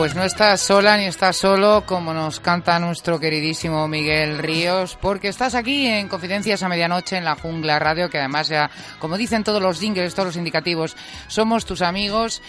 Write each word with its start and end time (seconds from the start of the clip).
Pues 0.00 0.14
no 0.14 0.22
estás 0.22 0.62
sola 0.62 0.96
ni 0.96 1.04
estás 1.04 1.36
solo, 1.36 1.84
como 1.84 2.14
nos 2.14 2.40
canta 2.40 2.78
nuestro 2.78 3.20
queridísimo 3.20 3.86
Miguel 3.86 4.38
Ríos, 4.38 4.96
porque 4.98 5.28
estás 5.28 5.54
aquí 5.54 5.86
en 5.86 6.08
Confidencias 6.08 6.62
a 6.62 6.70
Medianoche 6.70 7.18
en 7.18 7.24
la 7.26 7.34
Jungla 7.34 7.78
Radio, 7.78 8.08
que 8.08 8.18
además 8.18 8.48
ya, 8.48 8.70
como 8.98 9.18
dicen 9.18 9.44
todos 9.44 9.60
los 9.60 9.78
jingles, 9.78 10.14
todos 10.14 10.28
los 10.28 10.36
indicativos, 10.36 10.96
somos 11.26 11.66
tus 11.66 11.82
amigos 11.82 12.40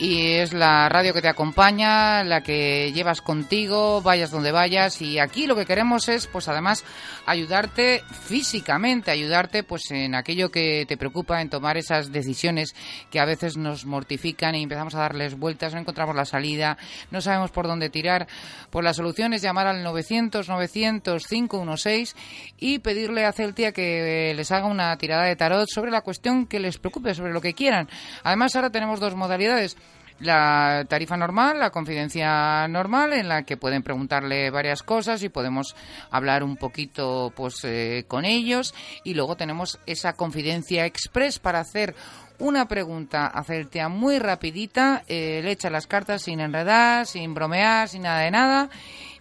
y 0.00 0.36
es 0.36 0.52
la 0.54 0.88
radio 0.88 1.12
que 1.12 1.20
te 1.20 1.28
acompaña, 1.28 2.24
la 2.24 2.42
que 2.42 2.90
llevas 2.90 3.20
contigo, 3.20 4.00
vayas 4.00 4.30
donde 4.30 4.50
vayas 4.50 5.02
y 5.02 5.18
aquí 5.18 5.46
lo 5.46 5.54
que 5.54 5.66
queremos 5.66 6.08
es, 6.08 6.26
pues 6.26 6.48
además, 6.48 6.86
ayudarte 7.26 8.02
físicamente, 8.10 9.10
ayudarte 9.10 9.62
pues 9.62 9.90
en 9.90 10.14
aquello 10.14 10.50
que 10.50 10.86
te 10.88 10.96
preocupa, 10.96 11.42
en 11.42 11.50
tomar 11.50 11.76
esas 11.76 12.10
decisiones 12.10 12.74
que 13.10 13.20
a 13.20 13.26
veces 13.26 13.58
nos 13.58 13.84
mortifican 13.84 14.54
y 14.54 14.62
empezamos 14.62 14.94
a 14.94 15.00
darles 15.00 15.38
vueltas, 15.38 15.74
no 15.74 15.80
encontramos 15.80 16.16
la 16.16 16.24
salida, 16.24 16.78
no 17.10 17.20
sabemos 17.20 17.50
por 17.50 17.66
dónde 17.66 17.90
tirar. 17.90 18.26
Pues 18.70 18.82
la 18.82 18.94
solución 18.94 19.34
es 19.34 19.42
llamar 19.42 19.66
al 19.66 19.84
900-900-516 19.84 22.14
y 22.56 22.78
pedirle 22.78 23.26
a 23.26 23.32
Celtia 23.32 23.72
que 23.72 24.32
les 24.34 24.50
haga 24.50 24.66
una 24.66 24.96
tirada 24.96 25.24
de 25.24 25.36
tarot 25.36 25.68
sobre 25.68 25.90
la 25.90 26.00
cuestión 26.00 26.46
que 26.46 26.58
les 26.58 26.78
preocupe, 26.78 27.14
sobre 27.14 27.34
lo 27.34 27.42
que 27.42 27.52
quieran. 27.52 27.86
Además, 28.24 28.56
ahora 28.56 28.70
tenemos 28.70 28.98
dos 28.98 29.14
modalidades 29.14 29.76
la 30.20 30.84
tarifa 30.88 31.16
normal, 31.16 31.58
la 31.58 31.70
confidencia 31.70 32.68
normal, 32.68 33.12
en 33.14 33.28
la 33.28 33.42
que 33.42 33.56
pueden 33.56 33.82
preguntarle 33.82 34.50
varias 34.50 34.82
cosas 34.82 35.22
y 35.22 35.28
podemos 35.28 35.74
hablar 36.10 36.42
un 36.42 36.56
poquito 36.56 37.32
pues 37.34 37.64
eh, 37.64 38.04
con 38.06 38.24
ellos. 38.24 38.74
Y 39.04 39.14
luego 39.14 39.36
tenemos 39.36 39.78
esa 39.86 40.12
confidencia 40.12 40.86
express 40.86 41.38
para 41.38 41.60
hacer 41.60 41.94
una 42.38 42.68
pregunta 42.68 43.32
Celtia 43.44 43.88
muy 43.88 44.18
rapidita, 44.18 45.02
eh, 45.08 45.40
le 45.42 45.52
echa 45.52 45.68
las 45.68 45.86
cartas 45.86 46.22
sin 46.22 46.40
enredar, 46.40 47.06
sin 47.06 47.34
bromear, 47.34 47.88
sin 47.88 48.02
nada 48.02 48.20
de 48.20 48.30
nada 48.30 48.70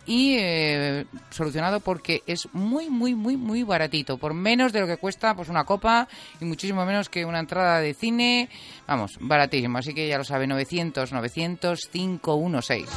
y 0.10 0.38
eh, 0.40 1.06
solucionado 1.30 1.82
porque 1.82 2.24
es 2.26 2.50
muy 2.52 2.90
muy 2.90 3.14
muy 3.14 3.38
muy 3.38 3.62
baratito. 3.62 4.18
Por 4.18 4.34
menos 4.34 4.74
de 4.74 4.82
lo 4.82 4.88
que 4.88 4.98
cuesta 4.98 5.36
pues 5.36 5.50
una 5.50 5.66
copa 5.66 6.08
y 6.42 6.46
muchísimo 6.46 6.84
menos 6.84 7.10
que 7.10 7.26
una 7.26 7.40
entrada 7.40 7.80
de 7.80 7.94
cine. 7.94 8.50
Vamos 8.88 9.18
baratísimo. 9.22 9.78
Así 9.78 9.94
que 9.94 10.08
ya 10.08 10.18
lo 10.18 10.24
sabe 10.24 10.48
900 10.48 11.12
900 11.12 11.90
516 11.92 12.90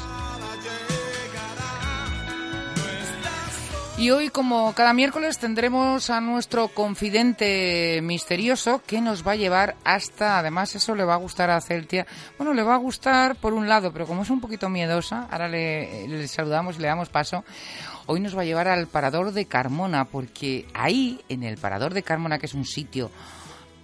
Y 3.98 4.10
hoy, 4.10 4.30
como 4.30 4.72
cada 4.72 4.94
miércoles, 4.94 5.38
tendremos 5.38 6.08
a 6.08 6.20
nuestro 6.20 6.68
confidente 6.68 8.00
misterioso 8.02 8.80
que 8.86 9.02
nos 9.02 9.24
va 9.24 9.32
a 9.32 9.36
llevar 9.36 9.76
hasta, 9.84 10.38
además 10.38 10.74
eso 10.74 10.94
le 10.94 11.04
va 11.04 11.14
a 11.14 11.18
gustar 11.18 11.50
a 11.50 11.60
Celtia, 11.60 12.06
bueno, 12.38 12.54
le 12.54 12.62
va 12.62 12.74
a 12.74 12.78
gustar 12.78 13.36
por 13.36 13.52
un 13.52 13.68
lado, 13.68 13.92
pero 13.92 14.06
como 14.06 14.22
es 14.22 14.30
un 14.30 14.40
poquito 14.40 14.70
miedosa, 14.70 15.28
ahora 15.30 15.46
le, 15.46 16.26
saludamos 16.26 16.76
y 16.76 16.80
le 16.80 16.88
damos 16.88 17.10
paso, 17.10 17.44
hoy 18.06 18.20
nos 18.20 18.36
va 18.36 18.42
a 18.42 18.46
llevar 18.46 18.66
al 18.66 18.86
Parador 18.86 19.30
de 19.30 19.44
Carmona, 19.44 20.06
porque 20.06 20.66
ahí, 20.72 21.20
en 21.28 21.42
el 21.42 21.58
Parador 21.58 21.92
de 21.92 22.02
Carmona, 22.02 22.38
que 22.38 22.46
es 22.46 22.54
un 22.54 22.64
sitio 22.64 23.10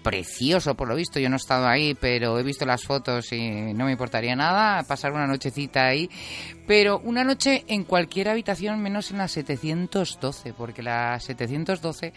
precioso 0.09 0.75
por 0.75 0.89
lo 0.89 0.95
visto. 0.95 1.21
Yo 1.21 1.29
no 1.29 1.37
he 1.37 1.39
estado 1.39 1.67
ahí, 1.67 1.95
pero 1.95 2.39
he 2.39 2.43
visto 2.43 2.65
las 2.65 2.83
fotos 2.83 3.31
y 3.33 3.75
no 3.75 3.85
me 3.85 3.93
importaría 3.93 4.35
nada 4.35 4.83
pasar 4.85 5.13
una 5.13 5.27
nochecita 5.27 5.85
ahí. 5.85 6.09
Pero 6.67 6.99
una 7.01 7.25
noche 7.25 7.65
en 7.69 7.85
cualquier 7.85 8.31
habitación 8.31 8.81
menos 8.81 9.11
en 9.11 9.19
la 9.19 9.29
712, 9.29 10.55
porque 10.55 10.83
la 10.83 11.21
712 11.21 12.15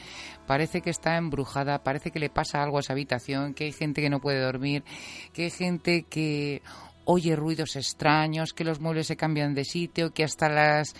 parece 0.47 0.81
que 0.81 0.89
está 0.89 1.17
embrujada, 1.17 1.83
parece 1.83 2.11
que 2.11 2.19
le 2.19 2.29
pasa 2.29 2.63
algo 2.63 2.77
a 2.77 2.79
esa 2.79 2.93
habitación, 2.93 3.53
que 3.53 3.65
hay 3.65 3.73
gente 3.73 4.01
que 4.01 4.09
no 4.09 4.21
puede 4.21 4.39
dormir, 4.39 4.85
que 5.33 5.43
hay 5.43 5.51
gente 5.51 6.03
que 6.03 6.61
oye 7.03 7.35
ruidos 7.35 7.75
extraños, 7.75 8.53
que 8.53 8.63
los 8.63 8.79
muebles 8.79 9.07
se 9.07 9.17
cambian 9.17 9.53
de 9.53 9.65
sitio, 9.65 10.13
que 10.13 10.23
hasta 10.23 10.47
las 10.47 10.95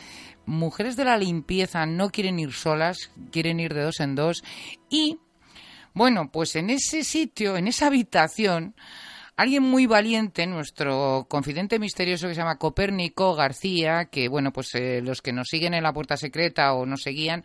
mujeres 0.46 0.98
de 0.98 1.06
la 1.06 1.18
limpieza 1.18 1.86
no 1.86 2.10
quieren 2.10 2.38
ir 2.38 2.52
solas, 2.52 3.12
quieren 3.32 3.62
ir 3.62 3.74
de 3.74 3.84
dos 3.84 4.02
en 4.02 4.16
dos 4.16 4.44
y 4.90 5.20
bueno, 5.94 6.32
pues 6.32 6.56
en 6.56 6.70
ese 6.70 7.04
sitio, 7.04 7.58
en 7.58 7.68
esa 7.68 7.88
habitación, 7.88 8.76
alguien 9.42 9.64
muy 9.64 9.88
valiente, 9.88 10.46
nuestro 10.46 11.26
confidente 11.28 11.80
misterioso 11.80 12.28
que 12.28 12.36
se 12.36 12.42
llama 12.42 12.58
Copérnico 12.58 13.34
García, 13.36 14.06
que 14.06 14.28
bueno, 14.28 14.52
pues 14.54 14.76
eh, 14.76 15.02
los 15.04 15.22
que 15.22 15.34
nos 15.34 15.48
siguen 15.48 15.74
en 15.74 15.84
la 15.84 15.94
puerta 15.94 16.16
secreta 16.16 16.74
o 16.74 16.86
nos 16.86 17.02
seguían 17.02 17.44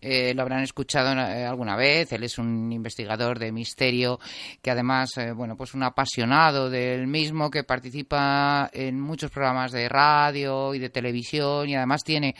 eh, 0.00 0.34
lo 0.34 0.42
habrán 0.42 0.62
escuchado 0.62 1.12
eh, 1.12 1.44
alguna 1.44 1.76
vez. 1.76 2.12
Él 2.12 2.24
es 2.24 2.38
un 2.38 2.72
investigador 2.72 3.38
de 3.38 3.52
misterio 3.52 4.18
que 4.60 4.70
además, 4.70 5.16
eh, 5.18 5.32
bueno, 5.32 5.56
pues 5.56 5.74
un 5.74 5.82
apasionado 5.82 6.68
del 6.70 7.06
mismo 7.06 7.50
que 7.50 7.64
participa 7.64 8.68
en 8.72 9.00
muchos 9.00 9.30
programas 9.30 9.72
de 9.72 9.88
radio 9.88 10.74
y 10.74 10.78
de 10.78 10.90
televisión 10.90 11.68
y 11.68 11.76
además 11.76 12.02
tiene 12.02 12.34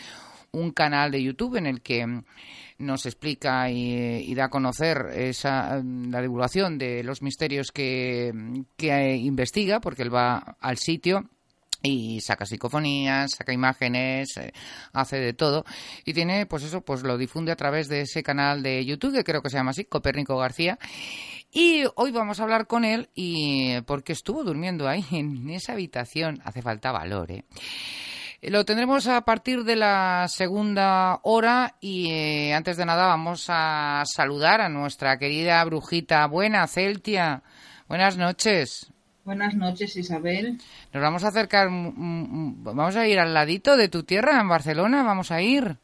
un 0.53 0.71
canal 0.73 1.11
de 1.11 1.23
YouTube 1.23 1.57
en 1.57 1.67
el 1.67 1.81
que 1.81 2.23
nos 2.79 3.07
explica 3.07 3.71
y, 3.71 4.31
y 4.31 4.35
da 4.35 4.47
a 4.47 4.51
conocer 4.51 5.07
esa, 5.15 5.83
la 5.83 6.21
divulgación 6.21 6.79
de 6.79 7.03
los 7.03 7.23
misterios 7.23 7.73
que, 7.73 8.33
que 8.77 8.91
eh, 8.91 9.17
investiga, 9.17 9.81
porque 9.81 10.03
él 10.03 10.15
va 10.15 10.57
al 10.61 10.79
sitio 10.79 11.29
y 11.83 12.21
saca 12.21 12.47
psicofonías, 12.47 13.33
saca 13.37 13.53
imágenes, 13.53 14.37
eh, 14.37 14.53
hace 14.93 15.19
de 15.19 15.33
todo. 15.33 15.65
Y 16.05 16.15
tiene 16.15 16.47
pues 16.47 16.65
eso 16.65 16.81
pues 16.81 17.03
lo 17.03 17.17
difunde 17.17 17.53
a 17.53 17.57
través 17.57 17.89
de 17.89 18.03
ese 18.03 18.23
canal 18.23 18.63
de 18.63 18.85
YouTube 18.85 19.15
que 19.15 19.25
creo 19.25 19.43
que 19.43 19.51
se 19.51 19.57
llama 19.57 19.71
así 19.71 19.85
Copérnico 19.85 20.37
García. 20.37 20.79
Y 21.53 21.85
hoy 21.95 22.11
vamos 22.11 22.41
a 22.41 22.43
hablar 22.43 22.67
con 22.67 22.85
él 22.85 23.09
y 23.15 23.81
porque 23.83 24.13
estuvo 24.13 24.45
durmiendo 24.45 24.89
ahí 24.89 25.05
en 25.13 25.49
esa 25.51 25.73
habitación. 25.73 26.41
Hace 26.45 26.63
falta 26.63 26.93
valor 26.93 27.31
¿eh? 27.31 27.45
Lo 28.43 28.65
tendremos 28.65 29.07
a 29.07 29.23
partir 29.23 29.65
de 29.65 29.77
la 29.77 30.27
segunda 30.29 31.21
hora 31.23 31.77
y 31.81 32.11
eh, 32.11 32.55
antes 32.55 32.77
de 32.77 32.85
nada 32.85 33.07
vamos 33.07 33.47
a 33.49 34.03
saludar 34.07 34.61
a 34.61 34.69
nuestra 34.69 35.19
querida 35.19 35.65
brujita 35.65 36.27
buena 36.27 36.67
Celtia. 36.67 37.43
Buenas 37.89 38.17
noches. 38.17 38.93
Buenas 39.25 39.55
noches, 39.55 39.97
Isabel. 39.97 40.61
Nos 40.93 41.03
vamos 41.03 41.25
a 41.25 41.29
acercar, 41.29 41.69
vamos 41.71 42.95
a 42.95 43.09
ir 43.09 43.19
al 43.19 43.35
ladito 43.35 43.77
de 43.77 43.89
tu 43.89 44.05
tierra, 44.05 44.41
en 44.41 44.49
Barcelona, 44.49 45.03
vamos 45.03 45.33
a 45.33 45.43
ir 45.43 45.79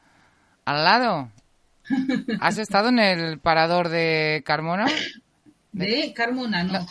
al 0.64 0.84
lado. 0.84 1.30
¿Has 2.40 2.58
estado 2.58 2.90
en 2.90 3.00
el 3.00 3.40
parador 3.40 3.88
de 3.88 4.42
Carmona? 4.46 4.86
De 5.72 6.12
Carmona, 6.14 6.62
no. 6.62 6.86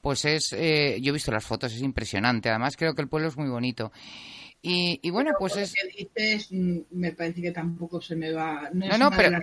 Pues 0.00 0.24
es, 0.24 0.52
eh, 0.54 0.98
yo 1.00 1.10
he 1.10 1.12
visto 1.12 1.30
las 1.30 1.44
fotos, 1.44 1.72
es 1.72 1.82
impresionante. 1.82 2.48
Además, 2.48 2.76
creo 2.76 2.94
que 2.94 3.02
el 3.02 3.08
pueblo 3.08 3.28
es 3.28 3.36
muy 3.36 3.48
bonito. 3.48 3.92
Y, 4.62 4.98
y 5.02 5.10
bueno, 5.10 5.30
pues 5.38 5.56
es... 5.56 5.74
Dices, 5.96 6.48
mm, 6.50 6.78
me 6.90 7.12
parece 7.12 7.40
que 7.40 7.52
tampoco 7.52 8.00
se 8.00 8.16
me 8.16 8.32
va... 8.32 8.68
No, 8.72 8.86
No, 8.86 8.92
es 8.94 8.98
no, 8.98 9.10
pero- 9.10 9.38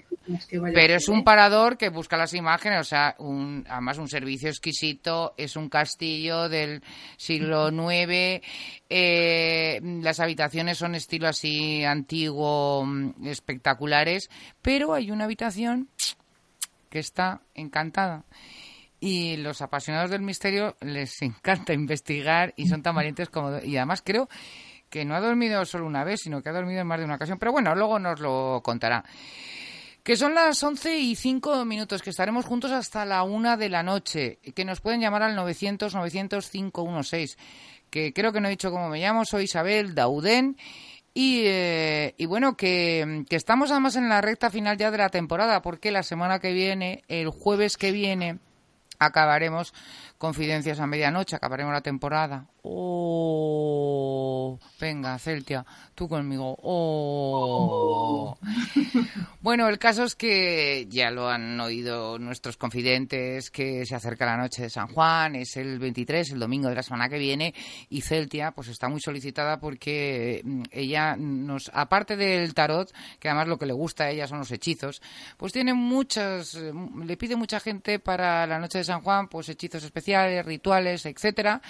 que 0.49 0.59
vaya 0.59 0.73
a 0.73 0.75
Pero 0.75 0.95
es 0.95 1.07
un 1.07 1.19
¿eh? 1.19 1.23
parador 1.23 1.77
que 1.77 1.89
busca 1.89 2.17
las 2.17 2.33
imágenes, 2.33 2.81
o 2.81 2.83
sea, 2.83 3.15
un, 3.19 3.65
además 3.69 3.99
un 3.99 4.09
servicio 4.09 4.49
exquisito, 4.49 5.33
es 5.37 5.55
un 5.55 5.69
castillo 5.69 6.49
del 6.49 6.81
siglo 7.17 7.69
IX, 7.69 8.41
eh, 8.89 9.79
las 10.01 10.19
habitaciones 10.19 10.77
son 10.77 10.95
estilo 10.95 11.27
así 11.29 11.85
antiguo, 11.85 12.83
mm, 12.85 13.25
espectaculares, 13.27 14.29
pero 14.61 14.93
hay 14.93 15.09
una 15.11 15.23
habitación 15.23 15.87
que 16.89 16.99
está 16.99 17.41
encantada. 17.55 18.25
Y 18.99 19.37
los 19.37 19.61
apasionados 19.61 20.09
del 20.11 20.21
misterio 20.21 20.75
les 20.81 21.21
encanta 21.21 21.73
investigar 21.73 22.53
y 22.57 22.67
son 22.67 22.81
tan 22.81 22.95
valientes 22.95 23.29
como... 23.29 23.57
Y 23.63 23.77
además 23.77 24.01
creo 24.05 24.27
que 24.93 25.03
no 25.05 25.15
ha 25.15 25.19
dormido 25.19 25.65
solo 25.65 25.87
una 25.87 26.03
vez, 26.03 26.21
sino 26.21 26.43
que 26.43 26.49
ha 26.49 26.53
dormido 26.53 26.81
en 26.81 26.85
más 26.85 26.99
de 26.99 27.05
una 27.05 27.15
ocasión. 27.15 27.39
Pero 27.39 27.51
bueno, 27.51 27.73
luego 27.73 27.97
nos 27.97 28.19
lo 28.19 28.61
contará. 28.63 29.03
Que 30.03 30.15
son 30.15 30.35
las 30.35 30.61
11 30.61 30.99
y 30.99 31.15
5 31.15 31.65
minutos, 31.65 32.03
que 32.03 32.11
estaremos 32.11 32.45
juntos 32.45 32.71
hasta 32.71 33.03
la 33.03 33.23
una 33.23 33.57
de 33.57 33.69
la 33.69 33.81
noche. 33.81 34.37
Que 34.55 34.63
nos 34.63 34.81
pueden 34.81 35.01
llamar 35.01 35.23
al 35.23 35.35
900-900-516. 35.35 37.37
Que 37.89 38.13
creo 38.13 38.31
que 38.31 38.39
no 38.39 38.49
he 38.49 38.51
dicho 38.51 38.69
cómo 38.69 38.87
me 38.87 38.99
llamo, 38.99 39.25
soy 39.25 39.45
Isabel 39.45 39.95
Dauden. 39.95 40.57
Y, 41.15 41.41
eh, 41.45 42.13
y 42.19 42.27
bueno, 42.27 42.55
que, 42.55 43.25
que 43.27 43.35
estamos 43.35 43.71
además 43.71 43.95
en 43.95 44.09
la 44.09 44.21
recta 44.21 44.51
final 44.51 44.77
ya 44.77 44.91
de 44.91 44.99
la 44.99 45.09
temporada, 45.09 45.63
porque 45.63 45.89
la 45.89 46.03
semana 46.03 46.37
que 46.37 46.53
viene, 46.53 47.01
el 47.07 47.29
jueves 47.29 47.77
que 47.77 47.91
viene, 47.91 48.37
acabaremos 48.99 49.73
Confidencias 50.23 50.79
a 50.79 50.87
medianoche, 50.87 51.35
acabaremos 51.35 51.73
la 51.73 51.81
temporada. 51.81 52.47
Oh, 52.61 54.57
venga, 54.79 55.19
Celtia, 55.19 55.65
tú 55.93 56.07
conmigo. 56.07 56.55
Oh. 56.63 58.37
Bueno, 59.43 59.67
el 59.67 59.77
caso 59.77 60.05
es 60.05 60.15
que 60.15 60.87
ya 60.89 61.11
lo 61.11 61.27
han 61.27 61.59
oído 61.59 62.17
nuestros 62.17 62.55
confidentes, 62.55 63.51
que 63.51 63.85
se 63.85 63.93
acerca 63.93 64.25
la 64.25 64.37
noche 64.37 64.61
de 64.61 64.69
San 64.69 64.87
Juan, 64.87 65.35
es 65.35 65.57
el 65.57 65.79
23, 65.79 66.31
el 66.31 66.39
domingo 66.39 66.69
de 66.69 66.75
la 66.75 66.81
semana 66.81 67.09
que 67.09 67.17
viene, 67.17 67.53
y 67.89 67.99
Celtia 67.99 68.51
pues 68.51 68.69
está 68.69 68.87
muy 68.87 69.01
solicitada 69.01 69.59
porque 69.59 70.41
mm, 70.45 70.63
ella 70.71 71.17
nos, 71.17 71.69
aparte 71.73 72.15
del 72.15 72.53
tarot, 72.53 72.93
que 73.19 73.27
además 73.27 73.49
lo 73.49 73.57
que 73.57 73.65
le 73.65 73.73
gusta 73.73 74.05
a 74.05 74.11
ella 74.11 74.27
son 74.27 74.39
los 74.39 74.49
hechizos, 74.49 75.01
pues 75.35 75.51
tiene 75.51 75.73
muchas, 75.73 76.55
eh, 76.55 76.71
le 77.03 77.17
pide 77.17 77.35
mucha 77.35 77.59
gente 77.59 77.99
para 77.99 78.47
la 78.47 78.59
noche 78.59 78.77
de 78.77 78.85
San 78.85 79.01
Juan, 79.01 79.27
pues 79.27 79.49
hechizos 79.49 79.83
especiales, 79.83 80.12
rituales, 80.43 81.05
etcétera, 81.05 81.61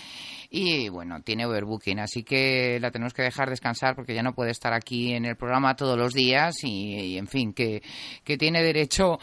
y 0.49 0.89
bueno, 0.89 1.21
tiene 1.21 1.45
overbooking, 1.45 1.99
así 1.99 2.23
que 2.23 2.79
la 2.79 2.91
tenemos 2.91 3.13
que 3.13 3.23
dejar 3.23 3.49
descansar 3.49 3.95
porque 3.95 4.13
ya 4.13 4.21
no 4.21 4.35
puede 4.35 4.51
estar 4.51 4.73
aquí 4.73 5.13
en 5.13 5.25
el 5.25 5.35
programa 5.35 5.75
todos 5.75 5.97
los 5.97 6.13
días 6.13 6.55
y, 6.63 7.17
en 7.17 7.27
fin, 7.27 7.53
que, 7.53 7.81
que 8.23 8.37
tiene 8.37 8.61
derecho 8.61 9.19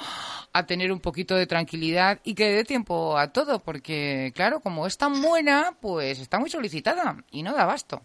a 0.53 0.67
tener 0.67 0.91
un 0.91 1.01
poquito 1.01 1.37
de 1.37 1.47
tranquilidad 1.47 2.21
y 2.25 2.35
que 2.35 2.51
dé 2.51 2.65
tiempo 2.65 3.17
a 3.17 3.33
todo, 3.33 3.61
porque 3.61 4.33
claro, 4.35 4.61
como 4.61 4.87
es 4.87 4.97
tan 4.97 5.23
buena, 5.23 5.77
pues 5.81 6.19
está 6.19 6.39
muy 6.39 6.51
solicitada 6.51 7.17
y 7.31 7.43
no 7.43 7.55
da 7.55 7.63
abasto. 7.63 8.03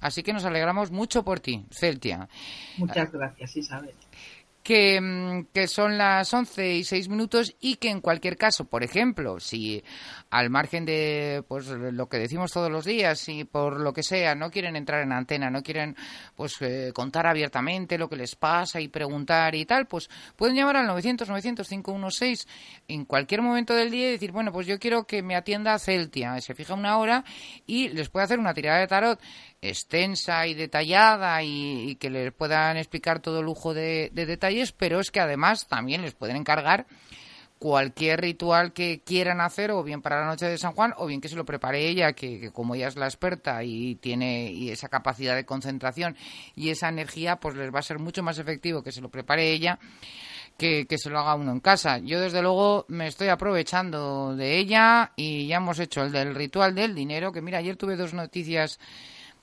Así 0.00 0.22
que 0.22 0.32
nos 0.32 0.44
alegramos 0.44 0.90
mucho 0.90 1.24
por 1.24 1.40
ti, 1.40 1.64
Celtia. 1.70 2.28
Muchas 2.76 3.10
gracias, 3.12 3.56
Isabel. 3.56 3.94
Que, 4.66 5.00
mm, 5.00 5.46
que 5.54 5.68
son 5.68 5.96
las 5.96 6.34
11 6.34 6.74
y 6.74 6.82
6 6.82 7.08
minutos 7.08 7.54
y 7.60 7.76
que 7.76 7.88
en 7.88 8.00
cualquier 8.00 8.36
caso, 8.36 8.64
por 8.64 8.82
ejemplo, 8.82 9.38
si 9.38 9.84
al 10.28 10.50
margen 10.50 10.84
de 10.84 11.44
pues 11.46 11.68
lo 11.68 12.08
que 12.08 12.18
decimos 12.18 12.50
todos 12.50 12.68
los 12.68 12.84
días, 12.84 13.20
si 13.20 13.44
por 13.44 13.78
lo 13.78 13.92
que 13.92 14.02
sea 14.02 14.34
no 14.34 14.50
quieren 14.50 14.74
entrar 14.74 15.02
en 15.02 15.12
antena, 15.12 15.50
no 15.50 15.62
quieren 15.62 15.94
pues 16.34 16.60
eh, 16.62 16.90
contar 16.92 17.28
abiertamente 17.28 17.96
lo 17.96 18.08
que 18.08 18.16
les 18.16 18.34
pasa 18.34 18.80
y 18.80 18.88
preguntar 18.88 19.54
y 19.54 19.66
tal, 19.66 19.86
pues 19.86 20.10
pueden 20.34 20.56
llamar 20.56 20.78
al 20.78 20.88
900 20.88 21.28
900 21.28 21.68
516 21.68 22.48
en 22.88 23.04
cualquier 23.04 23.42
momento 23.42 23.72
del 23.72 23.92
día 23.92 24.08
y 24.08 24.12
decir, 24.12 24.32
bueno, 24.32 24.50
pues 24.50 24.66
yo 24.66 24.80
quiero 24.80 25.04
que 25.04 25.22
me 25.22 25.36
atienda 25.36 25.78
Celtia, 25.78 26.40
se 26.40 26.56
fija 26.56 26.74
una 26.74 26.98
hora 26.98 27.24
y 27.68 27.90
les 27.90 28.08
puede 28.08 28.24
hacer 28.24 28.40
una 28.40 28.52
tirada 28.52 28.80
de 28.80 28.88
tarot 28.88 29.20
extensa 29.68 30.46
y 30.46 30.54
detallada 30.54 31.42
y, 31.42 31.96
que 31.96 32.10
les 32.10 32.32
puedan 32.32 32.76
explicar 32.76 33.20
todo 33.20 33.42
lujo 33.42 33.74
de, 33.74 34.10
de 34.12 34.26
detalles, 34.26 34.72
pero 34.72 35.00
es 35.00 35.10
que 35.10 35.20
además 35.20 35.66
también 35.68 36.02
les 36.02 36.14
pueden 36.14 36.36
encargar 36.36 36.86
cualquier 37.58 38.20
ritual 38.20 38.72
que 38.72 39.00
quieran 39.04 39.40
hacer, 39.40 39.70
o 39.70 39.82
bien 39.82 40.02
para 40.02 40.20
la 40.20 40.26
noche 40.26 40.46
de 40.46 40.58
San 40.58 40.72
Juan, 40.72 40.92
o 40.98 41.06
bien 41.06 41.20
que 41.20 41.28
se 41.28 41.36
lo 41.36 41.44
prepare 41.44 41.88
ella, 41.88 42.12
que, 42.12 42.38
que 42.38 42.50
como 42.50 42.74
ella 42.74 42.88
es 42.88 42.96
la 42.96 43.06
experta 43.06 43.64
y 43.64 43.94
tiene 43.96 44.50
y 44.52 44.70
esa 44.70 44.88
capacidad 44.88 45.34
de 45.34 45.46
concentración 45.46 46.16
y 46.54 46.70
esa 46.70 46.88
energía, 46.88 47.36
pues 47.36 47.56
les 47.56 47.74
va 47.74 47.78
a 47.78 47.82
ser 47.82 47.98
mucho 47.98 48.22
más 48.22 48.38
efectivo 48.38 48.82
que 48.82 48.92
se 48.92 49.00
lo 49.00 49.08
prepare 49.08 49.50
ella 49.50 49.78
que, 50.56 50.86
que 50.86 50.98
se 50.98 51.10
lo 51.10 51.18
haga 51.18 51.34
uno 51.34 51.52
en 51.52 51.60
casa. 51.60 51.98
Yo, 51.98 52.20
desde 52.20 52.42
luego, 52.42 52.86
me 52.88 53.06
estoy 53.06 53.28
aprovechando 53.28 54.34
de 54.36 54.58
ella 54.58 55.12
y 55.16 55.46
ya 55.46 55.56
hemos 55.56 55.78
hecho 55.78 56.02
el 56.02 56.12
del 56.12 56.34
ritual 56.34 56.74
del 56.74 56.94
dinero, 56.94 57.32
que 57.32 57.42
mira, 57.42 57.58
ayer 57.58 57.76
tuve 57.76 57.96
dos 57.96 58.14
noticias 58.14 58.78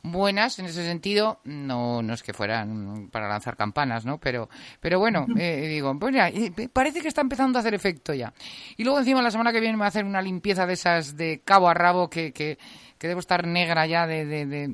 buenas 0.04 0.60
en 0.60 0.66
ese 0.66 0.86
sentido. 0.86 1.40
No 1.46 2.02
no 2.02 2.14
es 2.14 2.22
que 2.22 2.34
fueran 2.34 3.10
para 3.12 3.28
lanzar 3.30 3.56
campanas 3.56 4.06
no 4.06 4.20
pero 4.20 4.50
pero 4.80 5.00
bueno 5.00 5.26
eh, 5.38 5.66
digo 5.70 5.98
pues 5.98 6.14
ya, 6.14 6.30
parece 6.72 7.02
que 7.02 7.08
está 7.08 7.22
empezando 7.22 7.58
a 7.58 7.62
hacer 7.62 7.74
efecto 7.74 8.14
ya. 8.14 8.34
Y 8.78 8.84
luego 8.84 9.00
encima 9.00 9.22
la 9.22 9.32
semana 9.32 9.52
que 9.52 9.62
viene 9.62 9.76
me 9.78 9.80
va 9.82 9.86
a 9.86 9.90
hacer 9.90 10.06
una 10.06 10.22
limpieza 10.22 10.66
de 10.68 10.74
esas 10.74 11.16
de 11.18 11.42
cabo 11.44 11.70
a 11.70 11.74
rabo 11.74 12.10
que, 12.10 12.34
que, 12.34 12.58
que 12.98 13.08
debo 13.08 13.22
estar 13.22 13.48
negra 13.48 13.86
ya 13.88 14.06
de, 14.06 14.26
de, 14.26 14.46
de- 14.46 14.70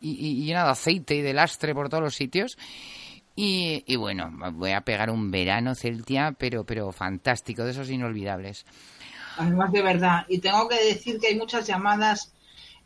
y, 0.00 0.42
y 0.42 0.44
llena 0.46 0.64
de 0.64 0.70
aceite 0.70 1.16
y 1.16 1.22
de 1.22 1.34
lastre 1.34 1.74
por 1.74 1.88
todos 1.88 2.02
los 2.04 2.14
sitios. 2.14 2.56
Y, 3.36 3.84
y 3.86 3.96
bueno 3.96 4.30
voy 4.52 4.72
a 4.72 4.82
pegar 4.82 5.10
un 5.10 5.30
verano 5.30 5.74
celtia 5.74 6.32
pero 6.38 6.64
pero 6.64 6.92
fantástico 6.92 7.64
de 7.64 7.72
esos 7.72 7.90
inolvidables. 7.90 8.64
Además, 9.36 9.72
de 9.72 9.82
verdad. 9.82 10.26
Y 10.28 10.38
tengo 10.38 10.68
que 10.68 10.76
decir 10.84 11.18
que 11.18 11.28
hay 11.28 11.36
muchas 11.36 11.66
llamadas 11.66 12.32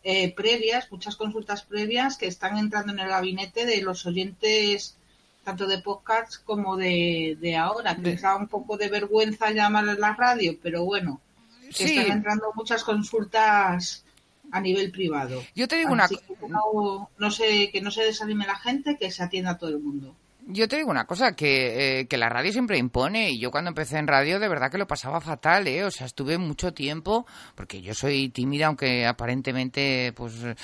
eh, 0.05 0.33
previas, 0.35 0.91
muchas 0.93 1.17
consultas 1.17 1.63
previas 1.63 2.17
que 2.19 2.27
están 2.27 2.59
entrando 2.59 2.93
en 2.93 3.01
el 3.01 3.09
gabinete 3.09 3.65
de 3.67 3.81
los 3.83 4.05
oyentes 4.07 4.97
tanto 5.45 5.67
de 5.67 5.79
podcast 5.79 6.43
como 6.45 6.77
de, 6.77 7.37
de 7.41 7.57
ahora, 7.57 7.97
que 7.97 8.17
da 8.17 8.37
un 8.37 8.49
poco 8.49 8.77
de 8.79 8.89
vergüenza 8.89 9.51
llamar 9.51 9.87
a 9.89 9.95
la 9.95 10.15
radio, 10.15 10.57
pero 10.63 10.85
bueno, 10.85 11.21
que 11.69 11.87
Sí. 11.87 11.99
están 11.99 12.19
entrando 12.19 12.51
muchas 12.55 12.83
consultas 12.85 14.05
a 14.51 14.61
nivel 14.61 14.91
privado. 14.91 15.43
Yo 15.55 15.69
te 15.69 15.77
digo 15.77 15.93
una 15.93 16.05
Así 16.05 16.17
co- 16.17 16.35
que 16.39 16.49
no, 16.49 17.11
no 17.19 17.31
sé, 17.31 17.71
que 17.71 17.81
no 17.83 17.91
se 17.91 18.05
desanime 18.05 18.47
la 18.47 18.57
gente, 18.57 18.97
que 18.97 19.11
se 19.11 19.23
atienda 19.23 19.51
a 19.53 19.59
todo 19.59 19.71
el 19.71 19.81
mundo. 19.81 20.15
Yo 20.47 20.69
te 20.69 20.77
digo 20.77 20.91
una 20.91 21.07
cosa, 21.07 21.35
que, 21.35 22.01
eh, 22.01 22.07
que 22.07 22.19
la 22.19 22.29
radio 22.29 22.53
siempre 22.53 22.77
impone 22.77 23.31
y 23.31 23.41
yo 23.41 23.51
cuando 23.51 23.69
empecé 23.71 23.97
en 23.97 24.07
radio 24.07 24.39
de 24.39 24.47
verdad 24.49 24.71
que 24.71 24.77
lo 24.77 24.87
pasaba 24.87 25.21
fatal, 25.23 25.67
¿eh? 25.69 25.85
O 25.85 25.91
sea, 25.91 26.07
estuve 26.07 26.37
mucho 26.37 26.75
tiempo, 26.75 27.25
porque 27.55 27.81
yo 27.81 27.95
soy 27.95 28.29
tímida, 28.29 28.67
aunque 28.67 29.07
aparentemente 29.07 30.13
pues 30.15 30.35
eh, 30.45 30.55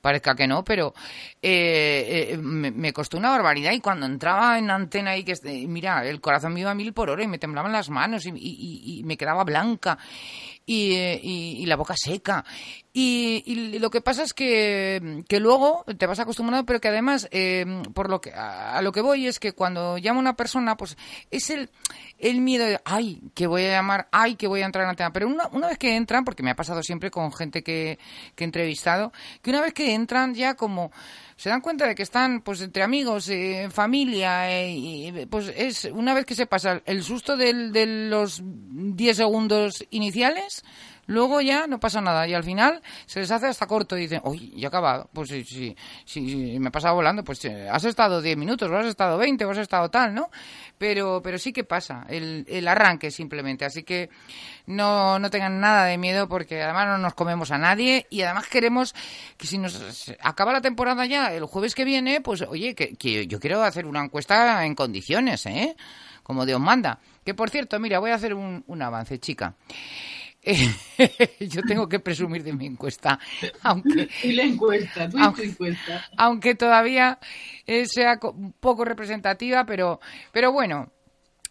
parezca 0.00 0.34
que 0.34 0.46
no, 0.46 0.64
pero 0.64 0.94
eh, 1.42 2.30
eh, 2.32 2.36
me, 2.38 2.92
costó 2.94 3.18
una 3.18 3.28
barbaridad 3.30 3.72
y 3.72 3.80
cuando 3.80 4.06
entraba 4.06 4.58
en 4.58 4.70
antena 4.70 5.14
y 5.18 5.22
que, 5.24 5.32
este- 5.32 5.66
mira, 5.68 6.06
el 6.08 6.22
corazón 6.22 6.54
me 6.54 6.60
iba 6.60 6.70
a 6.70 6.74
mil 6.74 6.94
por 6.94 7.10
hora 7.10 7.22
y 7.22 7.28
me 7.28 7.38
temblaban 7.38 7.72
las 7.72 7.90
manos 7.90 8.24
y, 8.24 8.30
y- 8.30 8.98
y- 9.00 9.04
me 9.04 9.18
quedaba 9.18 9.44
blanca 9.44 9.98
eh, 10.66 11.20
y- 11.22 11.56
y 11.62 11.66
la 11.66 11.76
boca 11.76 11.94
seca. 11.96 12.42
Y, 12.98 13.42
y 13.44 13.78
lo 13.78 13.90
que 13.90 14.00
pasa 14.00 14.22
es 14.22 14.32
que, 14.32 15.22
que 15.28 15.38
luego 15.38 15.84
te 15.98 16.06
vas 16.06 16.18
acostumbrando, 16.18 16.64
pero 16.64 16.80
que 16.80 16.88
además, 16.88 17.28
eh, 17.30 17.82
por 17.92 18.08
lo 18.08 18.22
que 18.22 18.32
a, 18.32 18.80
lo 18.80 18.90
que 18.90 19.02
voy 19.02 19.26
es 19.26 19.38
que 19.38 19.52
cuando 19.52 19.98
llama 19.98 20.18
una 20.18 20.34
persona, 20.34 20.78
pues 20.78 20.96
es 21.30 21.50
el, 21.50 21.68
el 22.18 22.40
miedo 22.40 22.64
de, 22.64 22.80
ay, 22.86 23.20
que 23.34 23.46
voy 23.46 23.64
a 23.64 23.72
llamar, 23.72 24.08
ay, 24.12 24.36
que 24.36 24.46
voy 24.46 24.62
a 24.62 24.64
entrar 24.64 24.84
en 24.84 24.88
la 24.88 24.94
tema. 24.94 25.12
Pero 25.12 25.28
una, 25.28 25.46
una 25.48 25.68
vez 25.68 25.76
que 25.76 25.94
entran, 25.94 26.24
porque 26.24 26.42
me 26.42 26.52
ha 26.52 26.56
pasado 26.56 26.82
siempre 26.82 27.10
con 27.10 27.30
gente 27.34 27.62
que, 27.62 27.98
que 28.34 28.44
he 28.44 28.46
entrevistado, 28.46 29.12
que 29.42 29.50
una 29.50 29.60
vez 29.60 29.74
que 29.74 29.92
entran 29.92 30.32
ya 30.32 30.54
como 30.54 30.90
se 31.36 31.50
dan 31.50 31.60
cuenta 31.60 31.86
de 31.86 31.94
que 31.94 32.02
están 32.02 32.40
pues 32.40 32.62
entre 32.62 32.82
amigos, 32.82 33.28
eh, 33.28 33.68
familia, 33.70 34.50
eh, 34.50 34.70
y 34.70 35.26
pues 35.26 35.52
es 35.54 35.84
una 35.84 36.14
vez 36.14 36.24
que 36.24 36.34
se 36.34 36.46
pasa 36.46 36.80
el 36.86 37.02
susto 37.02 37.36
del, 37.36 37.72
de 37.72 38.08
los 38.08 38.40
10 38.42 39.16
segundos 39.18 39.84
iniciales, 39.90 40.64
Luego 41.06 41.40
ya 41.40 41.66
no 41.66 41.78
pasa 41.78 42.00
nada 42.00 42.26
y 42.26 42.34
al 42.34 42.44
final 42.44 42.82
se 43.06 43.20
les 43.20 43.30
hace 43.30 43.46
hasta 43.46 43.66
corto 43.66 43.96
y 43.96 44.02
dicen, 44.02 44.20
uy, 44.24 44.52
ya 44.56 44.66
he 44.66 44.68
acabado. 44.68 45.08
Pues 45.12 45.28
sí, 45.28 45.44
sí, 45.44 45.76
sí, 46.04 46.58
me 46.58 46.68
he 46.68 46.70
pasado 46.70 46.94
volando, 46.94 47.22
pues 47.22 47.44
eh, 47.44 47.68
has 47.68 47.84
estado 47.84 48.20
10 48.20 48.36
minutos, 48.36 48.70
o 48.70 48.76
has 48.76 48.86
estado 48.86 49.16
20, 49.18 49.44
o 49.44 49.50
has 49.50 49.58
estado 49.58 49.88
tal, 49.90 50.14
¿no? 50.14 50.30
Pero, 50.78 51.20
pero 51.22 51.38
sí 51.38 51.52
que 51.52 51.64
pasa, 51.64 52.04
el, 52.08 52.44
el 52.48 52.66
arranque 52.68 53.10
simplemente. 53.10 53.64
Así 53.64 53.82
que 53.82 54.10
no, 54.66 55.18
no 55.18 55.30
tengan 55.30 55.60
nada 55.60 55.84
de 55.84 55.96
miedo 55.96 56.28
porque 56.28 56.62
además 56.62 56.88
no 56.88 56.98
nos 56.98 57.14
comemos 57.14 57.50
a 57.50 57.58
nadie 57.58 58.06
y 58.10 58.22
además 58.22 58.46
queremos 58.48 58.94
que 59.36 59.46
si 59.46 59.58
nos 59.58 60.12
acaba 60.20 60.52
la 60.52 60.60
temporada 60.60 61.06
ya 61.06 61.32
el 61.32 61.44
jueves 61.44 61.74
que 61.74 61.84
viene, 61.84 62.20
pues 62.20 62.42
oye, 62.42 62.74
que, 62.74 62.96
que 62.96 63.26
yo 63.26 63.38
quiero 63.38 63.62
hacer 63.62 63.86
una 63.86 64.04
encuesta 64.04 64.64
en 64.64 64.74
condiciones, 64.74 65.46
¿eh? 65.46 65.76
Como 66.22 66.44
Dios 66.44 66.60
manda. 66.60 66.98
Que 67.24 67.34
por 67.34 67.50
cierto, 67.50 67.78
mira, 67.78 68.00
voy 68.00 68.10
a 68.10 68.16
hacer 68.16 68.34
un, 68.34 68.64
un 68.66 68.82
avance, 68.82 69.18
chica. 69.20 69.54
yo 71.40 71.62
tengo 71.62 71.88
que 71.88 71.98
presumir 72.00 72.42
de 72.44 72.52
mi 72.52 72.66
encuesta, 72.66 73.18
aunque 73.62 74.08
Y 74.22 74.32
la 74.32 74.44
encuesta, 74.44 75.08
tú 75.08 75.18
y 75.18 75.20
tu 75.20 75.26
Aunque- 75.26 75.44
encuesta. 75.44 76.04
aunque 76.16 76.54
todavía 76.54 77.18
eh, 77.66 77.86
sea 77.86 78.18
un 78.22 78.52
poco 78.52 78.84
representativa, 78.84 79.64
pero, 79.66 80.00
pero 80.32 80.52
bueno, 80.52 80.92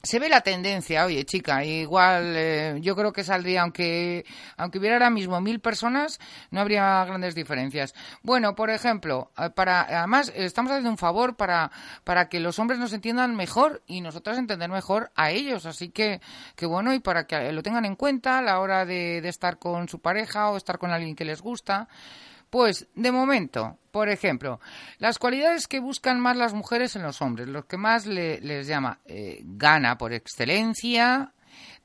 se 0.05 0.19
ve 0.19 0.29
la 0.29 0.41
tendencia, 0.41 1.05
oye 1.05 1.25
chica, 1.25 1.63
igual 1.63 2.33
eh, 2.35 2.79
yo 2.81 2.95
creo 2.95 3.11
que 3.11 3.23
saldría, 3.23 3.63
aunque, 3.63 4.25
aunque 4.57 4.79
hubiera 4.79 4.95
ahora 4.95 5.09
mismo 5.09 5.41
mil 5.41 5.59
personas, 5.59 6.19
no 6.51 6.61
habría 6.61 7.03
grandes 7.05 7.35
diferencias. 7.35 7.93
Bueno, 8.21 8.55
por 8.55 8.69
ejemplo, 8.69 9.31
eh, 9.37 9.49
para, 9.49 9.81
además 9.81 10.31
estamos 10.35 10.71
haciendo 10.71 10.89
un 10.89 10.97
favor 10.97 11.35
para, 11.35 11.71
para 12.03 12.29
que 12.29 12.39
los 12.39 12.59
hombres 12.59 12.79
nos 12.79 12.93
entiendan 12.93 13.35
mejor 13.35 13.81
y 13.87 14.01
nosotras 14.01 14.37
entender 14.37 14.69
mejor 14.69 15.11
a 15.15 15.31
ellos, 15.31 15.65
así 15.65 15.89
que, 15.89 16.21
que 16.55 16.65
bueno, 16.65 16.93
y 16.93 16.99
para 16.99 17.27
que 17.27 17.51
lo 17.51 17.63
tengan 17.63 17.85
en 17.85 17.95
cuenta 17.95 18.37
a 18.37 18.41
la 18.41 18.59
hora 18.59 18.85
de, 18.85 19.21
de 19.21 19.29
estar 19.29 19.57
con 19.59 19.89
su 19.89 19.99
pareja 19.99 20.49
o 20.51 20.57
estar 20.57 20.77
con 20.77 20.91
alguien 20.91 21.15
que 21.15 21.25
les 21.25 21.41
gusta. 21.41 21.87
Pues, 22.49 22.87
de 22.95 23.11
momento, 23.11 23.77
por 23.91 24.09
ejemplo, 24.09 24.59
las 24.99 25.19
cualidades 25.19 25.67
que 25.67 25.79
buscan 25.79 26.19
más 26.19 26.37
las 26.37 26.53
mujeres 26.53 26.95
en 26.95 27.03
los 27.03 27.21
hombres, 27.21 27.47
los 27.47 27.65
que 27.65 27.77
más 27.77 28.05
le- 28.05 28.39
les 28.41 28.67
llama 28.67 28.99
eh, 29.05 29.41
gana 29.43 29.97
por 29.97 30.13
excelencia, 30.13 31.33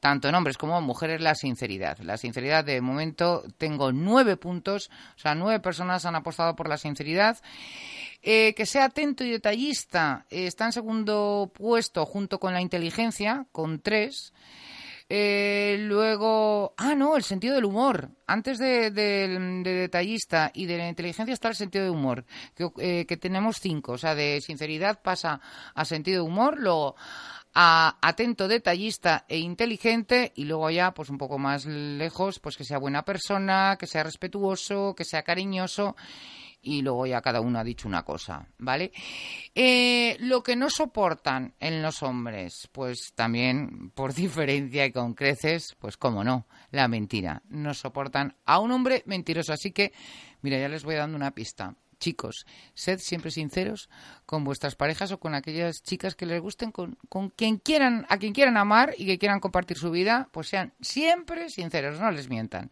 tanto 0.00 0.28
en 0.28 0.34
hombres 0.34 0.56
como 0.56 0.78
en 0.78 0.84
mujeres, 0.84 1.20
la 1.20 1.34
sinceridad. 1.34 1.98
La 1.98 2.16
sinceridad, 2.16 2.64
de 2.64 2.80
momento, 2.80 3.42
tengo 3.58 3.92
nueve 3.92 4.36
puntos, 4.36 4.90
o 5.16 5.18
sea, 5.18 5.34
nueve 5.34 5.60
personas 5.60 6.04
han 6.04 6.14
apostado 6.14 6.54
por 6.56 6.68
la 6.68 6.78
sinceridad. 6.78 7.38
Eh, 8.22 8.54
que 8.54 8.66
sea 8.66 8.84
atento 8.84 9.24
y 9.24 9.30
detallista 9.30 10.26
eh, 10.30 10.46
está 10.46 10.66
en 10.66 10.72
segundo 10.72 11.50
puesto 11.54 12.04
junto 12.06 12.38
con 12.38 12.52
la 12.52 12.60
inteligencia, 12.60 13.46
con 13.50 13.80
tres. 13.80 14.32
Eh, 15.12 15.76
luego, 15.80 16.72
ah, 16.76 16.94
no, 16.94 17.16
el 17.16 17.24
sentido 17.24 17.56
del 17.56 17.64
humor. 17.64 18.10
Antes 18.28 18.58
de, 18.58 18.92
de- 18.92 19.26
de 19.64 19.74
detallista 19.74 20.52
y 20.54 20.66
de 20.66 20.78
la 20.78 20.88
inteligencia 20.88 21.32
está 21.34 21.48
el 21.48 21.56
sentido 21.56 21.82
de 21.84 21.90
humor, 21.90 22.24
que, 22.54 22.70
eh, 22.78 23.06
que 23.06 23.16
tenemos 23.16 23.56
cinco. 23.60 23.92
O 23.92 23.98
sea, 23.98 24.14
de 24.14 24.40
sinceridad 24.40 25.02
pasa 25.02 25.40
a 25.74 25.84
sentido 25.84 26.22
de 26.22 26.28
humor, 26.30 26.60
luego 26.60 26.94
a 27.52 27.98
atento, 28.00 28.46
detallista 28.46 29.24
e 29.28 29.38
inteligente 29.38 30.32
y 30.36 30.44
luego 30.44 30.70
ya, 30.70 30.94
pues 30.94 31.10
un 31.10 31.18
poco 31.18 31.36
más 31.38 31.66
lejos, 31.66 32.38
pues 32.38 32.56
que 32.56 32.62
sea 32.62 32.78
buena 32.78 33.04
persona, 33.04 33.76
que 33.80 33.88
sea 33.88 34.04
respetuoso, 34.04 34.94
que 34.96 35.04
sea 35.04 35.24
cariñoso 35.24 35.96
y 36.62 36.82
luego 36.82 37.06
ya 37.06 37.22
cada 37.22 37.40
uno 37.40 37.58
ha 37.58 37.64
dicho 37.64 37.88
una 37.88 38.04
cosa, 38.04 38.46
¿vale? 38.58 38.92
Eh, 39.54 40.16
lo 40.20 40.42
que 40.42 40.56
no 40.56 40.68
soportan 40.68 41.54
en 41.58 41.82
los 41.82 42.02
hombres, 42.02 42.68
pues 42.72 43.12
también 43.14 43.90
por 43.90 44.14
diferencia 44.14 44.84
y 44.86 44.92
con 44.92 45.14
creces, 45.14 45.76
pues 45.78 45.96
cómo 45.96 46.24
no, 46.24 46.46
la 46.70 46.88
mentira. 46.88 47.42
No 47.48 47.74
soportan 47.74 48.36
a 48.44 48.58
un 48.58 48.72
hombre 48.72 49.02
mentiroso. 49.06 49.52
Así 49.52 49.72
que, 49.72 49.92
mira, 50.42 50.58
ya 50.58 50.68
les 50.68 50.84
voy 50.84 50.96
dando 50.96 51.16
una 51.16 51.32
pista. 51.32 51.74
Chicos, 51.98 52.46
sed 52.72 52.98
siempre 52.98 53.30
sinceros 53.30 53.90
con 54.24 54.42
vuestras 54.42 54.74
parejas 54.74 55.12
o 55.12 55.20
con 55.20 55.34
aquellas 55.34 55.82
chicas 55.82 56.14
que 56.14 56.24
les 56.24 56.40
gusten, 56.40 56.72
con, 56.72 56.96
con 57.10 57.28
quien 57.28 57.58
quieran, 57.58 58.06
a 58.08 58.16
quien 58.16 58.32
quieran 58.32 58.56
amar 58.56 58.94
y 58.96 59.04
que 59.04 59.18
quieran 59.18 59.38
compartir 59.38 59.76
su 59.76 59.90
vida, 59.90 60.30
pues 60.32 60.48
sean 60.48 60.72
siempre 60.80 61.50
sinceros, 61.50 62.00
no 62.00 62.10
les 62.10 62.30
mientan. 62.30 62.70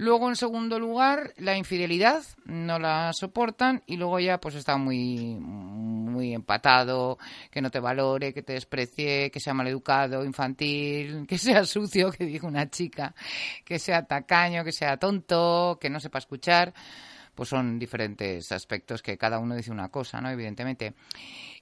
Luego, 0.00 0.30
en 0.30 0.36
segundo 0.36 0.78
lugar, 0.78 1.34
la 1.36 1.58
infidelidad, 1.58 2.22
no 2.46 2.78
la 2.78 3.12
soportan 3.12 3.82
y 3.84 3.98
luego 3.98 4.18
ya 4.18 4.40
pues 4.40 4.54
está 4.54 4.78
muy, 4.78 5.34
muy 5.34 6.32
empatado, 6.32 7.18
que 7.50 7.60
no 7.60 7.70
te 7.70 7.80
valore, 7.80 8.32
que 8.32 8.42
te 8.42 8.54
desprecie, 8.54 9.30
que 9.30 9.40
sea 9.40 9.52
maleducado, 9.52 10.24
infantil, 10.24 11.26
que 11.28 11.36
sea 11.36 11.66
sucio, 11.66 12.10
que 12.10 12.24
dijo 12.24 12.46
una 12.46 12.70
chica, 12.70 13.14
que 13.62 13.78
sea 13.78 14.06
tacaño, 14.06 14.64
que 14.64 14.72
sea 14.72 14.96
tonto, 14.96 15.76
que 15.78 15.90
no 15.90 16.00
sepa 16.00 16.16
escuchar, 16.16 16.72
pues 17.34 17.50
son 17.50 17.78
diferentes 17.78 18.50
aspectos 18.52 19.02
que 19.02 19.18
cada 19.18 19.38
uno 19.38 19.54
dice 19.54 19.70
una 19.70 19.90
cosa, 19.90 20.18
¿no? 20.22 20.30
Evidentemente. 20.30 20.94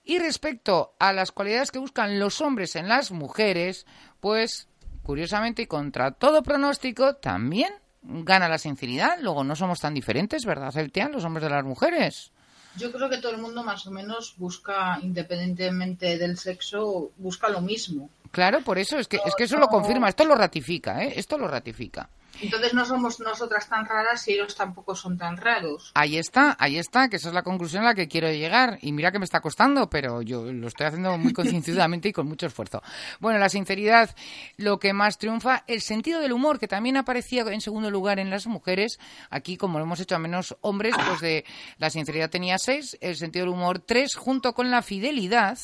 Y 0.05 0.21
respecto 0.21 0.95
a 1.01 1.13
las 1.13 1.33
cualidades 1.33 1.73
que 1.73 1.81
buscan 1.81 2.21
los 2.21 2.41
hombres 2.41 2.77
en 2.77 2.87
las 2.87 3.11
mujeres, 3.11 3.85
pues 4.21 4.69
curiosamente 5.03 5.63
y 5.63 5.67
contra 5.67 6.13
todo 6.13 6.45
pronóstico, 6.45 7.17
también 7.17 7.73
gana 8.03 8.49
la 8.49 8.59
sinceridad. 8.59 9.19
Luego 9.21 9.45
no 9.45 9.57
somos 9.57 9.81
tan 9.81 9.95
diferentes, 9.95 10.45
¿verdad, 10.45 10.73
Celtian, 10.73 11.13
los 11.13 11.25
hombres 11.25 11.45
de 11.45 11.51
las 11.51 11.65
mujeres? 11.65 12.33
Yo 12.77 12.93
creo 12.93 13.09
que 13.11 13.19
todo 13.19 13.33
el 13.33 13.39
mundo 13.39 13.65
más 13.65 13.87
o 13.87 13.91
menos 13.91 14.35
busca, 14.37 14.99
independientemente 15.03 16.17
del 16.17 16.39
sexo, 16.39 17.11
busca 17.17 17.49
lo 17.49 17.61
mismo. 17.61 18.11
Claro, 18.31 18.63
por 18.63 18.79
eso, 18.79 18.99
es 18.99 19.09
que, 19.09 19.19
es 19.25 19.35
que 19.35 19.45
eso 19.45 19.59
lo 19.59 19.69
confirma, 19.69 20.09
esto 20.09 20.25
lo 20.25 20.35
ratifica, 20.35 21.03
¿eh? 21.03 21.15
Esto 21.17 21.39
lo 21.39 21.49
ratifica. 21.49 22.09
Entonces 22.41 22.75
no 22.75 22.85
somos 22.85 23.21
nosotras 23.21 23.69
tan 23.69 23.87
raras 23.87 24.27
y 24.29 24.33
ellos 24.33 24.55
tampoco 24.55 24.95
son 24.95 25.19
tan 25.19 25.37
raros. 25.37 25.93
Ahí 25.95 26.19
está, 26.19 26.57
ahí 26.59 26.79
está, 26.79 27.09
que 27.09 27.17
esa 27.17 27.29
es 27.29 27.35
la 27.35 27.43
conclusión 27.43 27.83
a 27.83 27.87
la 27.87 27.95
que 27.95 28.09
quiero 28.09 28.31
llegar. 28.31 28.79
Y 28.83 28.93
mira 28.93 29.13
que 29.13 29.19
me 29.19 29.25
está 29.25 29.41
costando, 29.41 29.91
pero 29.91 30.23
yo 30.23 30.45
lo 30.53 30.69
estoy 30.69 30.87
haciendo 30.87 31.17
muy 31.19 31.33
concienzudamente 31.33 32.09
y 32.09 32.13
con 32.13 32.27
mucho 32.27 32.47
esfuerzo. 32.47 32.83
Bueno, 33.21 33.39
la 33.39 33.49
sinceridad, 33.49 34.15
lo 34.57 34.79
que 34.79 34.93
más 34.93 35.19
triunfa, 35.19 35.65
el 35.67 35.81
sentido 35.81 36.21
del 36.21 36.33
humor, 36.33 36.59
que 36.59 36.69
también 36.69 36.97
aparecía 36.97 37.43
en 37.43 37.61
segundo 37.61 37.91
lugar 37.91 38.19
en 38.19 38.31
las 38.31 38.47
mujeres. 38.47 38.99
Aquí, 39.31 39.57
como 39.57 39.79
lo 39.79 39.85
hemos 39.85 40.01
hecho 40.01 40.17
a 40.17 40.19
menos 40.19 40.57
hombres, 40.61 40.95
pues 41.07 41.21
de 41.21 41.45
la 41.79 41.91
sinceridad 41.91 42.31
tenía 42.31 42.59
seis, 42.59 42.97
el 43.01 43.17
sentido 43.17 43.47
del 43.47 43.55
humor 43.55 43.79
tres, 43.81 44.15
junto 44.15 44.55
con 44.55 44.71
la 44.71 44.83
fidelidad, 44.83 45.59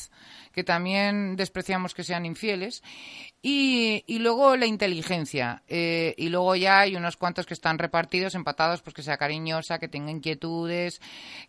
que 0.55 0.63
también 0.63 1.35
despreciamos 1.35 1.93
que 1.93 2.05
sean 2.05 2.25
infieles. 2.25 2.81
Y, 3.41 4.03
y 4.07 4.19
luego 4.19 4.55
la 4.55 4.65
inteligencia. 4.65 5.61
eh, 5.67 6.15
y 6.17 6.29
luego 6.29 6.55
ya 6.55 6.79
hay 6.79 6.95
unos 6.95 7.17
cuantos 7.17 7.45
que 7.45 7.53
están 7.53 7.77
repartidos, 7.77 8.33
empatados, 8.33 8.81
pues 8.81 8.93
que 8.95 9.03
sea 9.03 9.17
cariñosa, 9.17 9.77
que 9.77 9.87
tenga 9.87 10.09
inquietudes, 10.09 10.99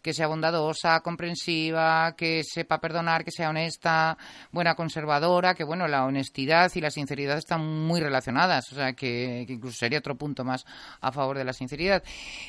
que 0.03 0.13
sea 0.13 0.27
bondadosa, 0.27 1.01
comprensiva, 1.01 2.15
que 2.17 2.43
sepa 2.45 2.81
perdonar, 2.81 3.25
que 3.25 3.31
sea 3.31 3.49
honesta, 3.51 4.19
buena 4.51 4.75
conservadora, 4.75 5.55
que 5.55 5.65
bueno, 5.65 5.87
la 5.89 6.05
honestidad 6.05 6.71
y 6.75 6.81
la 6.81 6.91
sinceridad 6.91 7.39
están 7.39 7.65
muy 7.65 8.01
relacionadas, 8.01 8.71
o 8.73 8.75
sea 8.75 8.93
que, 8.93 9.45
que 9.47 9.55
incluso 9.55 9.79
sería 9.79 10.01
otro 10.01 10.17
punto 10.17 10.45
más 10.45 10.67
a 11.01 11.13
favor 11.13 11.39
de 11.39 11.45
la 11.45 11.53
sinceridad. 11.53 12.03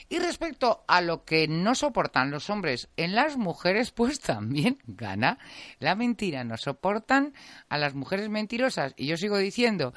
Y 0.09 0.19
respecto 0.19 0.83
a 0.87 0.99
lo 1.01 1.23
que 1.23 1.47
no 1.47 1.75
soportan 1.75 2.31
los 2.31 2.49
hombres 2.49 2.89
en 2.97 3.15
las 3.15 3.37
mujeres, 3.37 3.91
pues 3.91 4.19
también 4.19 4.79
gana 4.87 5.37
la 5.79 5.95
mentira. 5.95 6.43
No 6.47 6.57
soportan 6.57 7.33
a 7.69 7.77
las 7.77 7.93
mujeres 7.93 8.29
mentirosas. 8.29 8.93
Y 8.97 9.07
yo 9.07 9.17
sigo 9.17 9.37
diciendo, 9.37 9.93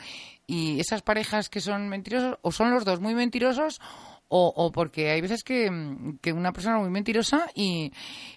y 0.46 0.80
esas 0.80 1.02
parejas 1.02 1.48
que 1.48 1.60
son 1.60 1.88
mentirosos, 1.88 2.38
o 2.42 2.52
son 2.52 2.72
los 2.72 2.84
dos 2.84 3.00
muy 3.00 3.14
mentirosos, 3.14 3.80
o, 4.32 4.52
o 4.54 4.70
porque 4.70 5.10
hay 5.10 5.20
veces 5.20 5.42
que, 5.42 5.70
mm, 5.70 6.18
que 6.22 6.32
una 6.32 6.52
persona 6.52 6.78
muy 6.78 6.88
mentirosa 6.88 7.48
y, 7.54 7.92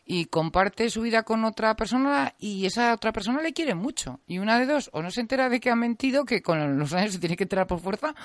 y 0.05 0.25
comparte 0.25 0.89
su 0.89 1.01
vida 1.01 1.22
con 1.22 1.46
otra 1.46 1.75
persona 1.75 2.34
y 2.39 2.65
esa 2.65 2.93
otra 2.93 3.13
persona 3.13 3.41
le 3.41 3.53
quiere 3.53 3.75
mucho. 3.75 4.20
Y 4.25 4.39
una 4.39 4.60
de 4.60 4.65
dos, 4.65 4.89
o 4.91 5.03
no 5.03 5.12
se 5.12 5.22
entera 5.22 5.50
de 5.50 5.60
que 5.60 5.70
ha 5.70 5.75
mentido, 5.75 6.25
que 6.25 6.41
con 6.41 6.79
los 6.79 6.93
años 6.93 7.13
se 7.13 7.20
tiene 7.20 7.38
que 7.38 7.43
enterar 7.43 7.67
por 7.67 7.79
fuerza, 7.79 8.15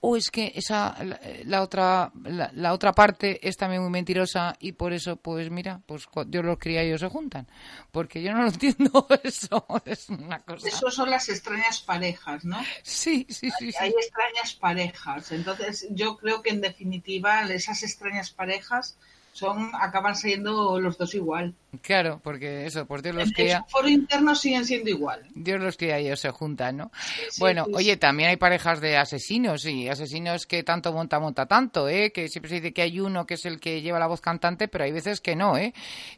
o 0.00 0.16
es 0.16 0.30
que 0.30 0.52
esa 0.54 0.96
la, 1.02 1.20
la 1.44 1.62
otra 1.62 2.12
la, 2.24 2.50
la 2.54 2.72
otra 2.72 2.92
parte 2.92 3.46
es 3.46 3.56
también 3.56 3.82
muy 3.82 3.90
mentirosa 3.90 4.54
y 4.60 4.72
por 4.72 4.92
eso 4.92 5.16
pues 5.16 5.50
mira 5.50 5.80
pues 5.86 6.06
Dios 6.26 6.44
los 6.44 6.58
cría 6.58 6.84
y 6.84 6.88
ellos 6.88 7.00
se 7.00 7.08
juntan 7.08 7.46
porque 7.90 8.22
yo 8.22 8.32
no 8.32 8.42
lo 8.42 8.48
entiendo 8.52 9.06
eso 9.22 9.66
es 9.84 10.08
una 10.08 10.40
cosa 10.42 10.68
Eso 10.68 10.90
son 10.90 11.10
las 11.10 11.28
extrañas 11.28 11.80
parejas, 11.80 12.44
¿no? 12.44 12.58
sí 12.82 13.26
sí 13.28 13.50
sí, 13.58 13.72
sí. 13.72 13.78
Hay 13.80 13.90
extrañas 13.90 14.54
parejas. 14.54 15.32
Entonces, 15.32 15.86
yo 15.90 16.16
creo 16.16 16.42
que 16.42 16.50
en 16.50 16.60
definitiva 16.60 17.42
esas 17.42 17.82
extrañas 17.82 18.30
parejas 18.30 18.96
son 19.32 19.70
acaban 19.74 20.16
siendo 20.16 20.80
los 20.80 20.96
dos 20.98 21.14
igual. 21.14 21.54
Claro 21.82 22.20
porque 22.22 22.66
eso 22.66 22.86
pues 22.86 23.02
Dios 23.02 23.14
los 23.14 23.32
cría 23.32 23.58
su 23.66 23.70
foro 23.70 23.88
interno 23.88 24.34
siguen 24.34 24.64
siendo 24.64 24.90
igual. 24.90 25.22
Dios 25.34 25.60
los 25.60 25.76
cría 25.76 26.00
y 26.00 26.06
ellos 26.06 26.20
se 26.20 26.30
juntan, 26.30 26.76
¿no? 26.76 26.90
sí, 27.30 27.40
bueno, 27.40 27.64
sí, 27.66 27.72
oye, 27.74 27.96
también 27.96 28.30
hay 28.30 28.36
parejas 28.36 28.80
de 28.80 28.96
asesinos 28.96 29.64
y 29.66 29.88
asesinos 29.88 30.46
que 30.46 30.62
tanto 30.62 30.92
monta, 30.92 31.18
monta 31.20 31.46
tanto, 31.46 31.88
¿eh? 31.88 32.12
Que 32.12 32.28
siempre 32.28 32.48
se 32.48 32.56
dice 32.56 32.72
que 32.72 32.82
hay 32.82 33.00
uno 33.00 33.26
que 33.26 33.34
es 33.34 33.44
el 33.46 33.60
que 33.60 33.82
lleva 33.82 33.98
la 33.98 34.06
voz 34.06 34.20
cantante, 34.20 34.68
pero 34.68 34.84
hay 34.84 34.92
veces 34.92 35.20
que 35.20 35.36
no, 35.36 35.56
¿eh? 35.56 35.72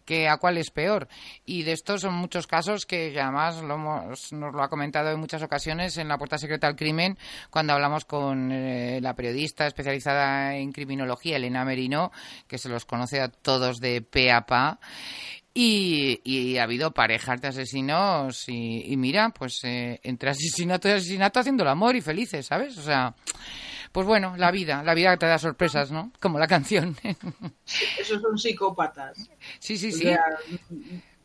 Que 0.05 0.29
a 0.29 0.37
cuál 0.39 0.59
es 0.59 0.71
peor. 0.71 1.09
Y 1.45 1.63
de 1.63 1.73
estos 1.73 2.01
son 2.03 2.15
muchos 2.15 2.47
casos 2.47 2.87
que 2.87 3.19
además 3.21 3.63
lo 3.63 3.75
hemos- 3.75 4.33
nos 4.33 4.55
lo 4.55 4.63
ha 4.63 4.69
comentado 4.69 5.11
en 5.11 5.21
muchas 5.21 5.43
ocasiones 5.43 5.97
en 5.99 6.09
la 6.09 6.19
Puerta 6.19 6.39
Secreta 6.39 6.67
al 6.67 6.77
Crimen, 6.77 7.19
cuando 7.51 7.73
hablamos 7.73 8.05
con 8.05 8.51
eh, 8.53 9.01
la 9.03 9.15
periodista 9.15 9.67
especializada 9.67 10.57
en 10.57 10.73
criminología, 10.73 11.37
Elena 11.37 11.65
Merino, 11.65 12.13
que 12.47 12.59
se 12.59 12.69
los 12.69 12.85
conoce 12.85 13.21
a 13.21 13.29
todos 13.29 13.81
de 13.81 14.03
pe 14.03 14.31
a 14.33 14.47
pa. 14.47 14.79
Y, 15.61 16.21
y 16.23 16.57
ha 16.59 16.63
habido 16.63 16.93
parejas 16.93 17.41
de 17.41 17.49
asesinos 17.49 18.45
y, 18.49 18.93
y 18.93 18.97
mira, 18.97 19.31
pues 19.31 19.59
eh, 19.65 19.99
entre 20.05 20.31
asesinato 20.31 20.87
y 20.89 20.93
asesinato 20.93 21.41
haciendo 21.41 21.65
el 21.65 21.69
amor 21.71 21.97
y 21.97 22.01
felices, 22.01 22.47
¿sabes? 22.47 22.79
O 22.79 22.83
sea, 22.83 23.17
pues 23.93 24.07
bueno, 24.07 24.37
la 24.37 24.51
vida, 24.53 24.83
la 24.85 24.95
vida 24.95 25.17
te 25.17 25.27
da 25.27 25.39
sorpresas, 25.39 25.91
¿no? 25.93 26.13
Como 26.21 26.39
la 26.39 26.47
canción. 26.49 26.97
Esos 27.99 28.23
son 28.23 28.39
psicópatas. 28.39 29.29
sí, 29.59 29.77
sí, 29.79 29.93
O 29.93 29.97
sí. 29.97 30.05
sea, 30.05 30.25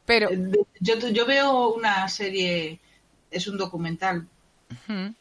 Pero, 0.06 0.30
de- 0.30 0.66
yo, 0.80 0.96
yo 1.10 1.26
veo 1.26 1.74
una 1.74 2.08
serie, 2.08 2.80
es 3.32 3.48
un 3.48 3.58
documental, 3.58 4.28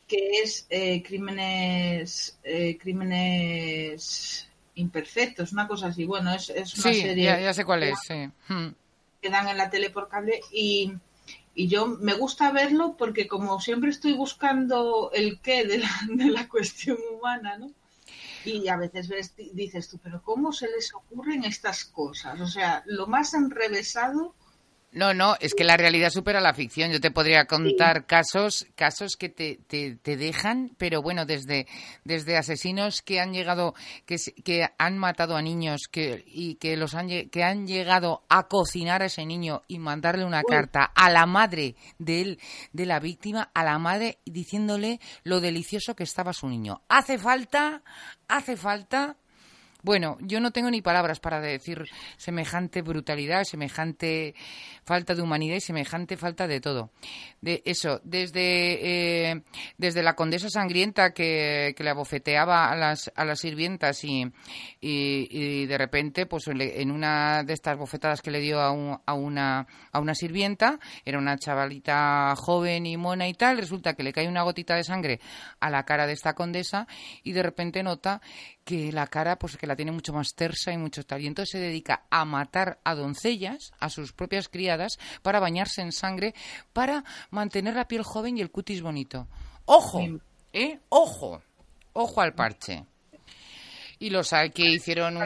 que 0.07 0.19
es 0.43 0.67
eh, 0.71 1.03
crímenes 1.03 2.39
eh, 2.45 2.77
crímenes 2.79 4.49
imperfectos, 4.75 5.53
una 5.53 5.67
cosa 5.69 5.89
así. 5.89 6.05
Bueno, 6.05 6.33
es, 6.35 6.51
es 6.51 6.75
una 6.77 6.93
sí, 6.93 7.01
serie 7.03 7.25
ya, 7.25 7.41
ya 7.41 7.55
sé 7.55 7.65
cuál 7.65 7.83
es, 7.85 7.99
sí. 8.07 8.31
Que 9.23 9.31
dan 9.31 9.49
en 9.49 9.57
la 9.59 9.71
tele 9.71 9.91
por 9.91 10.09
cable 10.09 10.41
y, 10.53 10.93
y 11.55 11.69
yo 11.69 11.87
me 11.87 12.15
gusta 12.15 12.53
verlo 12.53 12.97
porque 12.99 13.29
como 13.29 13.61
siempre 13.61 13.91
estoy 13.91 14.15
buscando 14.15 15.11
el 15.15 15.41
qué 15.41 15.65
de 15.65 15.79
la, 15.79 15.91
de 16.11 16.27
la 16.27 16.49
cuestión 16.49 16.99
humana, 17.15 17.57
¿no? 17.59 17.73
Y 18.45 18.69
a 18.69 18.77
veces 18.77 19.09
ves, 19.09 19.37
di- 19.37 19.51
dices 19.55 19.89
tú, 19.89 19.99
pero 20.03 20.23
¿cómo 20.23 20.53
se 20.53 20.69
les 20.69 20.93
ocurren 20.95 21.45
estas 21.45 21.85
cosas? 21.85 22.41
O 22.41 22.47
sea, 22.49 22.83
lo 22.87 23.07
más 23.07 23.35
enrevesado 23.35 24.35
No, 24.93 25.15
no, 25.15 25.37
es 25.41 25.55
que 25.55 25.65
la 25.65 25.79
realidad 25.79 26.11
supera 26.11 26.39
la 26.43 26.53
ficción. 26.53 26.93
Yo 26.93 27.01
te 27.01 27.11
podría 27.11 27.47
contar 27.47 28.05
casos, 28.05 28.67
casos 28.75 29.17
que 29.17 29.31
te, 29.31 29.59
te, 29.67 29.97
te 29.97 30.19
dejan, 30.19 30.75
pero 30.77 31.01
bueno, 31.01 31.25
desde, 31.25 31.67
desde 32.05 32.37
asesinos 32.37 33.01
que 33.01 33.19
han 33.19 33.33
llegado, 33.33 33.75
que, 34.05 34.17
que 34.45 34.69
han 34.77 34.99
matado 34.99 35.35
a 35.35 35.41
niños 35.41 35.89
que, 35.91 36.23
y 36.27 36.57
que 36.57 36.77
los 36.77 36.95
han, 36.95 37.09
que 37.09 37.43
han 37.43 37.67
llegado 37.67 38.25
a 38.29 38.49
cocinar 38.49 39.01
a 39.01 39.07
ese 39.07 39.25
niño 39.25 39.63
y 39.67 39.79
mandarle 39.79 40.27
una 40.27 40.43
carta 40.43 40.85
a 40.85 41.11
la 41.11 41.25
madre 41.25 41.75
de 41.99 42.21
él, 42.21 42.41
de 42.75 42.85
la 42.85 43.01
víctima, 43.01 43.51
a 43.55 43.65
la 43.65 43.79
madre 43.79 44.19
diciéndole 44.27 45.01
lo 45.25 45.41
delicioso 45.41 45.97
que 45.97 46.05
estaba 46.05 46.35
su 46.35 46.49
niño. 46.49 46.83
Hace 46.89 47.17
falta, 47.17 47.83
hace 48.29 48.59
falta 48.59 49.17
bueno, 49.83 50.17
yo 50.21 50.41
no 50.41 50.51
tengo 50.51 50.71
ni 50.71 50.81
palabras 50.83 51.21
para 51.21 51.41
decir 51.41 51.85
semejante 52.17 52.83
brutalidad, 52.83 53.45
semejante 53.45 54.35
falta 54.85 55.15
de 55.15 55.23
humanidad 55.23 55.57
y 55.57 55.61
semejante 55.61 56.17
falta 56.17 56.47
de 56.47 56.61
todo. 56.61 56.91
De 57.41 57.63
eso, 57.65 58.01
desde, 58.05 59.31
eh, 59.31 59.43
desde 59.79 60.03
la 60.03 60.15
condesa 60.15 60.49
sangrienta 60.49 61.13
que, 61.13 61.75
que 61.77 61.85
le 61.85 61.91
abofeteaba 61.91 62.71
a 62.71 62.77
las, 62.77 63.11
a 63.15 63.25
las 63.25 63.41
sirvientas 63.41 64.05
y, 64.05 64.23
y, 64.81 65.29
y 65.31 65.67
de 65.67 65.79
repente, 65.79 66.27
pues 66.27 66.45
en 66.49 66.91
una 66.91 67.43
de 67.45 67.53
estas 67.53 67.77
bofetadas 67.77 68.23
que 68.23 68.31
le 68.31 68.41
dio 68.41 68.61
a, 68.61 68.71
un- 68.71 68.99
a, 69.05 69.15
una, 69.15 69.67
a 69.93 70.01
una 70.01 70.15
sirvienta, 70.15 70.79
era 71.05 71.19
una 71.19 71.37
chavalita 71.39 72.35
joven 72.37 72.87
y 72.87 72.97
mona 72.97 73.27
y 73.29 73.35
tal, 73.35 73.59
resulta 73.59 73.95
que 73.95 74.03
le 74.03 74.13
cae 74.13 74.29
una 74.29 74.43
gotita 74.43 74.75
de 74.77 74.85
sangre 74.85 75.21
a 75.61 75.71
la 75.71 75.85
cara 75.85 76.07
de 76.07 76.13
esta 76.13 76.35
condesa 76.35 76.87
y 77.23 77.33
de 77.33 77.43
repente 77.43 77.83
nota 77.83 78.21
que 78.65 78.93
la 78.93 79.07
cara 79.09 79.37
pues 79.39 79.57
que 79.57 79.67
la 79.67 79.75
tiene 79.77 79.91
mucho 79.93 80.13
más 80.13 80.35
tersa 80.35 80.73
y 80.73 80.79
mucho 80.79 81.05
tal. 81.05 81.21
Y 81.21 81.27
entonces 81.27 81.51
se 81.53 81.59
dedica 81.59 82.05
a 82.11 82.25
matar 82.25 82.79
a 82.85 82.95
doncellas 82.95 83.73
a 83.81 83.89
sus 83.91 84.13
propias 84.13 84.49
criadas 84.49 84.99
para 85.23 85.41
bañarse 85.41 85.81
en 85.83 85.93
sangre 85.93 86.35
para 86.73 87.05
mantener 87.31 87.75
la 87.75 87.89
piel 87.89 88.03
joven 88.03 88.39
y 88.39 88.41
el 88.41 88.51
cutis 88.51 88.81
bonito. 88.83 89.27
Ojo 89.65 90.01
eh 90.53 90.81
ojo 90.91 91.43
ojo 91.93 92.21
al 92.21 92.35
parche 92.35 92.85
y 93.99 94.11
los 94.11 94.33
hay 94.33 94.51
que 94.51 94.65
hicieron 94.69 95.17
un, 95.17 95.23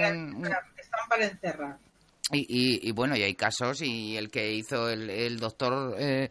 están 0.77 1.09
para 1.09 1.27
encerrar. 1.27 1.79
y, 2.33 2.39
y- 2.41 2.89
y 2.89 2.93
bueno, 2.93 3.17
y 3.17 3.23
hay 3.23 3.35
casos, 3.35 3.81
y 3.83 4.17
el 4.17 4.31
que 4.31 4.53
hizo 4.53 4.89
el, 4.91 5.09
el 5.09 5.39
doctor, 5.39 5.95
eh, 5.99 6.31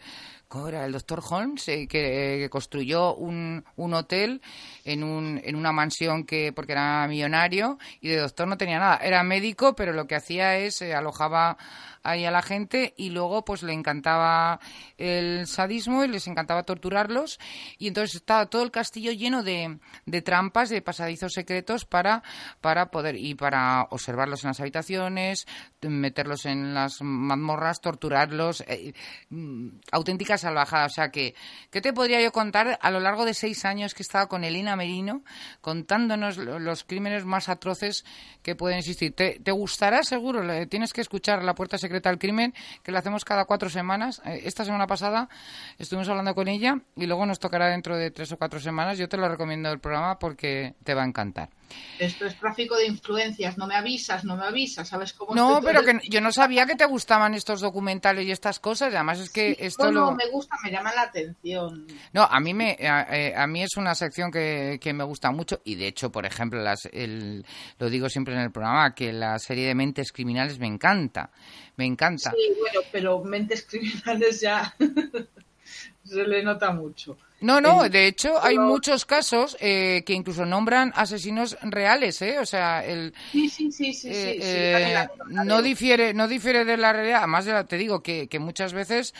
¿cómo? 0.55 0.85
El 0.85 0.91
doctor 0.91 1.21
Holmes, 1.29 1.67
eh, 1.67 1.87
que, 1.87 2.37
que 2.39 2.49
construyó 2.49 3.15
un, 3.15 3.63
un 3.75 3.93
hotel 3.93 4.41
en, 4.83 5.03
un, 5.03 5.41
en 5.43 5.55
una 5.55 5.71
mansión 5.71 6.23
que, 6.25 6.53
porque 6.53 6.71
era 6.71 7.07
millonario, 7.07 7.77
y 8.01 8.09
de 8.09 8.17
doctor 8.17 8.47
no 8.47 8.57
tenía 8.57 8.79
nada. 8.79 8.97
Era 8.97 9.23
médico, 9.23 9.75
pero 9.75 9.93
lo 9.93 10.07
que 10.07 10.15
hacía 10.15 10.57
es, 10.57 10.81
eh, 10.81 10.93
alojaba 10.93 11.57
ahí 12.05 12.25
a 12.25 12.31
la 12.31 12.41
gente 12.41 12.93
y 12.97 13.09
luego 13.09 13.43
pues 13.43 13.63
le 13.63 13.73
encantaba 13.73 14.59
el 14.97 15.47
sadismo 15.47 16.03
y 16.03 16.07
les 16.07 16.27
encantaba 16.27 16.63
torturarlos 16.63 17.39
y 17.77 17.87
entonces 17.87 18.15
estaba 18.15 18.45
todo 18.45 18.63
el 18.63 18.71
castillo 18.71 19.11
lleno 19.11 19.43
de, 19.43 19.79
de 20.05 20.21
trampas, 20.21 20.69
de 20.69 20.81
pasadizos 20.81 21.33
secretos 21.33 21.85
para, 21.85 22.23
para 22.61 22.91
poder 22.91 23.15
y 23.15 23.35
para 23.35 23.87
observarlos 23.89 24.43
en 24.43 24.49
las 24.49 24.59
habitaciones, 24.59 25.45
meterlos 25.81 26.45
en 26.45 26.73
las 26.73 27.01
mazmorras, 27.01 27.81
torturarlos, 27.81 28.61
eh, 28.67 28.93
mm, 29.29 29.69
auténtica 29.91 30.37
salvajada. 30.37 30.85
O 30.85 30.89
sea 30.89 31.09
que, 31.11 31.35
¿qué 31.71 31.81
te 31.81 31.93
podría 31.93 32.21
yo 32.21 32.31
contar 32.31 32.77
a 32.81 32.91
lo 32.91 32.99
largo 32.99 33.25
de 33.25 33.33
seis 33.33 33.65
años 33.65 33.93
que 33.93 34.01
he 34.01 34.05
estado 34.05 34.27
con 34.27 34.43
Elena 34.43 34.75
Merino 34.75 35.23
contándonos 35.61 36.37
lo- 36.37 36.59
los 36.59 36.83
crímenes 36.83 37.25
más 37.25 37.49
atroces 37.49 38.05
que 38.41 38.55
pueden 38.55 38.79
existir? 38.79 39.15
¿Te, 39.15 39.39
te 39.39 39.51
gustará 39.51 40.03
seguro? 40.03 40.41
Tienes 40.67 40.93
que 40.93 41.01
escuchar 41.01 41.43
La 41.43 41.55
Puerta 41.55 41.77
Secreta 41.77 41.94
al 42.03 42.17
Crimen, 42.19 42.53
que 42.83 42.91
lo 42.91 42.97
hacemos 42.97 43.25
cada 43.25 43.45
cuatro 43.45 43.69
semanas. 43.69 44.21
Eh, 44.25 44.41
Esta 44.45 44.65
semana 44.65 44.87
pasada 44.87 45.29
estuvimos 45.77 46.09
hablando 46.09 46.35
con 46.35 46.47
ella 46.47 46.79
y 46.95 47.05
luego 47.05 47.25
nos 47.25 47.39
tocará 47.39 47.67
dentro 47.67 47.95
de 47.97 48.11
tres 48.11 48.31
o 48.31 48.37
cuatro 48.37 48.59
semanas. 48.59 48.97
Yo 48.97 49.07
te 49.09 49.17
lo 49.17 49.27
recomiendo 49.29 49.71
el 49.71 49.79
programa 49.79 50.19
porque 50.19 50.75
te 50.83 50.93
va 50.93 51.03
a 51.03 51.05
encantar. 51.05 51.49
Esto 51.99 52.25
es 52.25 52.37
tráfico 52.37 52.75
de 52.75 52.87
influencias, 52.87 53.57
no 53.57 53.67
me 53.67 53.75
avisas, 53.75 54.25
no 54.25 54.35
me 54.35 54.45
avisas, 54.45 54.87
¿sabes 54.87 55.13
cómo 55.13 55.33
No, 55.33 55.59
estoy 55.59 55.73
pero 55.73 55.83
que 55.83 56.09
yo 56.09 56.21
no 56.21 56.31
sabía 56.31 56.65
que 56.65 56.75
te 56.75 56.85
gustaban 56.85 57.33
estos 57.33 57.61
documentales 57.61 58.25
y 58.25 58.31
estas 58.31 58.59
cosas. 58.59 58.93
Además 58.93 59.19
es 59.19 59.29
que 59.29 59.55
esto 59.59 59.85
no, 59.85 59.91
lo... 59.91 60.01
no, 60.07 60.15
me 60.15 60.27
gusta, 60.29 60.57
me 60.63 60.71
llama 60.71 60.93
la 60.93 61.03
atención. 61.03 61.87
No, 62.11 62.23
a 62.23 62.39
mí 62.39 62.53
me 62.53 62.77
a, 62.81 63.07
eh, 63.15 63.33
a 63.35 63.47
mí 63.47 63.63
es 63.63 63.77
una 63.77 63.95
sección 63.95 64.31
que, 64.31 64.77
que 64.81 64.93
me 64.93 65.03
gusta 65.03 65.31
mucho 65.31 65.61
y 65.63 65.75
de 65.75 65.87
hecho, 65.87 66.11
por 66.11 66.25
ejemplo, 66.25 66.61
las, 66.61 66.85
el, 66.91 67.45
lo 67.79 67.89
digo 67.89 68.09
siempre 68.09 68.33
en 68.33 68.41
el 68.41 68.51
programa 68.51 68.93
que 68.93 69.13
la 69.13 69.39
serie 69.39 69.67
de 69.67 69.75
Mentes 69.75 70.11
Criminales 70.11 70.59
me 70.59 70.67
encanta, 70.67 71.31
me 71.77 71.85
encanta. 71.85 72.31
Sí, 72.31 72.53
bueno, 72.59 72.81
pero 72.91 73.23
mentes 73.23 73.65
criminales 73.65 74.41
ya 74.41 74.75
se 76.05 76.25
le 76.27 76.43
nota 76.43 76.71
mucho. 76.71 77.17
No, 77.41 77.59
no, 77.59 77.83
El- 77.83 77.91
de 77.91 78.07
hecho 78.07 78.41
hay 78.41 78.57
muchos 78.57 79.05
casos 79.05 79.57
eh, 79.59 80.03
que 80.05 80.13
incluso 80.13 80.45
nombran 80.45 80.93
asesinos 80.95 81.57
reales, 81.61 82.21
¿eh? 82.21 82.39
O 82.39 82.45
sea, 82.45 82.83
el, 82.85 83.13
Sí, 83.31 83.49
sí, 83.49 83.71
sí, 83.71 83.93
sí, 83.93 84.07
eh, 84.09 84.37
sí, 84.39 84.39
eh, 84.41 85.07
no 85.29 85.61
difiere 85.61 86.13
no 86.13 86.27
difiere 86.27 86.63
de 86.63 86.77
la 86.77 86.93
realidad 86.93 87.19
además 87.19 87.45
te 87.67 87.77
digo 87.77 88.01
que, 88.01 88.27
que 88.27 88.39
muchas 88.39 88.71
veces 88.73 89.13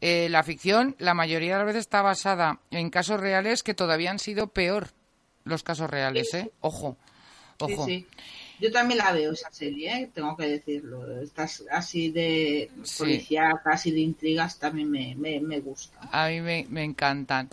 eh, 0.00 0.28
la 0.30 0.42
ficción 0.42 0.94
la 0.98 1.14
mayoría 1.14 1.52
de 1.54 1.58
las 1.58 1.66
veces 1.66 1.80
está 1.80 2.02
basada 2.02 2.60
en 2.70 2.90
casos 2.90 3.20
reales 3.20 3.62
que 3.62 3.72
todavía 3.74 4.10
han 4.10 4.18
sido 4.18 4.48
peor 4.48 4.88
los 5.44 5.62
casos 5.62 5.88
reales 5.90 6.34
eh 6.34 6.50
ojo 6.60 6.96
Sí, 7.66 7.72
ojo 7.74 7.86
sí. 7.86 8.06
Yo 8.62 8.70
también 8.70 8.98
la 8.98 9.10
veo 9.12 9.32
esa 9.32 9.50
serie, 9.52 9.92
¿eh? 9.92 10.10
tengo 10.14 10.36
que 10.36 10.46
decirlo. 10.46 11.20
Estas 11.20 11.64
así 11.70 12.10
de 12.12 12.70
Sí. 12.84 12.98
policíacas, 13.00 13.60
así 13.74 13.90
de 13.90 14.00
intrigas 14.00 14.58
también 14.58 14.88
me, 14.88 15.14
me, 15.16 15.40
me 15.40 15.58
gusta. 15.60 15.98
A 16.12 16.28
mí 16.28 16.40
me, 16.40 16.64
me 16.70 16.84
encantan. 16.84 17.48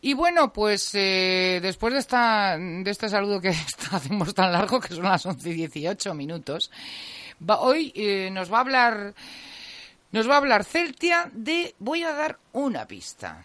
Y 0.00 0.14
bueno, 0.14 0.52
pues 0.52 0.90
eh, 0.94 1.58
después 1.60 1.92
de, 1.92 2.00
esta, 2.00 2.56
de 2.58 2.90
este 2.90 3.08
saludo 3.10 3.40
que 3.42 3.50
hacemos 3.92 4.34
tan 4.34 4.50
largo, 4.52 4.80
que 4.80 4.94
son 4.94 5.04
las 5.04 5.26
11 5.26 5.50
y 5.50 5.54
18 5.54 6.14
minutos, 6.14 6.70
va- 7.48 7.60
hoy 7.60 7.92
eh, 7.94 8.30
nos 8.32 8.50
va 8.50 8.56
a 8.56 8.60
hablar 8.60 9.14
nos 10.10 10.26
va 10.26 10.34
a 10.34 10.38
hablar 10.38 10.64
Celtia 10.64 11.30
de... 11.34 11.74
Voy 11.78 12.02
a 12.02 12.12
dar 12.12 12.38
una 12.54 12.86
pista. 12.86 13.44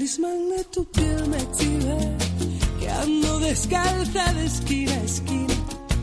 talismán 0.00 0.48
de 0.56 0.64
tu 0.64 0.82
piel 0.86 1.28
me 1.28 1.36
exhibe 1.36 2.16
que 2.78 2.88
ando 2.88 3.38
descalza 3.40 4.32
de 4.32 4.46
esquina 4.46 4.92
a 4.92 5.04
esquina 5.04 5.54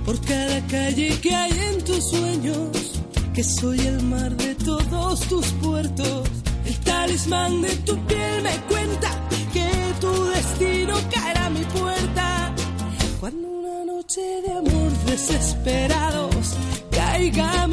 por 0.05 0.21
cada 0.21 0.59
calle 0.67 1.19
que 1.19 1.33
hay 1.33 1.51
en 1.51 1.83
tus 1.83 2.03
sueños, 2.11 3.01
que 3.33 3.43
soy 3.43 3.79
el 3.79 4.03
mar 4.03 4.37
de 4.37 4.53
todos 4.53 5.21
tus 5.21 5.47
puertos. 5.63 6.29
El 6.65 6.79
talismán 6.81 7.61
de 7.63 7.75
tu 7.87 7.97
piel 8.05 8.43
me 8.43 8.55
cuenta 8.71 9.09
que 9.51 9.67
tu 9.99 10.13
destino 10.25 10.93
caerá 11.11 11.47
a 11.47 11.49
mi 11.49 11.65
puerta. 11.79 12.53
Cuando 13.19 13.47
una 13.47 13.83
noche 13.93 14.21
de 14.45 14.51
amor 14.51 14.91
desesperados 15.07 16.55
caigamos 16.91 17.66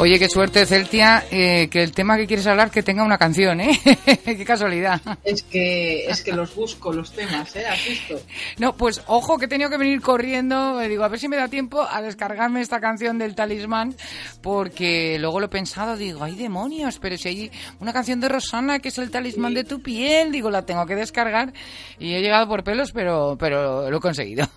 Oye, 0.00 0.16
qué 0.20 0.28
suerte, 0.28 0.64
Celtia, 0.64 1.24
eh, 1.28 1.68
que 1.68 1.82
el 1.82 1.90
tema 1.90 2.16
que 2.16 2.28
quieres 2.28 2.46
hablar 2.46 2.70
que 2.70 2.84
tenga 2.84 3.02
una 3.02 3.18
canción, 3.18 3.60
¿eh? 3.60 3.80
qué 4.24 4.44
casualidad. 4.44 5.00
Es 5.24 5.42
que, 5.42 6.06
es 6.06 6.22
que 6.22 6.32
los 6.32 6.54
busco 6.54 6.92
los 6.92 7.10
temas, 7.10 7.56
¿eh? 7.56 7.66
¿Has 7.66 7.84
visto? 7.84 8.14
No, 8.58 8.76
pues 8.76 9.02
ojo 9.08 9.38
que 9.38 9.46
he 9.46 9.48
tenido 9.48 9.68
que 9.68 9.76
venir 9.76 10.00
corriendo, 10.00 10.80
eh, 10.80 10.88
digo, 10.88 11.02
a 11.02 11.08
ver 11.08 11.18
si 11.18 11.26
me 11.26 11.36
da 11.36 11.48
tiempo 11.48 11.82
a 11.82 12.00
descargarme 12.00 12.60
esta 12.60 12.78
canción 12.78 13.18
del 13.18 13.34
talismán, 13.34 13.96
porque 14.40 15.18
luego 15.18 15.40
lo 15.40 15.46
he 15.46 15.50
pensado, 15.50 15.96
digo, 15.96 16.22
ay 16.22 16.36
demonios, 16.36 17.00
pero 17.00 17.16
si 17.16 17.28
hay 17.28 17.50
una 17.80 17.92
canción 17.92 18.20
de 18.20 18.28
Rosana 18.28 18.78
que 18.78 18.90
es 18.90 18.98
el 18.98 19.10
talismán 19.10 19.54
de 19.54 19.64
tu 19.64 19.82
piel, 19.82 20.30
digo, 20.30 20.48
la 20.48 20.64
tengo 20.64 20.86
que 20.86 20.94
descargar 20.94 21.52
y 21.98 22.14
he 22.14 22.20
llegado 22.20 22.46
por 22.46 22.62
pelos, 22.62 22.92
pero, 22.92 23.36
pero 23.36 23.90
lo 23.90 23.96
he 23.96 24.00
conseguido. 24.00 24.48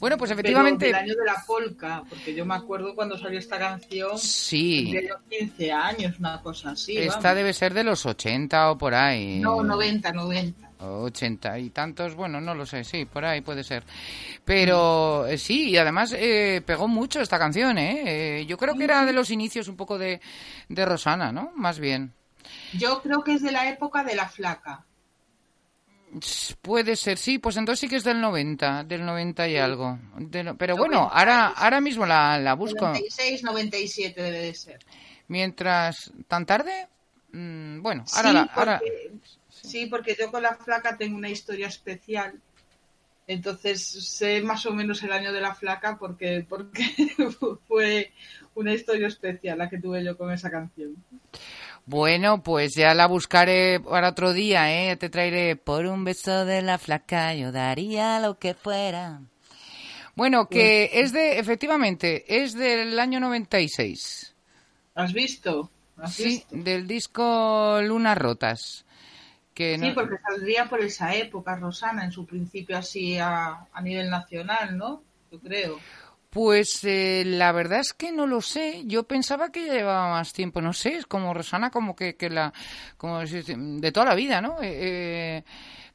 Bueno, 0.00 0.16
pues 0.16 0.30
efectivamente... 0.30 0.86
Pero 0.86 0.98
del 0.98 1.04
año 1.10 1.14
de 1.16 1.24
la 1.24 1.44
polka, 1.46 2.02
porque 2.08 2.34
yo 2.34 2.44
me 2.46 2.54
acuerdo 2.54 2.94
cuando 2.94 3.18
salió 3.18 3.38
esta 3.38 3.58
canción. 3.58 4.18
Sí. 4.18 4.92
De 4.92 5.08
los 5.08 5.20
15 5.28 5.72
años, 5.72 6.18
una 6.18 6.40
cosa 6.40 6.70
así. 6.70 6.96
Esta 6.96 7.18
vamos. 7.18 7.36
debe 7.36 7.52
ser 7.52 7.74
de 7.74 7.84
los 7.84 8.06
80 8.06 8.70
o 8.70 8.78
por 8.78 8.94
ahí. 8.94 9.38
No, 9.40 9.62
90, 9.62 10.12
90. 10.12 10.68
80 10.80 11.58
y 11.58 11.70
tantos, 11.70 12.14
bueno, 12.14 12.40
no 12.40 12.54
lo 12.54 12.64
sé, 12.64 12.84
sí, 12.84 13.04
por 13.04 13.24
ahí 13.24 13.40
puede 13.40 13.64
ser. 13.64 13.82
Pero 14.44 15.26
eh, 15.26 15.38
sí, 15.38 15.70
y 15.70 15.76
además 15.76 16.14
eh, 16.16 16.62
pegó 16.64 16.86
mucho 16.88 17.20
esta 17.20 17.38
canción, 17.38 17.78
¿eh? 17.78 18.40
Eh, 18.40 18.46
Yo 18.46 18.56
creo 18.56 18.76
que 18.76 18.84
era 18.84 19.04
de 19.04 19.12
los 19.12 19.30
inicios 19.30 19.68
un 19.68 19.76
poco 19.76 19.98
de, 19.98 20.20
de 20.68 20.86
Rosana, 20.86 21.32
¿no? 21.32 21.50
Más 21.56 21.78
bien. 21.78 22.12
Yo 22.74 23.02
creo 23.02 23.22
que 23.22 23.34
es 23.34 23.42
de 23.42 23.52
la 23.52 23.68
época 23.68 24.04
de 24.04 24.14
la 24.14 24.28
flaca. 24.28 24.84
Puede 26.62 26.96
ser, 26.96 27.18
sí, 27.18 27.38
pues 27.38 27.56
entonces 27.56 27.80
sí 27.80 27.88
que 27.88 27.96
es 27.96 28.04
del 28.04 28.20
90, 28.20 28.84
del 28.84 29.04
90 29.04 29.48
y 29.48 29.56
algo. 29.56 29.98
De 30.16 30.54
pero 30.54 30.76
bueno, 30.76 31.08
ahora, 31.12 31.48
ahora 31.48 31.80
mismo 31.80 32.06
la, 32.06 32.38
la 32.38 32.54
busco. 32.54 32.86
96, 32.86 33.42
97 33.42 34.22
debe 34.22 34.38
de 34.38 34.54
ser. 34.54 34.78
Mientras, 35.28 36.10
¿tan 36.26 36.46
tarde? 36.46 36.88
Mm, 37.32 37.82
bueno, 37.82 38.04
ahora, 38.14 38.28
sí, 38.30 38.34
la- 38.34 38.42
ahora 38.54 38.78
porque, 38.78 39.12
sí, 39.50 39.86
porque 39.86 40.16
yo 40.18 40.30
con 40.30 40.42
la 40.42 40.54
flaca 40.54 40.96
tengo 40.96 41.16
una 41.16 41.28
historia 41.28 41.66
especial. 41.68 42.40
Entonces 43.26 43.82
sé 43.86 44.40
más 44.40 44.64
o 44.64 44.72
menos 44.72 45.02
el 45.02 45.12
año 45.12 45.34
de 45.34 45.42
la 45.42 45.54
flaca 45.54 45.98
porque, 45.98 46.46
porque 46.48 46.82
fue 47.68 48.10
una 48.54 48.72
historia 48.72 49.06
especial 49.08 49.58
la 49.58 49.68
que 49.68 49.78
tuve 49.78 50.02
yo 50.02 50.16
con 50.16 50.32
esa 50.32 50.50
canción. 50.50 50.96
Bueno, 51.88 52.42
pues 52.42 52.74
ya 52.76 52.94
la 52.94 53.06
buscaré 53.06 53.80
para 53.80 54.10
otro 54.10 54.32
día, 54.32 54.70
¿eh? 54.90 54.96
Te 54.96 55.08
traeré 55.10 55.56
por 55.56 55.86
un 55.86 56.04
beso 56.04 56.44
de 56.44 56.62
la 56.62 56.78
flaca, 56.78 57.34
yo 57.34 57.50
daría 57.50 58.20
lo 58.20 58.38
que 58.38 58.54
fuera. 58.54 59.22
Bueno, 60.14 60.48
que 60.48 60.90
es 61.00 61.12
de, 61.12 61.38
efectivamente, 61.38 62.42
es 62.42 62.54
del 62.54 62.98
año 62.98 63.20
96. 63.20 64.34
¿Has 64.94 65.14
visto? 65.14 65.70
¿Has 65.96 66.14
Sí, 66.16 66.18
visto? 66.18 66.56
del 66.62 66.86
disco 66.86 67.80
Lunas 67.82 68.18
Rotas. 68.18 68.84
Que 69.54 69.78
Sí, 69.78 69.92
porque 69.92 70.18
saldría 70.18 70.68
por 70.68 70.80
esa 70.80 71.14
época, 71.14 71.56
Rosana, 71.56 72.04
en 72.04 72.12
su 72.12 72.26
principio 72.26 72.76
así 72.76 73.16
a, 73.18 73.66
a 73.72 73.80
nivel 73.82 74.10
nacional, 74.10 74.76
¿no? 74.76 75.02
Yo 75.30 75.40
creo. 75.40 75.84
Pues 76.38 76.84
eh, 76.84 77.24
la 77.26 77.50
verdad 77.50 77.80
es 77.80 77.92
que 77.92 78.12
no 78.12 78.24
lo 78.28 78.40
sé. 78.40 78.84
Yo 78.86 79.02
pensaba 79.02 79.50
que 79.50 79.64
llevaba 79.64 80.08
más 80.10 80.32
tiempo. 80.32 80.60
No 80.60 80.72
sé, 80.72 80.94
es 80.94 81.04
como 81.04 81.34
Rosana, 81.34 81.72
como 81.72 81.96
que, 81.96 82.14
que 82.14 82.30
la. 82.30 82.52
como 82.96 83.18
de 83.24 83.90
toda 83.92 84.06
la 84.06 84.14
vida, 84.14 84.40
¿no? 84.40 84.62
Eh, 84.62 85.38
eh, 85.38 85.44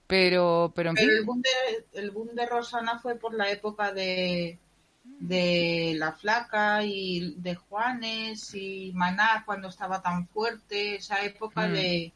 pero, 0.05 0.73
pero 0.75 0.89
en 0.89 0.95
Pero 0.95 1.07
fin. 1.07 1.17
el 1.17 1.23
boom, 1.23 1.41
de, 1.41 1.99
el 2.01 2.11
boom 2.11 2.35
de 2.35 2.45
Rosana 2.45 2.99
fue 2.99 3.15
por 3.15 3.33
la 3.33 3.49
época 3.51 3.93
de, 3.93 4.59
de 5.05 5.93
La 5.97 6.11
Flaca 6.11 6.83
y 6.83 7.35
de 7.37 7.55
Juanes 7.55 8.53
y 8.53 8.91
Maná 8.93 9.43
cuando 9.45 9.69
estaba 9.69 10.01
tan 10.01 10.27
fuerte, 10.27 10.95
esa 10.95 11.23
época 11.23 11.69
Mm. 11.69 11.73
de 11.73 12.13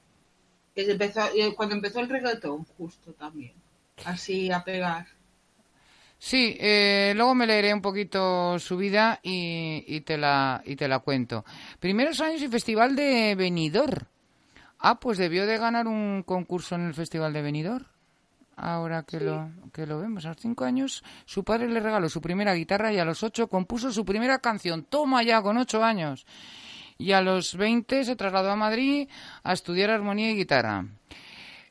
que 0.76 0.92
empezó, 0.92 1.22
eh, 1.34 1.54
cuando 1.56 1.76
empezó 1.76 2.02
el 2.02 2.10
reggaetón 2.10 2.66
justo 2.78 3.14
también, 3.14 3.54
así 4.04 4.52
a 4.52 4.66
pegar. 4.66 5.08
Sí, 6.20 6.58
eh, 6.60 7.14
luego 7.16 7.36
me 7.36 7.46
leeré 7.46 7.74
un 7.74 7.82
poquito 7.82 8.58
su 8.60 8.76
vida 8.76 9.20
y, 9.22 9.84
y 9.88 10.02
te 10.02 10.18
la 10.18 10.62
y 10.66 10.76
te 10.76 10.88
la 10.88 11.00
cuento. 11.00 11.46
Primeros 11.80 12.22
años 12.22 12.42
y 12.42 12.48
Festival 12.48 12.96
de 12.96 13.36
Benidorm. 13.36 14.06
Ah, 14.80 15.00
pues 15.00 15.18
debió 15.18 15.46
de 15.46 15.58
ganar 15.58 15.88
un 15.88 16.24
concurso 16.24 16.76
en 16.76 16.88
el 16.88 16.94
Festival 16.94 17.34
de 17.34 17.42
Benidorm. 17.42 17.86
ahora 18.58 19.04
que 19.04 19.20
lo, 19.20 19.50
que 19.72 19.86
lo 19.86 20.00
vemos. 20.00 20.26
A 20.26 20.30
los 20.30 20.38
cinco 20.38 20.66
años, 20.66 21.04
su 21.26 21.44
padre 21.44 21.70
le 21.70 21.80
regaló 21.80 22.10
su 22.10 22.20
primera 22.20 22.54
guitarra 22.54 22.92
y 22.92 23.00
a 23.00 23.06
los 23.06 23.24
ocho 23.24 23.48
compuso 23.48 23.92
su 23.92 24.04
primera 24.04 24.40
canción. 24.40 24.84
Toma 24.84 25.24
ya, 25.24 25.42
con 25.42 25.58
ocho 25.58 25.84
años. 25.84 26.26
Y 26.98 27.12
a 27.12 27.22
los 27.22 27.56
veinte 27.56 28.04
se 28.04 28.16
trasladó 28.16 28.52
a 28.52 28.56
Madrid 28.56 29.08
a 29.44 29.54
estudiar 29.54 29.92
armonía 29.92 30.32
y 30.32 30.36
guitarra. 30.36 30.86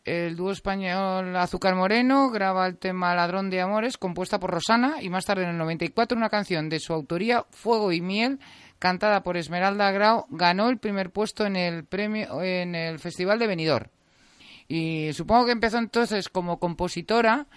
El 0.07 0.37
dúo 0.37 0.53
español 0.53 1.35
Azúcar 1.35 1.75
Moreno 1.75 2.31
graba 2.31 2.69
el 2.69 2.79
tema 2.79 3.17
Ladrón 3.17 3.51
de 3.51 3.61
Amores, 3.61 3.99
compuesta 3.99 4.39
por 4.39 4.53
Rosana, 4.53 5.03
y 5.03 5.11
más 5.11 5.25
tarde 5.25 5.43
en 5.43 5.49
el 5.49 5.59
94 5.59 6.17
una 6.17 6.31
canción 6.31 6.69
de 6.69 6.79
su 6.79 6.93
autoría, 6.93 7.45
Fuego 7.51 7.91
y 7.91 8.01
Miel, 8.01 8.39
cantada 8.79 9.25
por 9.25 9.37
Esmeralda 9.37 9.91
Grau, 9.91 10.27
ganó 10.31 10.69
el 10.69 10.79
primer 10.79 11.11
puesto 11.11 11.45
en 11.45 11.57
el 11.57 11.85
premio 11.85 12.41
en 12.41 12.77
el 12.77 13.01
Festival 13.01 13.41
de 13.41 13.49
Benidorm. 13.49 13.89
Y 14.69 15.13
supongo 15.13 15.47
que 15.47 15.53
empezó 15.53 15.79
entonces 15.79 16.29
como 16.29 16.61
compositora 16.61 17.49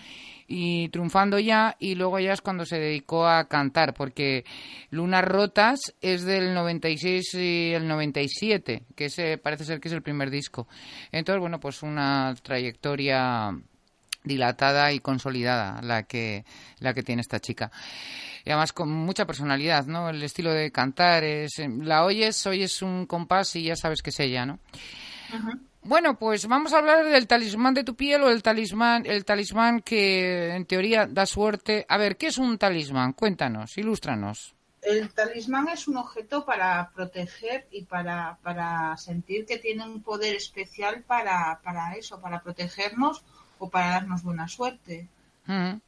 y 0.52 0.90
triunfando 0.90 1.38
ya 1.38 1.76
y 1.80 1.94
luego 1.94 2.20
ya 2.20 2.34
es 2.34 2.42
cuando 2.42 2.66
se 2.66 2.80
dedicó 2.80 3.28
a 3.28 3.48
cantar 3.48 3.94
porque 3.94 4.44
Lunas 4.90 5.24
Rotas 5.24 5.80
es 6.02 6.24
del 6.24 6.56
96 6.56 7.36
y 7.36 7.72
el 7.74 7.88
97 7.88 8.84
que 8.96 9.06
ese 9.06 9.38
parece 9.38 9.64
ser 9.64 9.80
que 9.80 9.90
es 9.90 9.94
el 9.94 10.02
primer 10.02 10.32
disco. 10.32 10.68
Entonces 11.12 11.40
bueno 11.40 11.60
pues 11.60 11.84
una 11.84 12.36
trayectoria 12.42 13.56
dilatada 14.24 14.92
y 14.92 15.00
consolidada 15.00 15.82
la 15.84 16.04
que 16.04 16.44
la 16.80 16.96
que 16.96 17.04
tiene 17.04 17.22
esta 17.22 17.40
chica. 17.40 17.72
Y 18.44 18.50
además 18.50 18.74
con 18.74 18.90
mucha 18.90 19.28
personalidad 19.28 19.86
no 19.86 20.10
el 20.10 20.24
estilo 20.24 20.52
de 20.52 20.72
cantar 20.72 21.24
es 21.24 21.60
la 21.60 22.04
oyes 22.04 22.48
oyes 22.48 22.82
un 22.82 23.06
compás 23.06 23.56
y 23.56 23.66
ya 23.66 23.76
sabes 23.76 24.02
que 24.02 24.10
es 24.10 24.20
ella 24.20 24.48
no 24.48 24.60
bueno, 25.90 26.20
pues 26.20 26.48
vamos 26.48 26.72
a 26.72 26.78
hablar 26.78 27.04
del 27.04 27.26
talismán 27.26 27.74
de 27.74 27.84
tu 27.84 27.96
piel 27.96 28.22
o 28.22 28.30
el 28.30 28.44
talismán, 28.44 29.08
el 29.08 29.26
talismán 29.26 29.82
que 29.82 30.56
en 30.56 30.66
teoría 30.68 31.08
da 31.08 31.26
suerte. 31.26 31.84
A 31.90 31.98
ver, 31.98 32.16
¿qué 32.16 32.28
es 32.28 32.38
un 32.38 32.60
talismán? 32.60 33.14
Cuéntanos, 33.14 33.76
ilústranos. 33.76 34.54
El 34.84 35.12
talismán 35.12 35.68
es 35.70 35.88
un 35.88 35.98
objeto 35.98 36.46
para 36.46 36.92
proteger 36.94 37.68
y 37.72 37.86
para, 37.86 38.38
para 38.44 38.96
sentir 38.98 39.48
que 39.48 39.58
tiene 39.58 39.84
un 39.84 40.04
poder 40.04 40.36
especial 40.36 41.02
para, 41.02 41.60
para 41.64 41.96
eso, 41.96 42.22
para 42.22 42.44
protegernos 42.44 43.24
o 43.58 43.68
para 43.68 43.90
darnos 43.90 44.22
buena 44.22 44.48
suerte. 44.48 45.08
Ujú. 45.48 45.82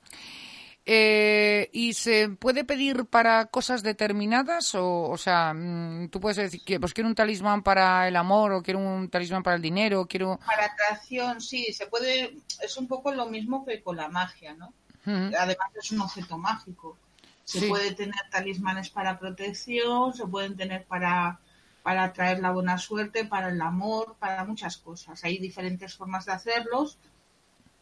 Eh, 0.86 1.70
¿Y 1.74 1.94
se 1.94 2.30
puede 2.30 2.63
pedir 2.63 3.06
para 3.06 3.46
cosas 3.46 3.84
determinadas? 3.84 4.74
O, 4.76 5.10
o 5.10 5.17
sea, 5.17 5.54
mm, 5.54 6.10
tú 6.10 6.20
puedes 6.20 6.38
decir 6.38 6.63
que 6.65 6.80
pues 6.80 6.94
quiero 6.94 7.08
un 7.08 7.15
talismán 7.15 7.62
para 7.62 8.08
el 8.08 8.15
amor 8.15 8.52
o 8.54 8.63
quiero 8.63 8.80
un 8.80 9.10
talismán 9.10 9.44
para 9.44 9.56
el 9.58 9.62
dinero, 9.62 10.08
quiero... 10.08 10.39
Para 10.46 10.65
atracción, 10.65 11.39
sí, 11.39 11.72
se 11.72 11.86
puede, 11.86 12.36
es 12.63 12.78
un 12.78 12.88
poco 12.88 13.12
lo 13.13 13.28
mismo 13.28 13.63
que 13.63 13.82
con 13.84 13.96
la 13.98 14.10
magia, 14.10 14.54
¿no? 14.56 14.74
Además 15.06 15.70
es 15.82 15.91
un 15.91 16.02
objeto 16.02 16.38
mágico. 16.38 16.98
Se 17.44 17.60
Sí. 17.60 17.67
puede 17.67 17.94
tener 17.94 18.15
talismanes 18.32 18.89
para 18.89 19.20
protección, 19.20 20.13
se 20.13 20.26
pueden 20.26 20.56
tener 20.56 20.86
para, 20.86 21.39
para 21.84 22.04
atraer 22.06 22.39
la 22.39 22.52
buena 22.52 22.78
suerte, 22.78 23.26
para 23.26 23.50
el 23.50 23.62
amor, 23.62 24.15
para 24.20 24.46
muchas 24.46 24.78
cosas. 24.78 25.24
Hay 25.24 25.38
diferentes 25.38 25.96
formas 25.96 26.26
de 26.26 26.32
hacerlos. 26.34 26.98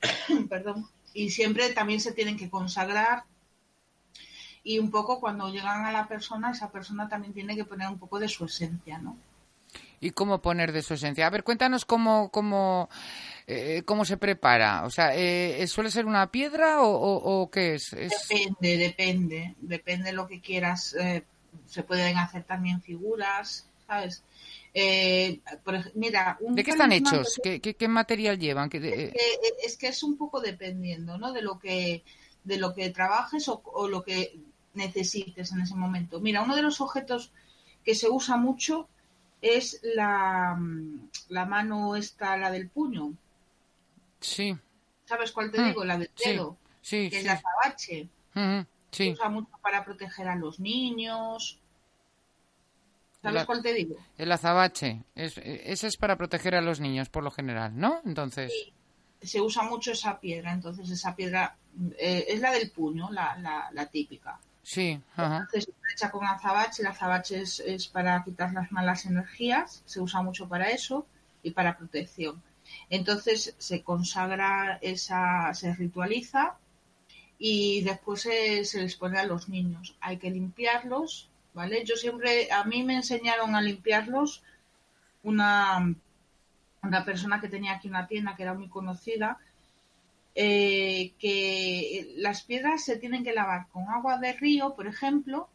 Perdón. 0.49 0.87
Y 1.13 1.29
siempre 1.31 1.69
también 1.73 1.99
se 1.99 2.11
tienen 2.13 2.37
que 2.37 2.49
consagrar. 2.49 3.23
Y 4.63 4.79
un 4.79 4.91
poco 4.91 5.19
cuando 5.19 5.49
llegan 5.49 5.85
a 5.85 5.91
la 5.91 6.07
persona, 6.07 6.51
esa 6.51 6.71
persona 6.71 7.07
también 7.09 7.33
tiene 7.33 7.55
que 7.55 7.65
poner 7.65 7.87
un 7.87 7.97
poco 7.97 8.19
de 8.19 8.27
su 8.27 8.45
esencia, 8.45 8.97
¿no? 8.99 9.17
¿Y 10.01 10.11
cómo 10.11 10.41
poner 10.41 10.71
de 10.71 10.81
su 10.81 10.93
esencia? 10.93 11.27
A 11.27 11.29
ver, 11.29 11.43
cuéntanos 11.43 11.85
cómo, 11.85 12.29
cómo, 12.31 12.89
eh, 13.47 13.83
cómo 13.85 14.05
se 14.05 14.17
prepara. 14.17 14.85
O 14.85 14.89
sea, 14.89 15.13
eh, 15.15 15.65
¿suele 15.67 15.91
ser 15.91 16.05
una 16.05 16.31
piedra 16.31 16.81
o, 16.81 16.89
o- 16.89 17.41
o 17.41 17.51
qué 17.51 17.75
es? 17.75 17.93
es... 17.93 18.13
Depende, 18.29 18.77
depende, 18.77 19.55
depende 19.59 20.13
lo 20.13 20.27
que 20.27 20.39
quieras. 20.41 20.93
eh, 20.99 21.23
se 21.67 21.83
pueden 21.83 22.17
hacer 22.17 22.43
también 22.43 22.81
figuras, 22.81 23.67
¿sabes? 23.87 24.23
Eh, 24.73 25.41
por 25.63 25.95
mira, 25.95 26.37
un 26.41 26.55
¿De 26.55 26.63
qué 26.63 26.71
están 26.71 26.91
hechos? 26.91 27.35
que- 27.35 27.41
¿Qué, 27.53 27.61
qué, 27.61 27.75
qué 27.75 27.87
material 27.87 28.37
llevan? 28.39 28.69
¿Qué 28.69 28.79
de- 28.79 29.11
que- 29.13 29.65
es 29.65 29.77
que 29.77 29.87
es 29.87 30.03
un 30.03 30.17
poco 30.17 30.41
dependiendo, 30.41 31.17
¿no? 31.17 31.31
De 31.33 31.41
lo 31.41 31.59
que 31.59 32.03
de 32.43 32.57
lo 32.57 32.73
que 32.73 32.89
trabajes 32.89 33.47
o, 33.49 33.61
o 33.65 33.87
lo 33.87 34.03
que 34.03 34.39
necesites 34.73 35.51
en 35.51 35.61
ese 35.61 35.75
momento. 35.75 36.19
Mira, 36.21 36.41
uno 36.41 36.55
de 36.55 36.61
los 36.61 36.79
objetos 36.81 37.31
que 37.83 37.95
se 37.95 38.09
usa 38.09 38.37
mucho 38.37 38.87
es 39.41 39.79
la, 39.83 40.55
mm, 40.57 41.09
la 41.29 41.45
mano 41.45 41.95
esta, 41.95 42.37
la 42.37 42.49
del 42.51 42.69
puño. 42.69 43.13
Sí, 44.21 44.57
¿Sabes 45.05 45.31
cuál 45.31 45.51
te 45.51 45.59
Mm, 45.61 45.67
digo? 45.69 45.83
La 45.83 45.97
del 45.97 46.09
sí, 46.15 46.29
dedo, 46.31 46.57
sí, 46.81 47.09
que 47.09 47.17
es 47.17 47.23
sí. 47.23 47.27
la. 47.27 47.41
Ujú, 48.35 48.65
Se 48.91 49.03
sí. 49.03 49.11
usa 49.11 49.29
mucho 49.29 49.49
para 49.61 49.83
proteger 49.85 50.27
a 50.27 50.35
los 50.35 50.59
niños. 50.59 51.59
¿Sabes 53.21 53.41
La- 53.41 53.45
cuál 53.45 53.61
te 53.61 53.73
digo? 53.73 53.95
El 54.17 54.31
azabache. 54.31 55.03
Es, 55.15 55.37
ese 55.37 55.87
es 55.87 55.97
para 55.97 56.15
proteger 56.17 56.55
a 56.55 56.61
los 56.61 56.79
niños, 56.79 57.09
por 57.09 57.23
lo 57.23 57.31
general, 57.31 57.77
¿no? 57.77 58.01
Entonces, 58.05 58.51
Se 59.21 59.41
usa 59.41 59.63
mucho 59.63 59.91
esa 59.91 60.19
piedra, 60.19 60.53
entonces 60.53 60.89
esa 60.89 61.15
piedra 61.15 61.57
eh, 61.97 62.25
es 62.29 62.39
la 62.39 62.51
del 62.51 62.71
puño, 62.71 63.09
la, 63.11 63.37
la, 63.37 63.69
la 63.73 63.85
típica. 63.87 64.39
sí. 64.63 64.99
Ajá. 65.17 65.37
Entonces 65.39 65.67
está 65.67 65.87
hecha 65.93 66.11
con 66.11 66.25
azabache, 66.25 66.81
el 66.81 66.87
azabache 66.87 67.41
es, 67.41 67.59
es 67.59 67.87
para 67.89 68.23
quitar 68.23 68.53
las 68.53 68.71
malas 68.71 69.05
energías, 69.05 69.83
se 69.85 69.99
usa 69.99 70.21
mucho 70.21 70.47
para 70.47 70.69
eso 70.69 71.05
y 71.43 71.51
para 71.51 71.77
protección. 71.77 72.41
Entonces 72.89 73.55
se 73.57 73.81
consagra 73.83 74.77
esa, 74.81 75.53
se 75.53 75.73
ritualiza 75.75 76.55
y 77.37 77.81
después 77.81 78.21
se, 78.21 78.63
se 78.65 78.81
les 78.81 78.95
pone 78.95 79.19
a 79.19 79.25
los 79.25 79.49
niños. 79.49 79.95
Hay 80.01 80.17
que 80.17 80.29
limpiarlos, 80.29 81.28
¿vale? 81.59 81.83
Yo 81.83 81.97
siempre, 81.97 82.49
a 82.53 82.63
mí 82.63 82.83
me 82.83 82.95
enseñaron 82.95 83.53
a 83.53 83.59
limpiarlos 83.61 84.43
una, 85.23 85.93
una 86.81 87.03
persona 87.03 87.41
que 87.41 87.49
tenía 87.49 87.73
aquí 87.73 87.89
una 87.89 88.07
tienda 88.07 88.33
que 88.37 88.43
era 88.43 88.53
muy 88.53 88.69
conocida, 88.69 89.37
eh, 90.35 91.11
que 91.19 92.13
las 92.15 92.43
piedras 92.43 92.85
se 92.85 92.95
tienen 92.95 93.25
que 93.25 93.33
lavar 93.33 93.67
con 93.73 93.89
agua 93.89 94.17
de 94.19 94.31
río, 94.31 94.73
por 94.73 94.87
ejemplo, 94.87 95.49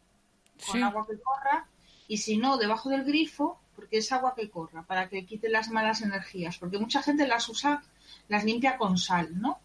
con 0.67 0.75
Sí. 0.75 0.83
agua 0.83 1.07
que 1.09 1.17
corra, 1.19 1.65
y 2.07 2.17
si 2.17 2.37
no, 2.37 2.57
debajo 2.57 2.89
del 2.91 3.03
grifo, 3.03 3.59
porque 3.75 3.97
es 3.97 4.11
agua 4.11 4.35
que 4.35 4.51
corra, 4.51 4.83
para 4.83 5.09
que 5.09 5.25
quite 5.25 5.49
las 5.49 5.69
malas 5.71 6.03
energías, 6.03 6.59
porque 6.59 6.77
mucha 6.77 7.01
gente 7.01 7.25
las 7.27 7.49
usa, 7.49 7.81
las 8.27 8.43
limpia 8.45 8.77
con 8.77 8.99
sal, 8.99 9.41
¿no? 9.41 9.59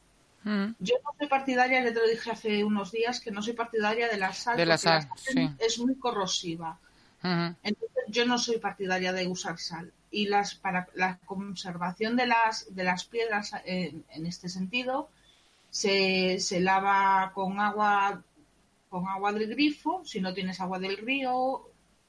Mm. 0.45 0.75
Yo 0.79 0.95
no 1.05 1.11
soy 1.19 1.29
partidaria, 1.29 1.85
ya 1.85 1.93
te 1.93 2.01
lo 2.01 2.09
dije 2.09 2.31
hace 2.31 2.65
unos 2.65 2.93
días, 2.93 3.21
que 3.21 3.31
no 3.31 3.43
soy 3.43 3.53
partidaria 3.53 4.09
de 4.09 4.17
la 4.17 4.33
sal, 4.33 4.57
De 4.57 4.67
la 4.67 4.79
sal, 4.79 5.09
sí. 5.17 5.51
es 5.59 5.79
muy 5.79 5.97
corrosiva. 5.97 6.79
Entonces 7.23 8.05
yo 8.09 8.25
no 8.25 8.39
soy 8.39 8.59
partidaria 8.59 9.13
de 9.13 9.27
usar 9.27 9.59
sal. 9.59 9.93
Y 10.11 10.27
las 10.27 10.55
para 10.55 10.89
la 10.95 11.19
conservación 11.19 12.17
de 12.17 12.27
las 12.27 12.75
de 12.75 12.83
las 12.83 13.05
piedras 13.05 13.53
eh, 13.65 13.95
en 14.11 14.27
este 14.27 14.49
sentido 14.49 15.09
se, 15.69 16.41
se 16.41 16.61
lava 16.61 17.31
con 17.35 17.61
agua 17.61 18.23
con 18.89 19.07
agua 19.07 19.33
del 19.33 19.49
grifo, 19.49 20.03
si 20.05 20.21
no 20.21 20.35
tienes 20.35 20.61
agua 20.61 20.81
del 20.81 20.97
río, 20.97 21.69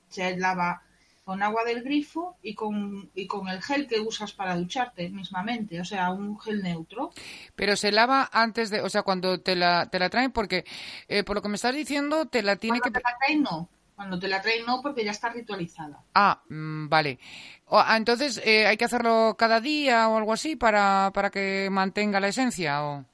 se 0.10 0.36
lava 0.38 0.82
con 1.24 1.44
agua 1.44 1.64
del 1.64 1.84
grifo 1.84 2.38
y 2.42 2.56
con, 2.56 3.10
y 3.14 3.28
con 3.28 3.48
el 3.48 3.62
gel 3.62 3.88
que 3.88 4.00
usas 4.00 4.34
para 4.34 4.56
ducharte 4.56 5.10
mismamente, 5.10 5.80
o 5.80 5.86
sea, 5.86 6.10
un 6.12 6.40
gel 6.40 6.62
neutro. 6.64 7.12
Pero 7.56 7.76
se 7.76 7.92
lava 7.92 8.30
antes 8.32 8.70
de, 8.70 8.82
o 8.82 8.90
sea, 8.90 9.04
cuando 9.04 9.40
te 9.40 9.56
la, 9.56 9.90
te 9.90 10.00
la 10.00 10.10
traen, 10.10 10.32
porque 10.32 10.66
eh, 11.08 11.24
por 11.24 11.36
lo 11.36 11.42
que 11.42 11.50
me 11.50 11.56
estás 11.56 11.76
diciendo, 11.76 12.26
te 12.28 12.42
la 12.44 12.56
tiene 12.56 12.80
Cuando 12.80 13.00
que... 13.00 13.00
te 13.00 13.10
la 13.10 13.18
traen 13.18 13.44
no, 13.44 13.70
cuando 13.96 14.20
te 14.20 14.28
la 14.28 14.42
traen 14.42 14.66
no 14.66 14.82
porque 14.82 15.06
ya 15.06 15.12
está 15.12 15.30
ritualizada. 15.30 16.04
Ah, 16.16 16.42
mm, 16.50 16.90
vale. 16.90 17.20
O- 17.68 17.80
ah, 17.80 17.96
entonces, 17.98 18.42
eh, 18.44 18.66
¿hay 18.68 18.78
que 18.78 18.86
hacerlo 18.86 19.36
cada 19.38 19.62
día 19.62 20.10
o 20.10 20.18
algo 20.18 20.34
así 20.34 20.56
para, 20.56 21.12
para 21.14 21.30
que 21.30 21.70
mantenga 21.72 22.20
la 22.20 22.30
esencia? 22.30 22.84
O... 22.84 23.06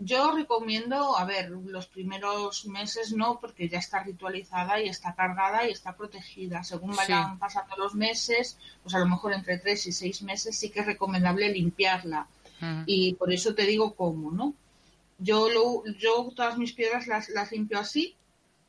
Yo 0.00 0.30
recomiendo, 0.32 1.18
a 1.18 1.24
ver, 1.24 1.50
los 1.50 1.88
primeros 1.88 2.66
meses 2.66 3.12
no, 3.12 3.40
porque 3.40 3.68
ya 3.68 3.78
está 3.80 4.02
ritualizada 4.04 4.80
y 4.80 4.88
está 4.88 5.14
cargada 5.16 5.66
y 5.68 5.72
está 5.72 5.96
protegida. 5.96 6.62
Según 6.62 6.94
vayan 6.94 7.32
Sí. 7.32 7.38
pasando 7.40 7.76
los 7.76 7.94
meses, 7.96 8.56
pues 8.82 8.94
a 8.94 9.00
lo 9.00 9.06
mejor 9.08 9.32
entre 9.32 9.58
tres 9.58 9.86
y 9.88 9.92
seis 9.92 10.22
meses 10.22 10.56
sí 10.56 10.70
que 10.70 10.80
es 10.80 10.86
recomendable 10.86 11.48
limpiarla. 11.52 12.28
Ujú. 12.62 12.82
Y 12.86 13.14
por 13.14 13.32
eso 13.32 13.54
te 13.56 13.66
digo 13.66 13.94
cómo, 13.96 14.30
¿no? 14.30 14.54
Yo, 15.18 15.48
lo, 15.48 15.84
yo 15.98 16.30
todas 16.36 16.56
mis 16.58 16.74
piedras 16.74 17.08
las, 17.08 17.28
las 17.30 17.50
limpio 17.50 17.80
así 17.80 18.14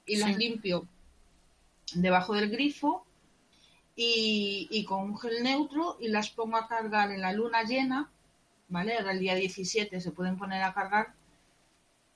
y 0.08 0.16
las 0.18 0.36
limpio 0.36 0.88
debajo 1.94 2.34
del 2.34 2.50
grifo 2.50 3.06
y, 3.96 4.68
y 4.72 4.84
con 4.84 5.02
un 5.04 5.18
gel 5.20 5.44
neutro 5.44 5.98
y 6.00 6.08
las 6.08 6.30
pongo 6.32 6.58
a 6.58 6.68
cargar 6.68 7.12
en 7.12 7.22
la 7.22 7.34
luna 7.34 7.64
llena, 7.64 8.10
¿vale? 8.68 8.98
Ahora 8.98 9.12
el 9.12 9.20
día 9.20 9.36
17 9.36 10.02
se 10.02 10.12
pueden 10.12 10.38
poner 10.40 10.64
a 10.64 10.74
cargar. 10.74 11.14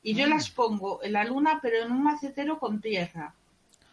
Y 0.04 0.14
Mm. 0.14 0.18
yo 0.18 0.28
las 0.28 0.50
pongo 0.50 1.02
en 1.04 1.14
la 1.14 1.24
luna, 1.24 1.60
pero 1.62 1.78
en 1.86 1.92
un 1.92 2.04
macetero 2.04 2.60
con 2.60 2.82
tierra, 2.82 3.34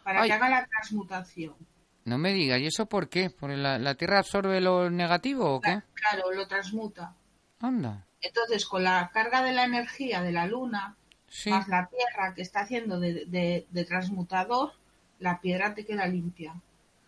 para 0.03 0.21
Ay. 0.21 0.29
que 0.29 0.33
haga 0.33 0.49
la 0.49 0.65
transmutación. 0.67 1.55
No 2.03 2.17
me 2.17 2.33
digas, 2.33 2.59
¿y 2.59 2.65
eso 2.67 2.85
por 2.87 3.09
qué? 3.09 3.29
¿Por 3.29 3.51
la, 3.51 3.77
la 3.79 3.95
tierra 3.95 4.19
absorbe 4.19 4.59
lo 4.59 4.89
negativo 4.89 5.55
o 5.55 5.61
qué? 5.61 5.81
Claro, 5.93 6.31
lo 6.33 6.47
transmuta. 6.47 7.13
Anda. 7.59 8.05
Entonces, 8.21 8.65
con 8.65 8.83
la 8.83 9.09
carga 9.13 9.43
de 9.43 9.53
la 9.53 9.65
energía 9.65 10.21
de 10.21 10.31
la 10.31 10.47
luna, 10.47 10.95
Sí. 11.27 11.49
más 11.51 11.67
la 11.67 11.87
tierra 11.87 12.33
que 12.33 12.41
está 12.41 12.61
haciendo 12.61 12.99
de, 12.99 13.25
de- 13.27 13.65
de 13.69 13.85
transmutador, 13.85 14.73
la 15.19 15.39
piedra 15.39 15.73
te 15.75 15.85
queda 15.85 16.07
limpia. 16.07 16.55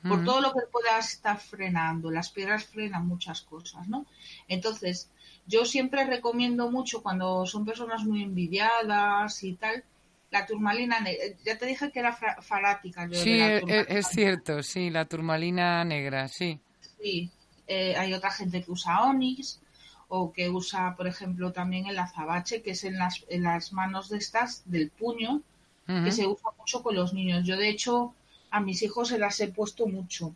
Por 0.04 0.18
Ujú. 0.20 0.26
todo 0.26 0.42
lo 0.42 0.54
que 0.54 0.60
puedas 0.72 1.14
estar 1.14 1.40
frenando, 1.40 2.12
las 2.12 2.30
piedras 2.30 2.66
frenan 2.66 3.08
muchas 3.08 3.42
cosas, 3.42 3.88
¿no? 3.88 4.06
Entonces, 4.48 5.10
yo 5.46 5.66
siempre 5.66 6.06
recomiendo 6.06 6.72
mucho 6.72 7.02
cuando 7.04 7.46
son 7.46 7.66
personas 7.66 8.04
muy 8.06 8.24
envidiadas 8.24 9.44
y 9.44 9.54
tal, 9.54 9.84
la 10.32 10.46
turmalina, 10.46 11.00
ne- 11.00 11.18
ya 11.46 11.58
te 11.58 11.66
dije 11.66 11.92
que 11.92 12.00
era 12.00 12.14
farática. 12.42 13.04
yo 13.06 13.12
de 13.20 13.24
Sí, 13.24 13.38
la 13.38 13.48
e- 13.50 13.64
e- 13.68 13.86
es 14.00 14.08
cierto, 14.08 14.64
sí, 14.64 14.90
la 14.90 15.06
turmalina 15.06 15.84
negra, 15.84 16.28
sí. 16.28 16.60
Sí, 17.00 17.30
eh, 17.68 17.96
hay 17.98 18.14
otra 18.14 18.32
gente 18.32 18.64
que 18.64 18.72
usa 18.72 19.04
onix 19.04 19.60
o 20.08 20.32
que 20.32 20.50
usa, 20.50 20.96
por 20.96 21.08
ejemplo, 21.08 21.52
también 21.52 21.88
el 21.88 22.00
azabache, 22.00 22.62
que 22.62 22.72
es 22.72 22.84
en 22.84 22.98
las, 22.98 23.26
en 23.30 23.44
las 23.44 23.74
manos 23.74 24.10
de 24.10 24.18
estas, 24.18 24.64
del 24.66 24.90
puño, 24.90 25.42
que 25.86 26.12
se 26.12 26.26
usa 26.26 26.50
mucho 26.58 26.82
con 26.82 26.96
los 26.96 27.14
niños. 27.14 27.46
Yo, 27.46 27.58
de 27.58 27.68
hecho, 27.70 28.14
a 28.52 28.60
mis 28.62 28.82
hijos 28.84 29.10
se 29.10 29.20
las 29.20 29.40
he 29.42 29.48
puesto 29.50 29.86
mucho, 29.88 30.34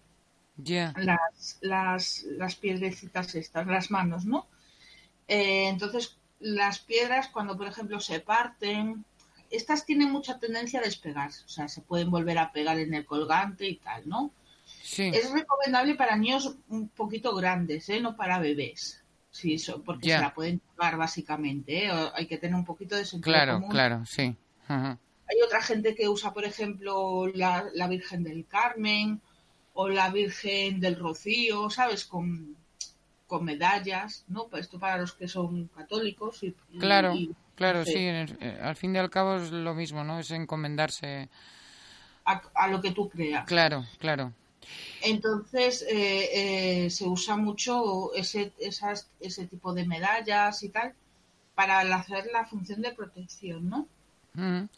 Ya. 0.57 0.93
las, 0.97 1.57
las, 1.61 2.23
las 2.23 2.55
piedrecitas 2.55 3.33
estas, 3.35 3.65
las 3.67 3.89
manos, 3.91 4.25
¿no? 4.25 4.45
Eh, 5.27 5.67
entonces, 5.67 6.17
las 6.39 6.79
piedras, 6.79 7.27
cuando, 7.29 7.57
por 7.57 7.67
ejemplo, 7.67 7.99
se 7.99 8.19
parten, 8.19 9.03
estas 9.49 9.85
tienen 9.85 10.11
mucha 10.11 10.39
tendencia 10.39 10.79
a 10.79 10.83
despegarse, 10.83 11.43
o 11.45 11.49
sea, 11.49 11.67
se 11.67 11.81
pueden 11.81 12.11
volver 12.11 12.37
a 12.37 12.51
pegar 12.51 12.77
en 12.79 12.93
el 12.93 13.05
colgante 13.05 13.67
y 13.67 13.75
tal, 13.77 14.07
¿no? 14.07 14.31
Sí. 14.83 15.03
Es 15.13 15.31
recomendable 15.31 15.95
para 15.95 16.15
niños 16.17 16.55
un 16.69 16.89
poquito 16.89 17.33
grandes, 17.35 17.89
¿eh? 17.89 17.99
no 18.01 18.15
para 18.15 18.39
bebés. 18.39 19.01
Sí, 19.31 19.53
eso, 19.53 19.83
porque 19.83 20.09
se 20.09 20.19
la 20.19 20.33
pueden 20.33 20.59
tocar 20.59 20.97
básicamente. 20.97 21.85
¿eh? 21.85 21.91
O- 21.91 22.11
Hay 22.15 22.25
que 22.25 22.37
tener 22.37 22.55
un 22.55 22.65
poquito 22.65 22.95
de 22.95 23.05
sentido 23.05 23.33
Claro, 23.33 23.53
común. 23.55 23.69
claro, 23.69 24.05
sí. 24.05 24.35
Hay 24.67 25.41
otra 25.45 25.61
gente 25.61 25.93
que 25.95 26.07
usa, 26.09 26.33
por 26.33 26.43
ejemplo, 26.45 27.27
la, 27.27 27.65
la 27.73 27.87
Virgen 27.87 28.23
del 28.23 28.45
Carmen 28.47 29.21
o 29.73 29.89
la 29.89 30.09
Virgen 30.09 30.79
del 30.79 30.97
Rocío, 30.97 31.69
¿sabes? 31.69 32.05
Con, 32.05 32.55
con 33.27 33.45
medallas, 33.45 34.23
¿no? 34.27 34.47
Pues 34.47 34.63
esto 34.63 34.79
para 34.79 34.97
los 34.97 35.13
que 35.13 35.27
son 35.27 35.67
católicos. 35.67 36.41
Y, 36.43 36.53
Claro, 36.79 37.13
y, 37.13 37.35
claro, 37.55 37.85
sí. 37.85 37.93
eh, 37.97 38.59
Al 38.61 38.75
fin 38.75 38.95
y 38.95 38.99
al 38.99 39.09
cabo 39.09 39.35
es 39.35 39.51
lo 39.51 39.73
mismo, 39.75 40.03
¿no? 40.03 40.19
Es 40.19 40.31
encomendarse. 40.31 41.29
A, 42.25 42.41
a 42.55 42.67
lo 42.67 42.81
que 42.81 42.91
tú 42.91 43.09
creas. 43.09 43.45
Claro, 43.45 43.85
claro. 43.99 44.33
Entonces 45.01 45.85
eh, 45.89 46.85
eh, 46.85 46.89
se 46.89 47.05
usa 47.05 47.37
mucho 47.37 48.13
ese, 48.13 48.51
esas, 48.59 49.09
ese 49.19 49.47
tipo 49.47 49.73
de 49.73 49.85
medallas 49.85 50.63
y 50.63 50.69
tal 50.69 50.93
para 51.55 51.79
hacer 51.79 52.27
la 52.33 52.45
función 52.45 52.81
de 52.81 52.91
protección, 52.91 53.69
¿no? 53.69 53.87
Ujú. 54.37 54.69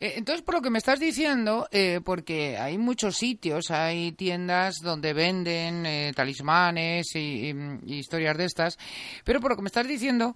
Eh, 0.00 0.14
Entonces, 0.16 0.42
por 0.42 0.56
lo 0.56 0.62
que 0.62 0.70
me 0.70 0.78
estás 0.78 0.98
diciendo, 0.98 1.68
eh, 1.70 2.00
porque 2.04 2.58
hay 2.58 2.76
muchos 2.76 3.16
sitios, 3.16 3.70
hay 3.70 4.12
tiendas 4.12 4.76
donde 4.82 5.12
venden 5.12 5.86
eh, 5.86 6.12
talismanes 6.14 7.14
y 7.14 7.54
historias 7.86 8.36
de 8.36 8.44
estas, 8.46 8.78
pero 9.24 9.40
por 9.40 9.50
lo 9.52 9.56
que 9.56 9.62
me 9.62 9.68
estás 9.68 9.86
diciendo, 9.86 10.34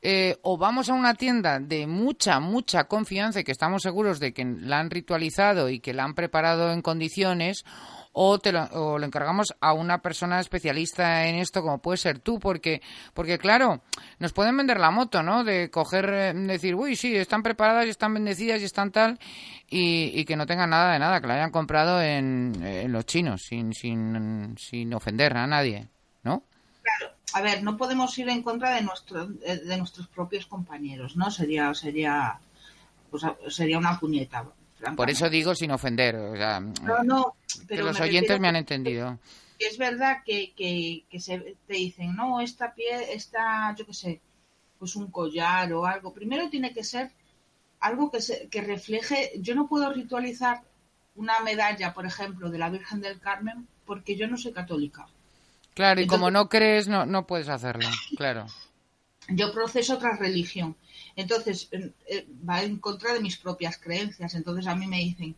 eh, 0.00 0.36
o 0.42 0.56
vamos 0.56 0.88
a 0.88 0.94
una 0.94 1.14
tienda 1.14 1.58
de 1.58 1.86
mucha, 1.88 2.38
mucha 2.38 2.84
confianza 2.84 3.40
y 3.40 3.44
que 3.44 3.52
estamos 3.52 3.82
seguros 3.82 4.20
de 4.20 4.32
que 4.32 4.44
la 4.44 4.78
han 4.78 4.90
ritualizado 4.90 5.68
y 5.68 5.80
que 5.80 5.92
la 5.92 6.04
han 6.04 6.14
preparado 6.14 6.72
en 6.72 6.80
condiciones, 6.80 7.64
o, 8.12 8.38
te 8.38 8.52
lo, 8.52 8.64
o 8.72 8.98
lo 8.98 9.06
encargamos 9.06 9.54
a 9.60 9.72
una 9.72 10.02
persona 10.02 10.40
especialista 10.40 11.26
en 11.26 11.36
esto, 11.36 11.62
como 11.62 11.78
puede 11.78 11.96
ser 11.96 12.18
tú, 12.18 12.38
porque, 12.38 12.82
porque 13.14 13.38
claro, 13.38 13.82
nos 14.18 14.32
pueden 14.32 14.56
vender 14.56 14.78
la 14.78 14.90
moto, 14.90 15.22
¿no? 15.22 15.44
De 15.44 15.70
coger, 15.70 16.10
eh, 16.12 16.32
decir, 16.34 16.74
uy, 16.74 16.96
sí, 16.96 17.16
están 17.16 17.42
preparadas 17.42 17.86
y 17.86 17.90
están 17.90 18.14
bendecidas 18.14 18.60
y 18.60 18.64
están 18.64 18.90
tal, 18.90 19.18
y, 19.68 20.12
y 20.14 20.24
que 20.24 20.36
no 20.36 20.46
tengan 20.46 20.70
nada 20.70 20.92
de 20.92 20.98
nada, 20.98 21.20
que 21.20 21.26
la 21.26 21.34
hayan 21.34 21.50
comprado 21.50 22.02
en, 22.02 22.92
los 22.92 23.06
chinos, 23.06 23.42
sin, 23.42 23.72
sin, 23.72 24.56
sin 24.58 24.92
ofender 24.92 25.36
a 25.36 25.46
nadie, 25.46 25.88
¿no? 26.22 26.44
Claro, 26.82 27.14
a 27.34 27.40
ver, 27.40 27.62
no 27.62 27.76
podemos 27.76 28.16
ir 28.18 28.28
en 28.28 28.42
contra 28.42 28.74
de, 28.74 28.82
nuestro, 28.82 29.26
de, 29.26 29.76
nuestros 29.78 30.06
propios 30.08 30.46
compañeros, 30.46 31.16
¿no? 31.16 31.30
Sería, 31.30 31.72
sería, 31.74 32.38
sería 33.48 33.78
una 33.78 33.98
puñeta. 33.98 34.44
Por 34.96 35.10
eso 35.10 35.30
digo 35.30 35.54
sin 35.54 35.70
ofender, 35.70 36.16
o 36.16 36.36
sea, 36.36 36.60
No, 36.60 37.02
no, 37.04 37.34
que 37.46 37.66
pero 37.66 37.84
los 37.86 37.98
me 37.98 38.06
oyentes 38.06 38.40
me 38.40 38.48
han 38.48 38.54
que- 38.54 38.58
entendido. 38.60 39.18
que 39.58 39.66
es 39.66 39.78
verdad 39.78 40.18
que, 40.24 40.52
que, 40.56 41.04
que 41.08 41.20
se, 41.20 41.56
te 41.66 41.74
dicen, 41.74 42.14
no, 42.16 42.40
esta 42.40 42.74
pie, 42.74 43.12
esta, 43.14 43.74
yo 43.76 43.86
qué 43.86 43.94
sé, 43.94 44.20
pues 44.78 44.96
un 44.96 45.10
collar 45.10 45.72
o 45.72 45.86
algo. 45.86 46.12
Primero 46.12 46.48
tiene 46.50 46.72
que 46.72 46.82
ser 46.82 47.10
algo 47.80 48.10
que, 48.10 48.20
se, 48.20 48.48
que 48.48 48.60
refleje, 48.60 49.32
yo 49.36 49.54
no 49.54 49.68
puedo 49.68 49.92
ritualizar 49.92 50.62
una 51.14 51.38
medalla, 51.40 51.92
por 51.94 52.06
ejemplo, 52.06 52.50
de 52.50 52.58
la 52.58 52.70
Virgen 52.70 53.00
del 53.00 53.20
Carmen 53.20 53.66
porque 53.86 54.16
yo 54.16 54.26
no 54.28 54.36
soy 54.36 54.52
católica. 54.52 55.06
Claro, 55.74 56.00
y 56.00 56.06
como 56.06 56.30
no 56.30 56.48
crees, 56.48 56.88
no, 56.88 57.06
no 57.06 57.26
puedes 57.26 57.48
hacerlo, 57.48 57.88
claro. 58.16 58.46
Yo 59.28 59.52
proceso 59.52 59.94
otra 59.94 60.16
religión. 60.16 60.76
Entonces, 61.16 61.68
eh, 61.70 62.26
va 62.48 62.62
en 62.62 62.78
contra 62.78 63.12
de 63.12 63.20
mis 63.20 63.36
propias 63.36 63.78
creencias. 63.78 64.34
Entonces 64.34 64.66
a 64.66 64.74
mí 64.74 64.86
me 64.86 64.98
dicen, 64.98 65.36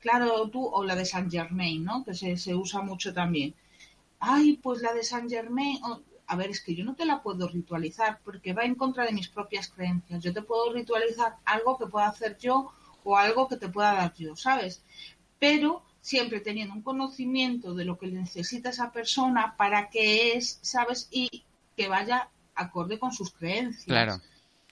claro, 0.00 0.48
tú, 0.48 0.64
o 0.66 0.84
la 0.84 0.96
de 0.96 1.04
Saint 1.04 1.30
Germain, 1.30 1.84
¿no? 1.84 2.04
Que 2.04 2.14
se, 2.14 2.54
usa 2.54 2.82
mucho 2.82 3.12
también. 3.12 3.54
Ay, 4.18 4.58
pues 4.62 4.82
la 4.82 4.92
de 4.92 5.02
Saint 5.02 5.30
Germain. 5.30 5.78
a 6.26 6.36
ver, 6.36 6.50
es 6.50 6.60
que 6.60 6.74
yo 6.74 6.84
no 6.84 6.94
te 6.94 7.04
la 7.04 7.22
puedo 7.22 7.48
ritualizar 7.48 8.20
porque 8.24 8.52
va 8.52 8.64
en 8.64 8.74
contra 8.74 9.04
de 9.04 9.12
mis 9.12 9.28
propias 9.28 9.68
creencias. 9.68 10.22
Yo 10.22 10.32
te 10.32 10.42
puedo 10.42 10.72
ritualizar 10.72 11.36
algo 11.44 11.78
que 11.78 11.86
pueda 11.86 12.08
hacer 12.08 12.38
yo 12.38 12.72
o 13.04 13.16
algo 13.16 13.48
que 13.48 13.56
te 13.56 13.68
pueda 13.68 13.94
dar 13.94 14.14
yo, 14.14 14.36
¿sabes? 14.36 14.82
Pero 15.38 15.82
siempre 16.00 16.40
teniendo 16.40 16.74
un 16.74 16.82
conocimiento 16.82 17.74
de 17.74 17.84
lo 17.84 17.98
que 17.98 18.06
necesita 18.08 18.70
esa 18.70 18.92
persona, 18.92 19.54
para 19.56 19.90
qué 19.90 20.36
es, 20.36 20.58
¿sabes? 20.62 21.08
Y 21.10 21.44
que 21.76 21.88
vaya 21.88 22.30
acorde 22.54 22.98
con 22.98 23.12
sus 23.12 23.32
creencias. 23.32 23.84
Claro, 23.84 24.20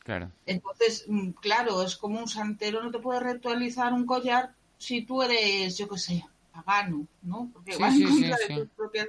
claro. 0.08 0.32
Entonces, 0.46 1.04
mm, 1.06 1.32
claro, 1.32 1.82
es 1.82 1.94
como 1.94 2.18
un 2.18 2.28
santero, 2.28 2.82
no 2.82 2.90
te 2.90 2.98
puede 2.98 3.20
ritualizar 3.20 3.92
un 3.92 4.06
collar 4.06 4.54
si 4.78 5.02
tú 5.02 5.22
eres, 5.22 5.76
yo 5.76 5.86
qué 5.86 5.98
sé, 5.98 6.24
pagano, 6.50 7.06
¿no? 7.20 7.50
Porque 7.52 7.72
Sí, 7.72 7.82
va 7.82 7.90
sí, 7.90 8.02
en 8.04 8.08
contra 8.08 8.36
sí. 8.38 8.54
de 8.54 8.60
tus 8.60 8.68
propias... 8.70 9.06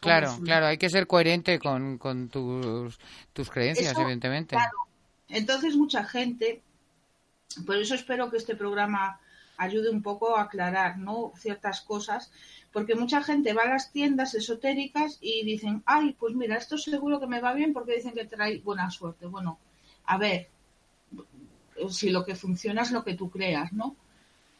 Claro, 0.00 0.36
claro, 0.42 0.66
hay 0.66 0.76
que 0.76 0.90
ser 0.90 1.06
coherente 1.06 1.60
con, 1.60 1.98
con 1.98 2.28
tus, 2.30 2.98
tus 3.32 3.48
creencias, 3.48 3.92
Eso, 3.92 4.00
evidentemente. 4.00 4.56
Claro. 4.56 4.76
Entonces, 5.28 5.76
mucha 5.76 6.02
gente, 6.04 6.62
por 7.64 7.76
eso 7.76 7.94
espero 7.94 8.28
que 8.28 8.36
este 8.38 8.56
programa 8.56 9.20
ayude 9.56 9.88
un 9.88 10.02
poco 10.02 10.36
a 10.36 10.42
aclarar 10.42 10.98
¿no? 10.98 11.32
ciertas 11.36 11.80
cosas, 11.80 12.32
porque 12.72 12.96
mucha 12.96 13.22
gente 13.22 13.52
va 13.52 13.62
a 13.62 13.68
las 13.68 13.92
tiendas 13.92 14.34
esotéricas 14.34 15.18
y 15.20 15.44
dicen, 15.44 15.84
ay, 15.86 16.16
pues 16.18 16.34
mira, 16.34 16.56
esto 16.56 16.76
seguro 16.76 17.20
que 17.20 17.28
me 17.28 17.40
va 17.40 17.54
bien 17.54 17.72
porque 17.72 17.94
dicen 17.94 18.14
que 18.14 18.24
trae 18.24 18.58
buena 18.58 18.90
suerte. 18.90 19.26
Bueno, 19.26 19.60
a 20.06 20.18
ver, 20.18 20.48
si 21.90 22.10
lo 22.10 22.24
que 22.24 22.34
funciona 22.34 22.82
es 22.82 22.90
lo 22.90 23.04
que 23.04 23.14
tú 23.14 23.30
creas, 23.30 23.72
¿no? 23.72 23.96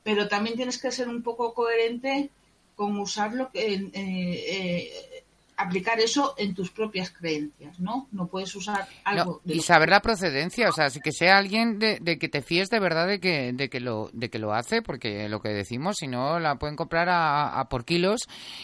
Pero 0.03 0.29
también 0.29 0.57
tienes 0.57 0.79
que 0.79 0.91
ser 0.91 1.09
un 1.09 1.23
poco 1.23 1.55
coherente 1.55 2.31
con 2.75 2.99
usarlo, 2.99 3.51
que, 3.53 3.75
eh, 3.75 3.91
eh, 3.95 5.23
aplicar 5.57 6.01
eso 6.01 6.35
en 6.37 6.55
tus 6.55 6.71
propias 6.71 7.11
creencias, 7.11 7.79
¿no? 7.79 8.09
No 8.11 8.27
puedes 8.27 8.55
usar 8.57 8.87
algo 9.05 9.35
No, 9.35 9.41
de 9.45 9.57
y 9.57 9.61
saber 9.61 9.89
la 9.89 10.03
procedencia, 10.03 10.69
o 10.69 10.73
sea, 10.73 10.91
sí 10.91 11.01
que 11.01 11.13
sea 11.13 11.39
alguien 11.39 11.79
de, 11.79 11.99
de 12.01 12.19
que 12.19 12.29
te 12.29 12.43
fíes 12.43 12.69
de 12.71 12.81
verdad 12.81 13.07
de 13.07 13.21
que, 13.21 13.53
de 13.53 13.69
que 13.69 13.79
lo 13.79 14.11
de 14.13 14.31
que 14.31 14.41
lo 14.41 14.53
hace, 14.53 14.83
porque 14.83 15.29
lo 15.29 15.41
que 15.41 15.51
decimos, 15.51 15.97
si 15.99 16.09
no 16.09 16.41
la 16.41 16.57
pueden 16.57 16.77
comprar 16.77 17.09
a, 17.09 17.61
a 17.61 17.69
por 17.69 17.85
kilos 17.85 18.23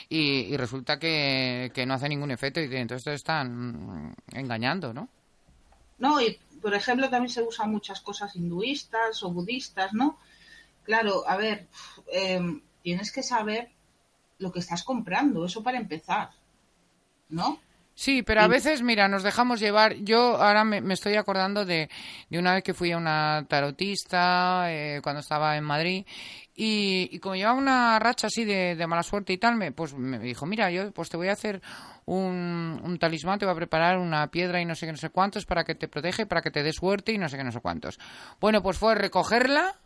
y, 0.09 0.53
y 0.53 0.57
resulta 0.57 0.99
que, 0.99 1.71
que 1.73 1.87
no 1.87 1.95
hace 1.95 2.09
ningún 2.09 2.33
efecto 2.33 2.61
y 2.61 2.69
que 2.69 2.81
entonces 2.81 3.05
te 3.05 3.15
están 3.15 4.13
engañando, 4.33 4.93
¿no? 4.93 5.09
No, 6.01 6.21
y 6.21 6.39
por 6.61 6.75
ejemplo 6.75 7.09
también 7.09 7.31
se 7.31 7.43
usan 7.43 7.71
muchas 7.71 8.01
cosas 8.01 8.35
hinduistas 8.35 9.23
o 9.23 9.31
budistas, 9.31 9.93
¿no? 9.93 10.19
Claro, 10.83 11.23
a 11.29 11.37
ver, 11.37 11.69
eh, 12.13 12.41
tienes 12.83 13.13
que 13.13 13.23
saber 13.23 13.71
lo 14.39 14.51
que 14.51 14.59
estás 14.59 14.83
comprando, 14.83 15.45
eso 15.45 15.63
para 15.63 15.79
empezar, 15.79 16.31
¿no? 17.29 17.61
Sí, 17.95 18.23
pero 18.23 18.41
a 18.41 18.49
veces, 18.49 18.81
mira, 18.81 19.09
nos 19.09 19.23
dejamos 19.23 19.61
llevar. 19.61 19.95
Yo 19.97 20.41
ahora 20.41 20.65
me, 20.65 20.81
me 20.81 20.95
estoy 20.95 21.17
acordando 21.17 21.67
de, 21.67 21.91
de 22.31 22.39
una 22.39 22.55
vez 22.55 22.65
que 22.65 22.73
fui 22.73 22.93
a 22.93 22.97
una 22.97 23.45
tarotista 23.47 24.73
eh, 24.73 25.01
cuando 25.03 25.21
estaba 25.21 25.55
en 25.59 25.65
Madrid 25.65 26.07
y, 26.55 27.11
y 27.13 27.19
como 27.19 27.37
llevaba 27.37 27.59
una 27.59 27.99
racha 27.99 28.29
así 28.29 28.47
de, 28.47 28.75
de 28.75 28.87
mala 28.87 29.03
suerte 29.03 29.35
y 29.35 29.39
tal, 29.39 29.57
me, 29.57 29.73
pues 29.73 29.93
me 29.93 30.19
dijo, 30.19 30.47
mira, 30.47 30.71
yo 30.71 30.91
pues 30.93 31.11
te 31.11 31.19
voy 31.19 31.29
a 31.29 31.33
hacer 31.33 31.61
un, 32.11 32.81
un 32.83 32.99
talismán, 32.99 33.39
te 33.39 33.45
voy 33.45 33.53
a 33.53 33.57
preparar 33.57 33.99
una 33.99 34.27
piedra 34.33 34.61
y 34.61 34.65
no 34.65 34.75
sé 34.75 34.87
qué, 34.87 34.93
no 34.93 34.99
sé 34.99 35.11
cuántos 35.11 35.47
para 35.47 35.63
que 35.63 35.77
te 35.77 35.87
protege, 35.87 36.27
para 36.27 36.43
que 36.43 36.51
te 36.51 36.65
dé 36.65 36.73
suerte 36.73 37.13
y 37.13 37.19
no 37.19 37.29
sé 37.29 37.37
qué, 37.37 37.45
no 37.45 37.53
sé 37.53 37.61
cuántos. 37.61 38.01
Bueno, 38.41 38.63
pues 38.65 38.79
fue 38.79 38.97
recogerla, 38.97 39.77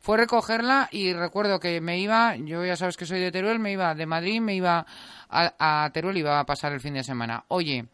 fue 0.00 0.16
recogerla 0.16 0.88
y 0.90 1.12
recuerdo 1.12 1.60
que 1.60 1.80
me 1.80 2.00
iba, 2.00 2.34
yo 2.34 2.64
ya 2.64 2.74
sabes 2.74 2.96
que 2.96 3.06
soy 3.06 3.20
de 3.20 3.30
Teruel, 3.30 3.60
me 3.60 3.70
iba 3.70 3.94
de 3.94 4.06
Madrid, 4.06 4.40
me 4.40 4.56
iba 4.56 4.84
a, 5.28 5.84
a 5.84 5.90
Teruel 5.90 6.16
y 6.16 6.20
iba 6.20 6.40
a 6.40 6.46
pasar 6.46 6.72
el 6.72 6.80
fin 6.80 6.94
de 6.94 7.04
semana. 7.04 7.44
Oye, 7.46 7.86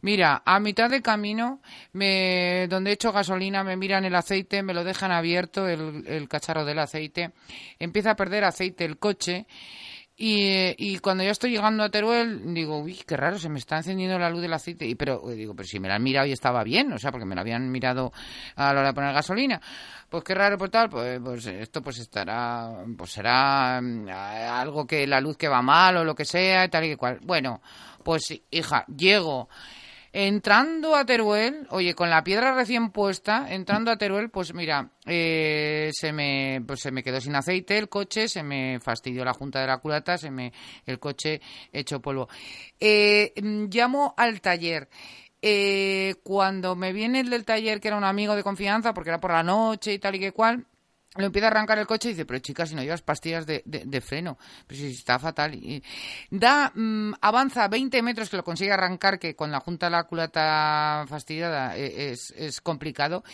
mira, 0.00 0.42
a 0.44 0.58
mitad 0.58 0.90
de 0.90 1.00
camino, 1.00 1.60
me, 1.92 2.66
donde 2.68 2.90
he 2.90 2.94
hecho 2.94 3.12
gasolina, 3.12 3.62
me 3.62 3.76
miran 3.76 4.04
el 4.04 4.16
aceite, 4.16 4.64
me 4.64 4.74
lo 4.74 4.82
dejan 4.82 5.12
abierto, 5.12 5.68
el 5.68 6.28
cacharro 6.28 6.64
del 6.64 6.80
aceite, 6.80 7.30
empieza 7.78 8.10
a 8.10 8.16
perder 8.16 8.42
aceite 8.42 8.84
el 8.84 8.98
coche 8.98 9.46
y, 10.22 10.74
y, 10.76 10.98
cuando 10.98 11.24
ya 11.24 11.30
estoy 11.30 11.50
llegando 11.50 11.82
a 11.82 11.88
Teruel, 11.88 12.52
digo, 12.52 12.78
uy, 12.80 13.00
qué 13.06 13.16
raro, 13.16 13.38
se 13.38 13.48
me 13.48 13.58
está 13.58 13.78
encendiendo 13.78 14.18
la 14.18 14.28
luz 14.28 14.42
del 14.42 14.52
aceite. 14.52 14.84
Y, 14.84 14.94
pero 14.94 15.18
digo, 15.30 15.54
pero 15.54 15.66
si 15.66 15.80
me 15.80 15.88
la 15.88 15.94
han 15.94 16.02
mirado 16.02 16.26
y 16.26 16.32
estaba 16.32 16.62
bien, 16.62 16.92
o 16.92 16.98
sea, 16.98 17.10
porque 17.10 17.24
me 17.24 17.34
la 17.34 17.40
habían 17.40 17.70
mirado 17.70 18.12
a 18.54 18.74
la 18.74 18.80
hora 18.80 18.88
de 18.88 18.94
poner 18.94 19.14
gasolina. 19.14 19.62
Pues 20.10 20.22
qué 20.22 20.34
raro, 20.34 20.58
pues 20.58 20.70
tal, 20.70 20.90
pues, 20.90 21.18
pues 21.24 21.46
esto 21.46 21.80
pues 21.80 22.00
estará, 22.00 22.84
pues 22.98 23.12
será 23.12 23.80
mm, 23.80 24.10
algo 24.10 24.86
que 24.86 25.06
la 25.06 25.22
luz 25.22 25.38
que 25.38 25.48
va 25.48 25.62
mal 25.62 25.96
o 25.96 26.04
lo 26.04 26.14
que 26.14 26.26
sea, 26.26 26.68
tal 26.68 26.84
y 26.84 26.96
cual. 26.96 27.20
Bueno, 27.22 27.62
pues 28.04 28.42
hija, 28.50 28.84
llego. 28.94 29.48
Entrando 30.12 30.96
a 30.96 31.06
Teruel, 31.06 31.68
oye, 31.70 31.94
con 31.94 32.10
la 32.10 32.24
piedra 32.24 32.52
recién 32.52 32.90
puesta, 32.90 33.46
entrando 33.52 33.92
a 33.92 33.96
Teruel, 33.96 34.28
pues 34.28 34.52
mira, 34.54 34.90
eh, 35.06 35.90
se 35.92 36.12
me 36.12 36.60
pues 36.66 36.80
se 36.80 36.90
me 36.90 37.04
quedó 37.04 37.20
sin 37.20 37.36
aceite 37.36 37.78
el 37.78 37.88
coche, 37.88 38.26
se 38.26 38.42
me 38.42 38.80
fastidió 38.80 39.24
la 39.24 39.34
junta 39.34 39.60
de 39.60 39.68
la 39.68 39.78
culata, 39.78 40.18
se 40.18 40.32
me 40.32 40.52
el 40.84 40.98
coche 40.98 41.40
hecho 41.72 42.00
polvo. 42.00 42.28
Eh, 42.80 43.32
llamo 43.70 44.14
al 44.16 44.40
taller. 44.40 44.88
Eh, 45.42 46.16
cuando 46.22 46.74
me 46.74 46.92
viene 46.92 47.20
el 47.20 47.30
del 47.30 47.44
taller, 47.44 47.80
que 47.80 47.88
era 47.88 47.96
un 47.96 48.04
amigo 48.04 48.34
de 48.34 48.42
confianza, 48.42 48.92
porque 48.92 49.10
era 49.10 49.20
por 49.20 49.30
la 49.30 49.44
noche 49.44 49.92
y 49.92 49.98
tal 50.00 50.16
y 50.16 50.20
que 50.20 50.32
cual, 50.32 50.66
le 51.16 51.26
empieza 51.26 51.48
a 51.48 51.50
arrancar 51.50 51.78
el 51.78 51.86
coche 51.86 52.08
y 52.08 52.12
dice, 52.12 52.24
pero 52.24 52.38
chica, 52.38 52.66
si 52.66 52.74
no 52.74 52.82
llevas 52.82 53.02
pastillas 53.02 53.44
de, 53.44 53.62
de, 53.66 53.84
de 53.84 54.00
freno, 54.00 54.38
pues 54.66 54.78
si 54.78 54.90
está 54.92 55.18
fatal. 55.18 55.54
Y 55.54 55.82
da, 56.30 56.70
mmm, 56.74 57.14
avanza 57.20 57.66
20 57.66 58.00
metros 58.02 58.30
que 58.30 58.36
lo 58.36 58.44
consigue 58.44 58.72
arrancar, 58.72 59.18
que 59.18 59.34
con 59.34 59.50
la 59.50 59.60
junta 59.60 59.86
de 59.86 59.90
la 59.90 60.04
culata 60.04 61.04
fastidiada 61.08 61.76
es, 61.76 62.32
es 62.36 62.60
complicado. 62.60 63.24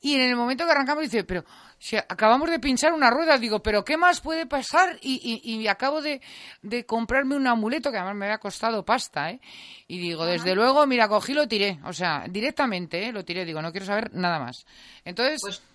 Y 0.00 0.16
en 0.16 0.20
el 0.20 0.36
momento 0.36 0.66
que 0.66 0.72
arrancamos 0.72 1.04
dice, 1.04 1.24
pero 1.24 1.44
si 1.78 1.96
acabamos 1.96 2.50
de 2.50 2.58
pinchar 2.58 2.92
una 2.92 3.10
rueda, 3.10 3.38
digo, 3.38 3.62
pero 3.62 3.84
¿qué 3.84 3.96
más 3.96 4.20
puede 4.20 4.44
pasar? 4.44 4.98
Y, 5.00 5.40
y, 5.42 5.54
y 5.54 5.68
acabo 5.68 6.02
de, 6.02 6.20
de, 6.60 6.84
comprarme 6.84 7.36
un 7.36 7.46
amuleto 7.46 7.90
que 7.90 7.96
además 7.96 8.16
me 8.16 8.26
había 8.26 8.36
costado 8.36 8.84
pasta, 8.84 9.30
¿eh? 9.30 9.40
Y 9.86 9.98
digo, 9.98 10.26
desde 10.26 10.54
luego, 10.54 10.86
mira, 10.86 11.08
cogí 11.08 11.32
lo 11.32 11.48
tiré, 11.48 11.80
o 11.84 11.94
sea, 11.94 12.26
directamente, 12.28 13.06
¿eh? 13.06 13.12
Lo 13.12 13.24
tiré, 13.24 13.46
digo, 13.46 13.62
no 13.62 13.70
quiero 13.70 13.86
saber 13.86 14.12
nada 14.12 14.40
más. 14.40 14.66
Entonces... 15.06 15.40
Pues 15.40 15.62
Mm, 15.62 15.73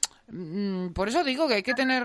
por 0.94 1.10
eso 1.10 1.24
digo 1.24 1.48
que 1.48 1.56
hay 1.56 1.64
que 1.64 1.74
tener 1.74 2.04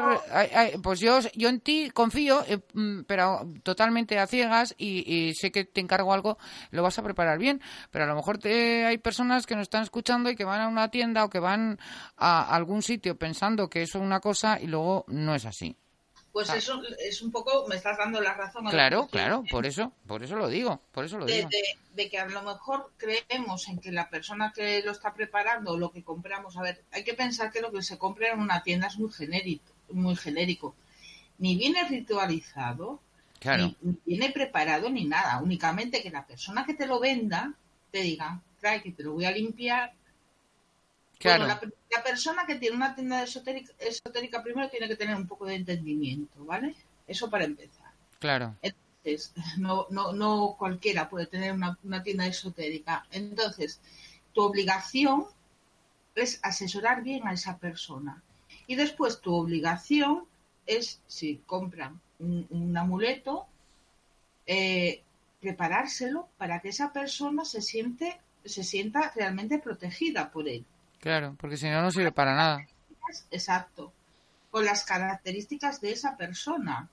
pues 0.83 1.01
yo 1.01 1.19
yo 1.35 1.49
en 1.49 1.61
ti 1.61 1.91
confío 1.93 2.45
eh, 2.47 2.61
mm, 2.73 3.03
pero 3.07 3.53
totalmente 3.63 4.19
a 4.19 4.27
ciegas 4.27 4.75
y, 4.79 5.05
y, 5.13 5.35
sé 5.35 5.51
que 5.51 5.65
te 5.65 5.81
encargo 5.81 6.13
algo 6.13 6.39
lo 6.71 6.83
vas 6.83 6.99
a 6.99 7.03
preparar 7.03 7.39
bien. 7.39 7.61
Pero 7.91 8.05
a 8.05 8.09
lo 8.09 8.15
mejor 8.15 8.39
te, 8.39 8.85
hay 8.87 8.99
personas 8.99 9.47
que 9.47 9.55
nos 9.55 9.63
están 9.63 9.83
escuchando 9.83 10.31
y 10.31 10.37
que 10.37 10.45
van 10.45 10.61
a 10.61 10.69
una 10.69 10.91
tienda 10.91 11.25
o 11.25 11.31
que 11.31 11.39
van 11.39 11.79
a 12.17 12.55
algún 12.55 12.83
sitio 12.83 13.17
pensando 13.19 13.69
que 13.69 13.83
eso 13.83 13.99
es 13.99 14.05
una 14.05 14.21
cosa 14.21 14.61
y 14.61 14.67
luego 14.67 15.05
no 15.09 15.35
es 15.35 15.45
así 15.47 15.77
pues 16.35 16.51
ah. 16.51 16.57
eso 16.57 16.83
es 16.99 17.23
un 17.23 17.31
poco, 17.31 17.65
me 17.69 17.77
estás 17.77 17.97
dando 17.97 18.21
la 18.21 18.35
razón. 18.35 18.67
Claro, 18.67 19.07
claro, 19.07 19.45
por 19.49 19.65
eso, 19.67 19.93
por 20.05 20.25
eso 20.25 20.35
lo 20.35 20.49
digo, 20.49 20.83
por 20.91 21.05
eso 21.05 21.17
lo 21.17 21.27
de, 21.27 21.37
digo. 21.37 21.49
De, 21.49 21.63
de, 22.03 22.11
que 22.11 22.19
a 22.19 22.27
lo 22.27 22.43
mejor 22.43 22.91
creemos 22.97 23.69
en 23.69 23.79
que 23.79 23.93
la 23.93 24.11
persona 24.11 24.53
que 24.53 24.83
lo 24.83 24.91
está 24.91 25.15
preparando, 25.15 25.79
lo 25.79 25.93
que 25.93 26.03
compramos, 26.03 26.57
a 26.57 26.63
ver, 26.63 26.83
hay 26.91 27.05
que 27.05 27.15
pensar 27.15 27.53
que 27.53 27.61
lo 27.61 27.71
que 27.71 27.85
se 27.85 27.99
compra 27.99 28.33
en 28.33 28.41
una 28.41 28.65
tienda 28.65 28.89
es 28.89 28.99
muy 28.99 29.13
genérico, 29.13 29.73
muy 29.91 30.17
genérico. 30.17 30.75
Ni 31.39 31.55
viene 31.55 31.89
ritualizado, 31.89 32.99
claro. 33.39 33.67
ni, 33.67 33.77
ni, 33.83 33.97
viene 34.05 34.33
preparado, 34.33 34.91
ni 34.91 35.05
nada. 35.05 35.39
Únicamente 35.41 36.03
que 36.03 36.11
la 36.11 36.27
persona 36.27 36.67
que 36.67 36.75
te 36.75 36.89
lo 36.89 36.99
venda 36.99 37.55
te 37.93 38.01
diga, 38.01 38.41
trae 38.59 38.83
que 38.83 38.91
te 38.91 39.05
lo 39.05 39.13
voy 39.13 39.27
a 39.27 39.31
limpiar, 39.31 39.93
Claro. 41.19 41.45
Bueno, 41.45 41.61
la, 41.61 41.97
la, 41.99 42.03
persona 42.03 42.45
que 42.47 42.57
tiene 42.57 42.77
una 42.77 42.95
tienda 42.95 43.23
esotérica, 43.23 43.73
esotérica, 43.79 44.43
primero 44.43 44.69
tiene 44.69 44.89
que 44.89 44.97
tener 44.97 45.17
un 45.17 45.27
poco 45.27 45.47
de 45.47 45.55
entendimiento, 45.55 46.45
¿vale? 46.45 46.75
Eso 47.07 47.31
para 47.31 47.45
empezar. 47.45 47.93
Claro. 48.19 48.57
Entonces, 48.63 49.33
no, 49.59 49.87
no, 49.91 50.13
no 50.13 50.57
cualquiera 50.59 51.09
puede 51.09 51.27
tener 51.27 51.53
una, 51.53 51.79
una 51.85 52.03
tienda 52.03 52.27
esotérica. 52.27 53.07
Entonces, 53.11 53.81
tu 54.33 54.43
obligación 54.43 55.27
es 56.15 56.41
asesorar 56.43 57.03
bien 57.03 57.27
a 57.27 57.33
esa 57.33 57.59
persona. 57.59 58.23
Y 58.67 58.77
después 58.77 59.21
tu 59.21 59.35
obligación 59.35 60.25
es, 60.67 61.01
si 61.07 61.37
compran 61.47 62.01
un, 62.19 62.47
un 62.51 62.77
amuleto, 62.77 63.47
eh, 64.47 65.03
preparárselo 65.41 66.29
para 66.39 66.61
que 66.61 66.71
esa 66.71 66.93
persona 66.93 67.45
se 67.45 67.61
siente 67.61 68.19
se 68.45 68.63
sienta 68.63 69.13
realmente 69.15 69.59
protegida 69.59 70.31
por 70.31 70.49
él. 70.49 70.65
Claro, 71.05 71.37
porque 71.39 71.59
si 71.59 71.69
no, 71.69 71.83
no 71.83 71.91
sirve 71.91 72.13
para 72.13 72.35
nada. 72.35 72.67
Exacto. 73.31 73.93
Con 74.51 74.65
las 74.65 74.87
características 74.87 75.83
de 75.83 75.93
esa 75.93 76.17
persona. 76.17 76.89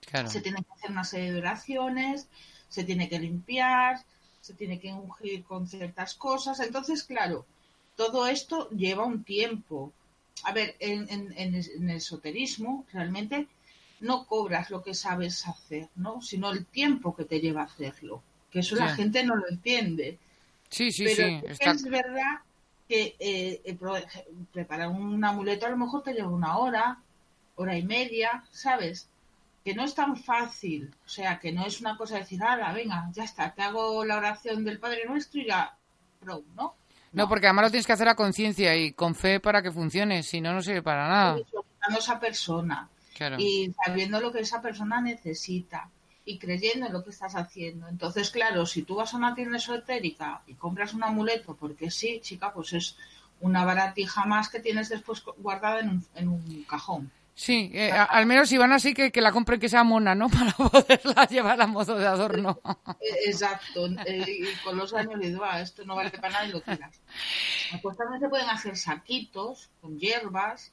Claro. 0.00 0.28
Se 0.28 0.40
tiene 0.40 0.64
que 0.64 0.72
hacer 0.72 0.90
una 0.90 1.04
serie 1.04 1.30
de 1.30 1.38
oraciones, 1.38 2.26
se 2.68 2.82
tiene 2.82 3.08
que 3.08 3.20
limpiar, 3.20 4.04
se 4.40 4.54
tiene 4.54 4.80
que 4.80 4.92
ungir 4.92 5.44
con 5.44 5.68
ciertas 5.68 6.16
cosas. 6.16 6.58
Entonces, 6.58 7.04
claro, 7.04 7.46
todo 7.94 8.26
esto 8.26 8.68
lleva 8.70 9.04
un 9.04 9.22
tiempo. 9.22 9.92
A 10.42 10.50
ver, 10.52 10.74
en, 10.80 11.06
en, 11.08 11.32
en, 11.36 11.54
en 11.54 11.90
el 11.90 11.98
esoterismo 11.98 12.84
realmente 12.92 13.46
no 14.00 14.26
cobras 14.26 14.70
lo 14.70 14.82
que 14.82 14.94
sabes 14.94 15.46
hacer, 15.46 15.90
¿no? 15.94 16.20
Sino 16.22 16.50
el 16.50 16.66
tiempo 16.66 17.14
que 17.14 17.24
te 17.24 17.38
lleva 17.38 17.60
a 17.60 17.66
hacerlo. 17.66 18.20
Que 18.50 18.58
eso 18.58 18.74
sí. 18.74 18.82
la 18.82 18.96
gente 18.96 19.22
no 19.22 19.36
lo 19.36 19.48
entiende. 19.48 20.18
Sí, 20.70 20.90
sí, 20.90 21.04
Pero 21.04 21.28
sí. 21.28 21.40
Está... 21.46 21.70
es 21.70 21.84
verdad 21.84 22.40
que 22.88 23.16
eh, 23.18 23.62
eh, 23.64 23.78
preparar 24.52 24.88
un 24.88 25.24
amuleto 25.24 25.66
a 25.66 25.70
lo 25.70 25.76
mejor 25.76 26.02
te 26.02 26.12
lleva 26.12 26.28
una 26.28 26.58
hora, 26.58 26.98
hora 27.56 27.76
y 27.76 27.82
media, 27.82 28.44
¿sabes? 28.50 29.08
Que 29.64 29.74
no 29.74 29.84
es 29.84 29.94
tan 29.94 30.16
fácil, 30.16 30.94
o 31.04 31.08
sea, 31.08 31.38
que 31.38 31.52
no 31.52 31.64
es 31.64 31.80
una 31.80 31.96
cosa 31.96 32.14
de 32.14 32.20
decir, 32.20 32.42
ala, 32.42 32.72
venga, 32.72 33.08
ya 33.12 33.24
está, 33.24 33.54
te 33.54 33.62
hago 33.62 34.04
la 34.04 34.18
oración 34.18 34.64
del 34.64 34.78
Padre 34.78 35.06
Nuestro 35.06 35.40
y 35.40 35.46
ya, 35.46 35.76
¿no? 36.56 36.74
No, 37.12 37.28
porque 37.28 37.46
además 37.46 37.66
lo 37.66 37.70
tienes 37.70 37.86
que 37.86 37.92
hacer 37.92 38.08
a 38.08 38.16
conciencia 38.16 38.76
y 38.76 38.92
con 38.92 39.14
fe 39.14 39.38
para 39.38 39.62
que 39.62 39.70
funcione, 39.70 40.22
si 40.22 40.40
no, 40.40 40.52
no 40.52 40.60
sirve 40.60 40.82
para 40.82 41.08
nada. 41.08 41.36
A 41.80 41.96
esa 41.96 42.18
persona 42.18 42.88
claro. 43.14 43.36
y 43.38 43.72
sabiendo 43.84 44.20
lo 44.20 44.32
que 44.32 44.40
esa 44.40 44.60
persona 44.60 45.00
necesita 45.00 45.88
y 46.24 46.38
creyendo 46.38 46.86
en 46.86 46.92
lo 46.92 47.04
que 47.04 47.10
estás 47.10 47.34
haciendo. 47.34 47.88
Entonces, 47.88 48.30
claro, 48.30 48.66
si 48.66 48.82
tú 48.82 48.96
vas 48.96 49.14
a 49.14 49.16
una 49.16 49.34
tienda 49.34 49.58
esotérica 49.58 50.42
y 50.46 50.54
compras 50.54 50.94
un 50.94 51.04
amuleto, 51.04 51.54
porque 51.54 51.90
sí, 51.90 52.20
chica, 52.22 52.52
pues 52.52 52.72
es 52.72 52.96
una 53.40 53.64
baratija 53.64 54.24
más 54.24 54.48
que 54.48 54.60
tienes 54.60 54.88
después 54.88 55.22
guardada 55.38 55.80
en 55.80 55.88
un, 55.90 56.06
en 56.14 56.28
un 56.28 56.64
cajón. 56.64 57.10
Sí, 57.36 57.72
eh, 57.74 57.90
a, 57.90 58.04
al 58.04 58.26
menos 58.26 58.48
si 58.48 58.56
van 58.56 58.72
así 58.72 58.94
que, 58.94 59.10
que, 59.10 59.20
la 59.20 59.32
compren 59.32 59.58
que 59.58 59.68
sea 59.68 59.82
mona, 59.82 60.14
¿no? 60.14 60.28
Para 60.30 60.52
poderla 60.52 61.26
llevar 61.26 61.60
a 61.60 61.66
modo 61.66 61.96
de 61.96 62.06
adorno. 62.06 62.60
Exacto. 63.26 63.86
Eh, 64.06 64.24
y 64.26 64.64
con 64.64 64.76
los 64.76 64.94
años 64.94 65.20
digo, 65.20 65.42
ah, 65.44 65.60
esto 65.60 65.84
no 65.84 65.96
vale 65.96 66.10
para 66.10 66.30
nada 66.30 66.46
y 66.46 66.52
lo 66.52 66.60
tiras. 66.60 67.00
Pues 67.82 67.96
también 67.96 68.20
se 68.20 68.28
pueden 68.28 68.48
hacer 68.48 68.76
saquitos 68.76 69.68
con 69.80 69.98
hierbas, 69.98 70.72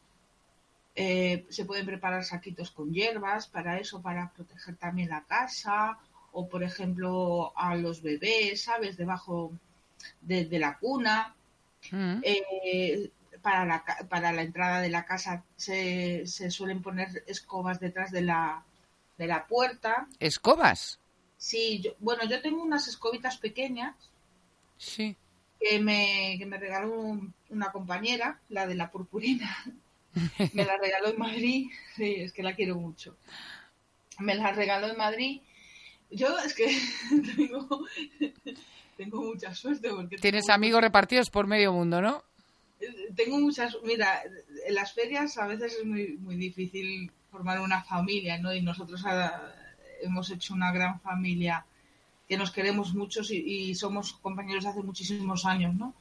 eh, 0.96 1.46
se 1.50 1.66
pueden 1.66 1.86
preparar 1.86 2.24
saquitos 2.24 2.72
con 2.72 2.92
hierbas 2.92 3.48
para 3.48 3.80
eso, 3.80 4.02
para 4.02 4.32
proteger 4.32 4.76
también 4.76 5.10
la 5.10 5.24
casa 5.24 5.98
o, 6.34 6.48
por 6.48 6.64
ejemplo, 6.64 7.54
a 7.56 7.76
los 7.76 8.02
bebés, 8.02 8.64
¿sabes? 8.64 8.98
Debajo 8.98 9.52
de, 10.22 10.46
de 10.46 10.60
la 10.60 10.78
cuna. 10.78 11.36
Mm. 11.92 12.20
Eh, 12.24 13.10
para, 13.42 13.66
la, 13.66 13.84
para 14.08 14.32
la 14.32 14.44
entrada 14.44 14.82
de 14.82 14.90
la 14.90 15.06
casa 15.06 15.44
se, 15.56 16.28
se 16.28 16.52
suelen 16.52 16.82
poner 16.82 17.24
escobas 17.28 17.80
detrás 17.80 18.12
de 18.12 18.22
la, 18.22 18.64
de 19.18 19.28
la 19.28 19.48
puerta. 19.48 20.08
¿Escobas? 20.20 21.00
Sí, 21.38 21.82
yo, 21.82 21.92
bueno, 22.00 22.24
yo 22.26 22.42
tengo 22.42 22.62
unas 22.62 22.88
escobitas 22.88 23.38
pequeñas. 23.38 23.96
Sí. 24.78 25.16
Que 25.60 25.80
me, 25.80 26.36
que 26.38 26.46
me 26.46 26.58
regaló 26.58 27.20
una 27.50 27.72
compañera, 27.72 28.40
la 28.50 28.68
de 28.68 28.76
la 28.76 28.92
purpurina. 28.92 29.64
me 30.54 30.66
la 30.66 30.78
regaló 30.78 31.10
en 31.10 31.20
Madrid, 31.20 31.70
sí, 31.96 32.16
es 32.18 32.34
que 32.34 32.44
la 32.44 32.56
quiero 32.56 32.76
mucho. 32.76 33.16
Me 34.20 34.36
la 34.36 34.52
regaló 34.52 34.88
en 34.88 34.98
Madrid. 34.98 35.42
Yo 36.10 36.38
es 36.40 36.54
que 36.54 36.68
tengo, 37.36 37.88
tengo 38.98 39.22
mucha 39.24 39.56
suerte 39.56 39.90
porque... 39.90 40.18
Tienes 40.18 40.46
tengo... 40.46 40.56
amigos 40.56 40.82
repartidos 40.82 41.30
por 41.30 41.48
medio 41.48 41.72
mundo, 41.72 42.02
¿no? 42.02 42.24
Tengo 43.16 43.40
muchas... 43.40 43.78
Mira, 43.84 44.22
en 44.66 44.76
las 44.76 44.94
ferias 44.94 45.38
a 45.38 45.48
veces 45.48 45.78
es 45.80 45.86
muy, 45.86 46.18
muy 46.18 46.36
difícil 46.36 47.12
formar 47.32 47.62
una 47.62 47.84
familia, 47.84 48.38
¿no? 48.38 48.54
Y 48.54 48.62
nosotros 48.62 49.06
a, 49.06 49.54
hemos 50.02 50.30
hecho 50.32 50.54
una 50.54 50.72
gran 50.72 51.00
familia 51.00 51.66
que 52.28 52.38
nos 52.38 52.52
queremos 52.52 52.94
muchos 52.94 53.32
y, 53.32 53.38
y 53.38 53.76
somos 53.76 54.14
compañeros 54.14 54.66
hace 54.66 54.82
muchísimos 54.82 55.46
años, 55.46 55.74
¿no? 55.76 55.94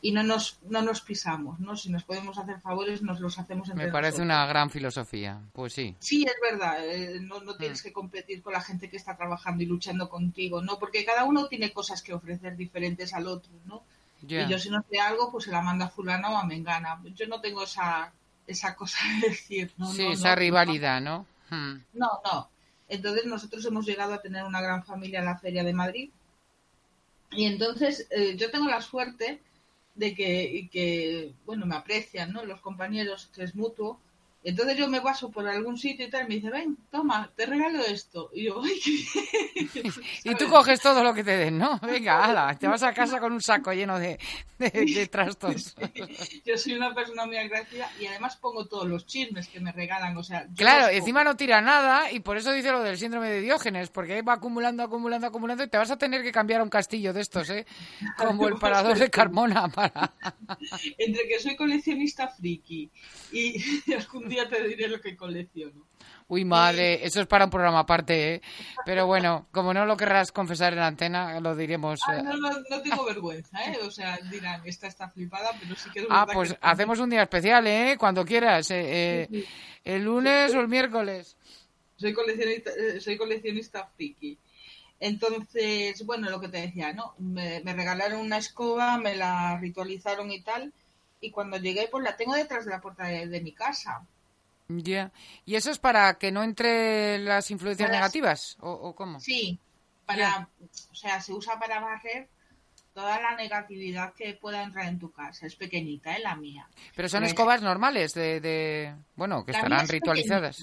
Y 0.00 0.12
no 0.12 0.22
nos, 0.22 0.58
no 0.68 0.80
nos 0.82 1.00
pisamos, 1.00 1.58
¿no? 1.58 1.76
Si 1.76 1.90
nos 1.90 2.04
podemos 2.04 2.38
hacer 2.38 2.60
favores, 2.60 3.02
nos 3.02 3.18
los 3.20 3.38
hacemos 3.38 3.68
entre 3.68 3.86
Me 3.86 3.90
parece 3.92 4.18
nosotros. 4.18 4.24
una 4.26 4.46
gran 4.46 4.70
filosofía. 4.70 5.40
Pues 5.52 5.72
sí. 5.72 5.96
Sí, 5.98 6.24
es 6.24 6.34
verdad, 6.40 6.86
eh, 6.86 7.18
no, 7.20 7.40
no 7.40 7.54
Mm. 7.54 7.58
tienes 7.58 7.82
que 7.82 7.92
competir 7.92 8.40
con 8.42 8.52
la 8.52 8.60
gente 8.60 8.88
que 8.88 8.96
está 8.96 9.16
trabajando 9.16 9.62
y 9.62 9.66
luchando 9.66 10.08
contigo, 10.08 10.62
¿no? 10.62 10.78
Porque 10.78 11.04
cada 11.04 11.24
uno 11.24 11.48
tiene 11.48 11.72
cosas 11.72 12.02
que 12.02 12.14
ofrecer 12.14 12.56
diferentes 12.56 13.12
al 13.12 13.26
otro, 13.26 13.50
¿no? 13.66 13.82
Y 14.22 14.46
yo 14.48 14.58
si 14.58 14.68
no 14.70 14.84
sé 14.90 14.98
algo, 14.98 15.30
pues 15.30 15.44
se 15.44 15.52
la 15.52 15.62
manda 15.62 15.86
a 15.86 15.90
fulano 15.90 16.32
o 16.32 16.36
a 16.38 16.44
mengana. 16.44 17.00
Yo 17.14 17.26
no 17.28 17.40
tengo 17.40 17.62
esa, 17.64 18.12
esa 18.48 18.74
cosa 18.74 18.98
de 19.22 19.28
decir, 19.30 19.72
¿no? 19.78 19.90
sí, 19.92 20.04
no, 20.04 20.12
esa 20.12 20.30
no, 20.30 20.34
rivalidad, 20.36 21.00
¿no? 21.00 21.24
Hmm. 21.50 21.78
No, 21.94 22.20
no. 22.24 22.48
Entonces 22.88 23.26
nosotros 23.26 23.64
hemos 23.66 23.84
llegado 23.86 24.14
a 24.14 24.20
tener 24.22 24.44
una 24.44 24.60
gran 24.60 24.84
familia 24.84 25.18
en 25.20 25.24
la 25.26 25.38
Feria 25.38 25.62
de 25.64 25.72
Madrid. 25.72 26.10
Y 27.30 27.44
entonces 27.44 28.06
eh, 28.10 28.36
yo 28.36 28.50
tengo 28.50 28.68
la 28.68 28.80
suerte 28.80 29.40
de 29.98 30.14
que, 30.14 30.44
y 30.44 30.68
que, 30.68 31.34
bueno, 31.44 31.66
me 31.66 31.76
aprecian, 31.76 32.32
¿no? 32.32 32.44
Los 32.44 32.60
compañeros, 32.60 33.30
que 33.34 33.42
es 33.42 33.54
mutuo. 33.54 34.00
Entonces 34.44 34.76
yo 34.76 34.88
me 34.88 35.00
paso 35.00 35.30
por 35.30 35.46
algún 35.48 35.76
sitio 35.76 36.06
y 36.06 36.10
tal, 36.10 36.24
y 36.24 36.28
me 36.28 36.34
dice, 36.36 36.50
ven, 36.50 36.78
toma, 36.90 37.30
te 37.34 37.44
regalo 37.44 37.84
esto. 37.84 38.30
Y 38.32 38.44
yo, 38.46 38.62
ay, 38.62 38.78
qué 38.82 39.82
bien", 39.82 39.94
Y 40.24 40.34
tú 40.36 40.48
coges 40.48 40.80
todo 40.80 41.02
lo 41.02 41.12
que 41.12 41.24
te 41.24 41.36
den, 41.36 41.58
¿no? 41.58 41.78
Venga, 41.82 42.24
ala, 42.24 42.56
te 42.56 42.68
vas 42.68 42.82
a 42.82 42.92
casa 42.92 43.18
con 43.18 43.32
un 43.32 43.42
saco 43.42 43.72
lleno 43.72 43.98
de, 43.98 44.18
de, 44.58 44.70
de 44.70 45.06
trastos. 45.08 45.74
Yo 46.44 46.56
soy 46.56 46.74
una 46.74 46.94
persona 46.94 47.26
muy 47.26 47.36
agradecida 47.36 47.90
y 48.00 48.06
además 48.06 48.36
pongo 48.36 48.66
todos 48.66 48.86
los 48.86 49.06
chismes 49.06 49.48
que 49.48 49.60
me 49.60 49.72
regalan, 49.72 50.16
o 50.16 50.22
sea... 50.22 50.46
Claro, 50.56 50.88
encima 50.88 51.24
no 51.24 51.36
tira 51.36 51.60
nada 51.60 52.12
y 52.12 52.20
por 52.20 52.36
eso 52.36 52.52
dice 52.52 52.70
lo 52.70 52.82
del 52.82 52.96
síndrome 52.96 53.28
de 53.28 53.40
Diógenes, 53.40 53.90
porque 53.90 54.14
ahí 54.14 54.22
va 54.22 54.34
acumulando, 54.34 54.84
acumulando, 54.84 55.26
acumulando 55.26 55.64
y 55.64 55.68
te 55.68 55.78
vas 55.78 55.90
a 55.90 55.98
tener 55.98 56.22
que 56.22 56.32
cambiar 56.32 56.60
a 56.60 56.64
un 56.64 56.70
castillo 56.70 57.12
de 57.12 57.20
estos, 57.22 57.50
¿eh? 57.50 57.66
Como 58.16 58.46
el 58.46 58.54
parador 58.54 58.98
de 58.98 59.10
Carmona 59.10 59.68
para... 59.68 60.14
entre 60.96 61.26
que 61.26 61.40
soy 61.40 61.56
coleccionista 61.56 62.28
friki 62.28 62.90
y 63.32 63.62
algún 64.36 64.48
día 64.48 64.48
te 64.48 64.66
diré 64.68 64.88
lo 64.88 65.00
que 65.00 65.16
colecciono. 65.16 65.86
Uy, 66.30 66.44
madre, 66.44 67.04
eso 67.06 67.22
es 67.22 67.26
para 67.26 67.46
un 67.46 67.50
programa 67.50 67.78
aparte, 67.80 68.34
¿eh? 68.34 68.42
Pero 68.84 69.06
bueno, 69.06 69.46
como 69.50 69.72
no 69.72 69.86
lo 69.86 69.96
querrás 69.96 70.30
confesar 70.30 70.74
en 70.74 70.80
antena, 70.80 71.40
lo 71.40 71.56
diremos. 71.56 72.00
Ah, 72.06 72.16
eh. 72.18 72.22
no, 72.22 72.36
no, 72.36 72.50
no 72.68 72.82
tengo 72.82 73.04
vergüenza, 73.06 73.64
¿eh? 73.64 73.78
O 73.82 73.90
sea, 73.90 74.18
dirán, 74.30 74.60
esta 74.66 74.86
está 74.88 75.08
flipada, 75.08 75.50
pero 75.58 75.74
sí 75.74 75.88
que 75.90 76.00
es 76.00 76.06
Ah, 76.10 76.26
pues 76.30 76.52
que- 76.52 76.58
hacemos 76.60 76.98
un 76.98 77.08
día 77.08 77.22
especial, 77.22 77.66
¿eh? 77.66 77.96
Cuando 77.98 78.26
quieras. 78.26 78.70
eh, 78.70 79.22
eh, 79.32 79.44
el 79.84 80.04
lunes 80.04 80.54
o 80.54 80.60
el 80.60 80.68
miércoles. 80.68 81.36
Soy 81.96 82.12
coleccionista, 82.12 82.70
soy 83.00 83.16
coleccionista 83.16 83.86
friki. 83.96 84.38
Entonces, 85.00 86.04
bueno, 86.04 86.28
lo 86.28 86.40
que 86.40 86.48
te 86.48 86.60
decía, 86.60 86.92
¿no? 86.92 87.14
Me, 87.18 87.60
me 87.64 87.72
regalaron 87.72 88.20
una 88.20 88.36
escoba, 88.38 88.98
me 88.98 89.16
la 89.16 89.58
ritualizaron 89.58 90.30
y 90.30 90.42
tal, 90.42 90.72
y 91.20 91.30
cuando 91.30 91.56
llegué, 91.56 91.88
pues 91.90 92.04
la 92.04 92.16
tengo 92.16 92.34
detrás 92.34 92.64
de 92.66 92.72
la 92.72 92.80
puerta 92.80 93.04
de, 93.06 93.26
de 93.26 93.40
mi 93.40 93.52
casa. 93.52 94.06
Ya. 94.68 95.12
¿Y 95.46 95.54
eso 95.56 95.70
es 95.70 95.78
para 95.78 96.18
que 96.18 96.30
no 96.30 96.42
entre 96.42 97.18
las 97.20 97.50
influencias 97.50 97.88
Para- 97.88 97.98
negativas? 98.00 98.56
¿O, 98.60 98.70
o 98.70 98.94
cómo? 98.94 99.18
Sí, 99.18 99.58
para, 100.04 100.48
o 100.90 100.94
sea, 100.94 101.20
se 101.20 101.32
usa 101.32 101.58
para 101.58 101.80
barrer 101.80 102.28
toda 102.92 103.20
la 103.20 103.34
negatividad 103.36 104.12
que 104.14 104.34
pueda 104.34 104.62
entrar 104.62 104.86
en 104.86 104.98
tu 104.98 105.10
casa. 105.10 105.46
Es 105.46 105.56
pequeñita, 105.56 106.14
¿eh? 106.16 106.20
La 106.20 106.34
mía. 106.36 106.68
Pero 106.94 107.08
son 107.08 107.20
Pues- 107.20 107.30
escobas 107.30 107.62
normales 107.62 108.12
de, 108.12 108.40
de- 108.40 108.94
bueno, 109.16 109.44
que 109.44 109.52
La 109.52 109.58
estarán 109.58 109.84
es 109.84 109.90
ritualizadas. 109.90 110.60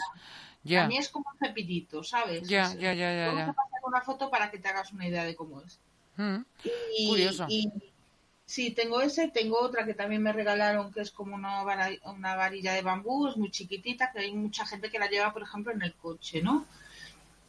Ya, 0.63 0.85
A 0.85 0.87
mí 0.87 0.97
es 0.97 1.09
como 1.09 1.25
un 1.31 1.37
cepillito, 1.39 2.03
¿sabes? 2.03 2.47
ya, 2.47 2.73
ya, 2.73 2.93
ya, 2.93 3.13
ya, 3.13 3.27
Vamos 3.27 3.49
a 3.49 3.53
pasar 3.53 3.79
una 3.85 4.01
foto 4.01 4.29
para 4.31 4.49
que 4.49 4.57
te 4.57 4.67
hagas 4.67 4.91
una 4.93 5.07
idea 5.07 5.23
de 5.23 5.35
cómo 5.35 5.61
es. 5.61 5.79
Mm. 6.17 6.37
Y, 6.97 7.07
Curioso. 7.09 7.45
y- 7.49 7.71
sí, 8.45 8.71
tengo 8.71 9.01
ese, 9.01 9.27
tengo 9.29 9.59
otra 9.59 9.85
que 9.85 9.93
también 9.93 10.21
me 10.23 10.31
regalaron 10.33 10.91
que 10.93 11.01
es 11.01 11.11
como 11.11 11.35
una, 11.35 11.63
una 12.05 12.35
varilla 12.35 12.73
de 12.73 12.81
bambú, 12.81 13.27
es 13.27 13.37
muy 13.37 13.51
chiquitita, 13.51 14.11
que 14.11 14.19
hay 14.19 14.33
mucha 14.33 14.65
gente 14.65 14.89
que 14.89 14.99
la 14.99 15.09
lleva, 15.09 15.33
por 15.33 15.41
ejemplo, 15.43 15.71
en 15.73 15.81
el 15.81 15.93
coche, 15.95 16.41
¿no? 16.41 16.65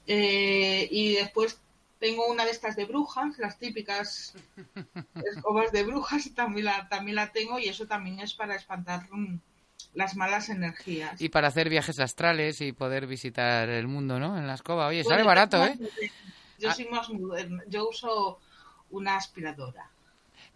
Eh, 0.07 0.89
y 0.91 1.15
después 1.15 1.59
tengo 1.99 2.27
una 2.27 2.45
de 2.45 2.51
estas 2.51 2.77
de 2.77 2.85
brujas, 2.85 3.39
las 3.39 3.59
típicas 3.59 4.35
escobas 5.35 5.73
de 5.73 5.83
brujas, 5.85 6.31
también 6.35 6.67
la, 6.67 6.89
también 6.89 7.17
la 7.17 7.33
tengo 7.33 7.59
y 7.59 7.69
eso 7.69 7.87
también 7.87 8.21
es 8.21 8.35
para 8.35 8.55
espantar 8.55 9.09
las 9.95 10.15
malas 10.15 10.49
energías. 10.51 11.21
Y 11.21 11.29
para 11.31 11.49
hacer 11.49 11.69
viajes 11.71 11.99
astrales 12.01 12.61
y 12.61 12.73
poder 12.73 13.07
visitar 13.07 13.69
el 13.69 13.87
mundo, 13.89 14.19
¿no? 14.19 14.37
En 14.39 14.47
la 14.47 14.55
escoba. 14.55 14.89
Oye, 14.89 15.03
sale 15.05 15.23
barato, 15.23 15.57
¿eh? 15.65 15.77
más. 15.81 15.91
Yo 16.59 16.71
Ah. 16.71 16.75
soy 16.75 16.85
más 16.87 17.09
moderna. 17.11 17.63
Yo 17.67 17.89
uso 17.89 18.39
una 18.91 19.17
aspiradora. 19.17 19.91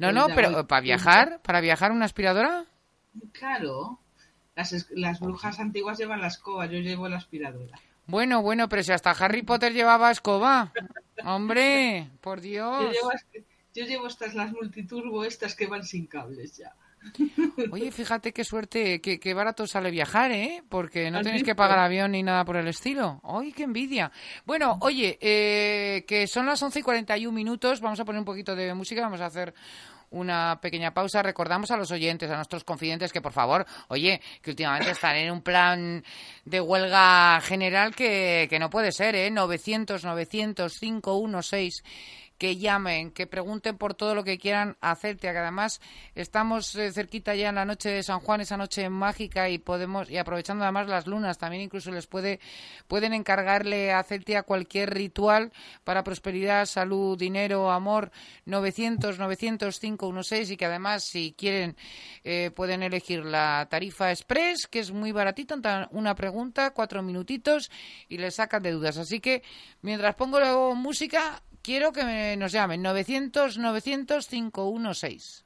No, 0.00 0.12
no, 0.12 0.26
pero 0.34 0.66
para 0.66 0.80
viajar, 0.80 1.40
para 1.42 1.60
viajar 1.60 1.92
una 1.92 2.06
aspiradora. 2.06 2.64
Claro. 3.32 3.98
Las, 4.56 4.86
las 4.90 5.20
brujas 5.20 5.60
antiguas 5.60 5.98
llevan 5.98 6.20
la 6.20 6.26
escoba, 6.28 6.66
yo 6.66 6.78
llevo 6.78 7.08
la 7.08 7.16
aspiradora. 7.18 7.78
Bueno, 8.06 8.42
bueno, 8.42 8.68
pero 8.68 8.82
si 8.82 8.92
hasta 8.92 9.12
Harry 9.12 9.42
Potter 9.42 9.72
llevaba 9.72 10.10
escoba. 10.10 10.72
Hombre, 11.24 12.10
por 12.20 12.40
Yo 12.42 12.42
Dios. 12.42 12.92
llevo, 12.92 13.10
yo 13.74 13.84
llevo 13.84 14.06
estas, 14.08 14.34
las 14.34 14.52
multiturbo, 14.52 15.24
estas 15.24 15.54
que 15.54 15.66
van 15.66 15.84
sin 15.84 16.06
cables 16.06 16.56
ya. 16.56 16.74
Oye, 17.70 17.90
fíjate 17.90 18.32
qué 18.32 18.44
suerte, 18.44 19.00
qué, 19.00 19.18
qué 19.18 19.34
barato 19.34 19.66
sale 19.66 19.90
viajar, 19.90 20.32
¿eh? 20.32 20.62
Porque 20.68 21.10
no 21.10 21.18
¿Has 21.18 21.24
tenéis 21.24 21.44
que 21.44 21.54
pagar 21.54 21.78
avión 21.78 22.12
ni 22.12 22.22
nada 22.22 22.44
por 22.44 22.56
el 22.56 22.68
estilo. 22.68 23.20
¡Ay, 23.24 23.52
qué 23.52 23.64
envidia! 23.64 24.10
Bueno, 24.44 24.78
oye, 24.80 25.18
eh, 25.20 26.04
que 26.06 26.26
son 26.26 26.46
las 26.46 26.62
11 26.62 26.80
y 26.80 26.82
41 26.82 27.34
minutos, 27.34 27.80
vamos 27.80 28.00
a 28.00 28.04
poner 28.04 28.18
un 28.18 28.24
poquito 28.24 28.54
de 28.54 28.74
música, 28.74 29.02
vamos 29.02 29.20
a 29.20 29.26
hacer 29.26 29.54
una 30.10 30.58
pequeña 30.60 30.92
pausa. 30.92 31.22
Recordamos 31.22 31.70
a 31.70 31.76
los 31.76 31.90
oyentes, 31.90 32.30
a 32.30 32.36
nuestros 32.36 32.64
confidentes, 32.64 33.12
que 33.12 33.20
por 33.20 33.32
favor, 33.32 33.64
oye, 33.88 34.20
que 34.42 34.50
últimamente 34.50 34.90
están 34.90 35.16
en 35.16 35.32
un 35.32 35.42
plan 35.42 36.04
de 36.44 36.60
huelga 36.60 37.40
general 37.40 37.94
que, 37.94 38.46
que 38.50 38.58
no 38.58 38.70
puede 38.70 38.92
ser, 38.92 39.14
¿eh? 39.14 39.30
900, 39.30 40.04
900, 40.04 40.78
516 40.78 41.82
que 42.40 42.56
llamen, 42.56 43.10
que 43.10 43.26
pregunten 43.26 43.76
por 43.76 43.92
todo 43.92 44.14
lo 44.14 44.24
que 44.24 44.38
quieran 44.38 44.78
hacerte, 44.80 45.30
que 45.30 45.36
además 45.36 45.78
estamos 46.14 46.74
eh, 46.74 46.90
cerquita 46.90 47.34
ya 47.34 47.50
en 47.50 47.56
la 47.56 47.66
noche 47.66 47.90
de 47.90 48.02
San 48.02 48.20
Juan, 48.20 48.40
esa 48.40 48.56
noche 48.56 48.88
mágica 48.88 49.50
y 49.50 49.58
podemos 49.58 50.10
y 50.10 50.16
aprovechando 50.16 50.64
además 50.64 50.88
las 50.88 51.06
lunas, 51.06 51.36
también 51.36 51.62
incluso 51.62 51.90
les 51.90 52.06
puede 52.06 52.40
pueden 52.88 53.12
encargarle 53.12 53.92
a 53.92 54.02
Celtia 54.04 54.42
cualquier 54.42 54.94
ritual 54.94 55.52
para 55.84 56.02
prosperidad, 56.02 56.64
salud, 56.64 57.18
dinero, 57.18 57.70
amor, 57.70 58.10
900 58.46 59.18
900 59.18 59.78
516 59.78 60.50
y 60.52 60.56
que 60.56 60.64
además 60.64 61.04
si 61.04 61.34
quieren 61.36 61.76
eh, 62.24 62.50
pueden 62.56 62.82
elegir 62.82 63.22
la 63.22 63.68
tarifa 63.70 64.12
express, 64.12 64.66
que 64.66 64.78
es 64.78 64.92
muy 64.92 65.12
baratito, 65.12 65.56
una 65.90 66.14
pregunta, 66.14 66.70
cuatro 66.70 67.02
minutitos 67.02 67.70
y 68.08 68.16
les 68.16 68.36
sacan 68.36 68.62
de 68.62 68.70
dudas. 68.70 68.96
Así 68.96 69.20
que 69.20 69.42
mientras 69.82 70.14
pongo 70.14 70.40
luego 70.40 70.74
música 70.74 71.42
quiero 71.62 71.92
que 71.92 72.04
me- 72.04 72.36
nos 72.36 72.52
llamen 72.52 72.82
900 72.82 73.58
900 73.58 74.26
516. 74.26 75.44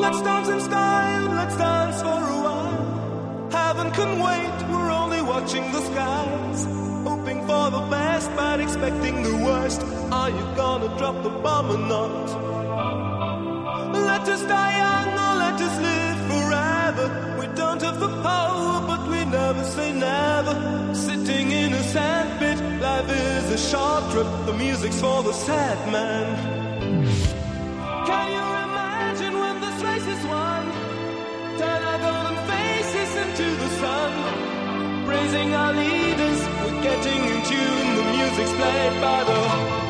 Let's 0.00 0.22
dance 0.22 0.48
let's 1.36 1.56
dance 1.56 2.00
for 2.02 2.08
a 2.08 2.38
while. 2.46 3.48
Wait, 4.26 4.56
we're 4.70 4.90
only 4.90 5.22
watching 5.22 5.70
the 5.72 5.80
skies. 5.90 6.87
Hoping 7.08 7.40
for 7.48 7.70
the 7.70 7.84
best, 7.90 8.28
but 8.36 8.60
expecting 8.60 9.22
the 9.22 9.36
worst. 9.46 9.80
Are 10.12 10.30
you 10.30 10.44
gonna 10.62 10.90
drop 10.98 11.22
the 11.22 11.30
bomb 11.44 11.70
or 11.76 11.82
not? 11.94 12.26
Let 14.10 14.28
us 14.34 14.42
die 14.54 14.74
young 14.84 15.10
or 15.24 15.34
let 15.44 15.58
us 15.68 15.76
live 15.88 16.18
forever. 16.30 17.06
We 17.40 17.46
don't 17.60 17.80
have 17.80 17.98
the 17.98 18.12
power, 18.30 18.74
but 18.90 19.02
we 19.12 19.24
never 19.24 19.64
say 19.64 19.90
never. 19.92 20.54
Sitting 20.94 21.50
in 21.50 21.72
a 21.72 21.82
sandpit, 21.94 22.58
life 22.82 23.10
is 23.10 23.44
a 23.58 23.60
short 23.70 24.02
trip. 24.12 24.28
The 24.44 24.52
music's 24.64 25.00
for 25.00 25.22
the 25.22 25.32
sad 25.32 25.78
man. 25.90 26.26
Can 28.08 28.26
you 28.36 28.46
imagine 28.66 29.34
when 29.42 29.56
this 29.64 29.78
race 29.88 30.08
is 30.16 30.22
won? 30.26 30.64
Turn 31.58 31.80
our 31.90 31.98
golden 32.04 32.17
Our 35.28 35.74
leaders, 35.74 36.40
we're 36.64 36.82
getting 36.82 37.20
in 37.22 37.44
tune. 37.44 37.96
The 37.96 38.04
music's 38.16 38.50
played 38.54 38.98
by 38.98 39.24
the, 39.24 39.87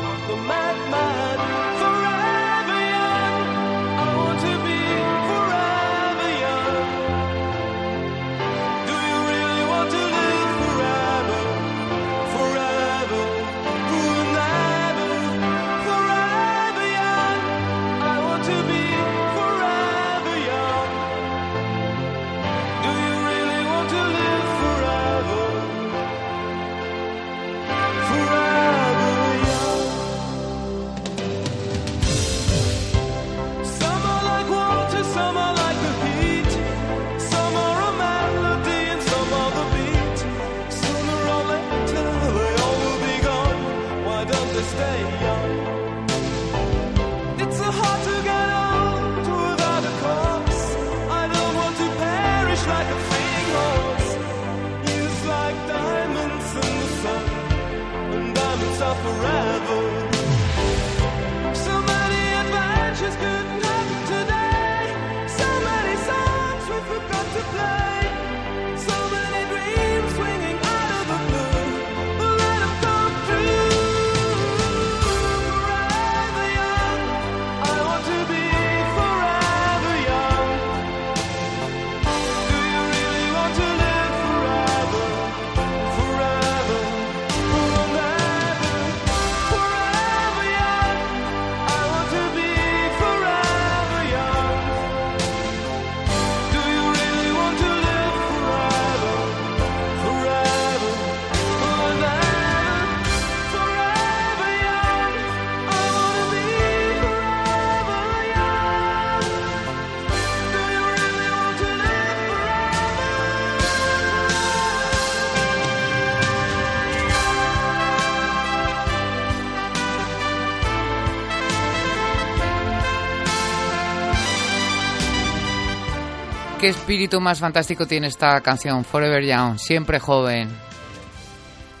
qué 126.59 126.67
espíritu 126.67 127.21
más 127.21 127.39
fantástico 127.39 127.85
tiene 127.85 128.07
esta 128.07 128.41
canción, 128.41 128.83
Forever 128.83 129.23
Young, 129.23 129.57
siempre 129.57 129.99
joven. 129.99 130.49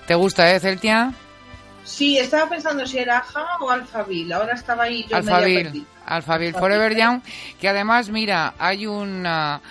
¿Te 0.07 0.15
gusta, 0.15 0.53
eh, 0.53 0.59
Celtia? 0.59 1.13
Sí, 1.83 2.17
estaba 2.17 2.49
pensando 2.49 2.85
si 2.85 2.99
era 2.99 3.17
Aja 3.17 3.45
o 3.59 3.69
Alphaville. 3.69 4.33
Ahora 4.33 4.53
estaba 4.53 4.83
ahí 4.83 5.05
yo. 5.09 5.17
Alphaville, 5.17 5.83
Alphaville. 6.05 6.53
Forever 6.53 6.95
Young, 6.95 7.21
que 7.59 7.67
además, 7.67 8.09
mira, 8.09 8.53
hay 8.57 8.87
una 8.87 9.61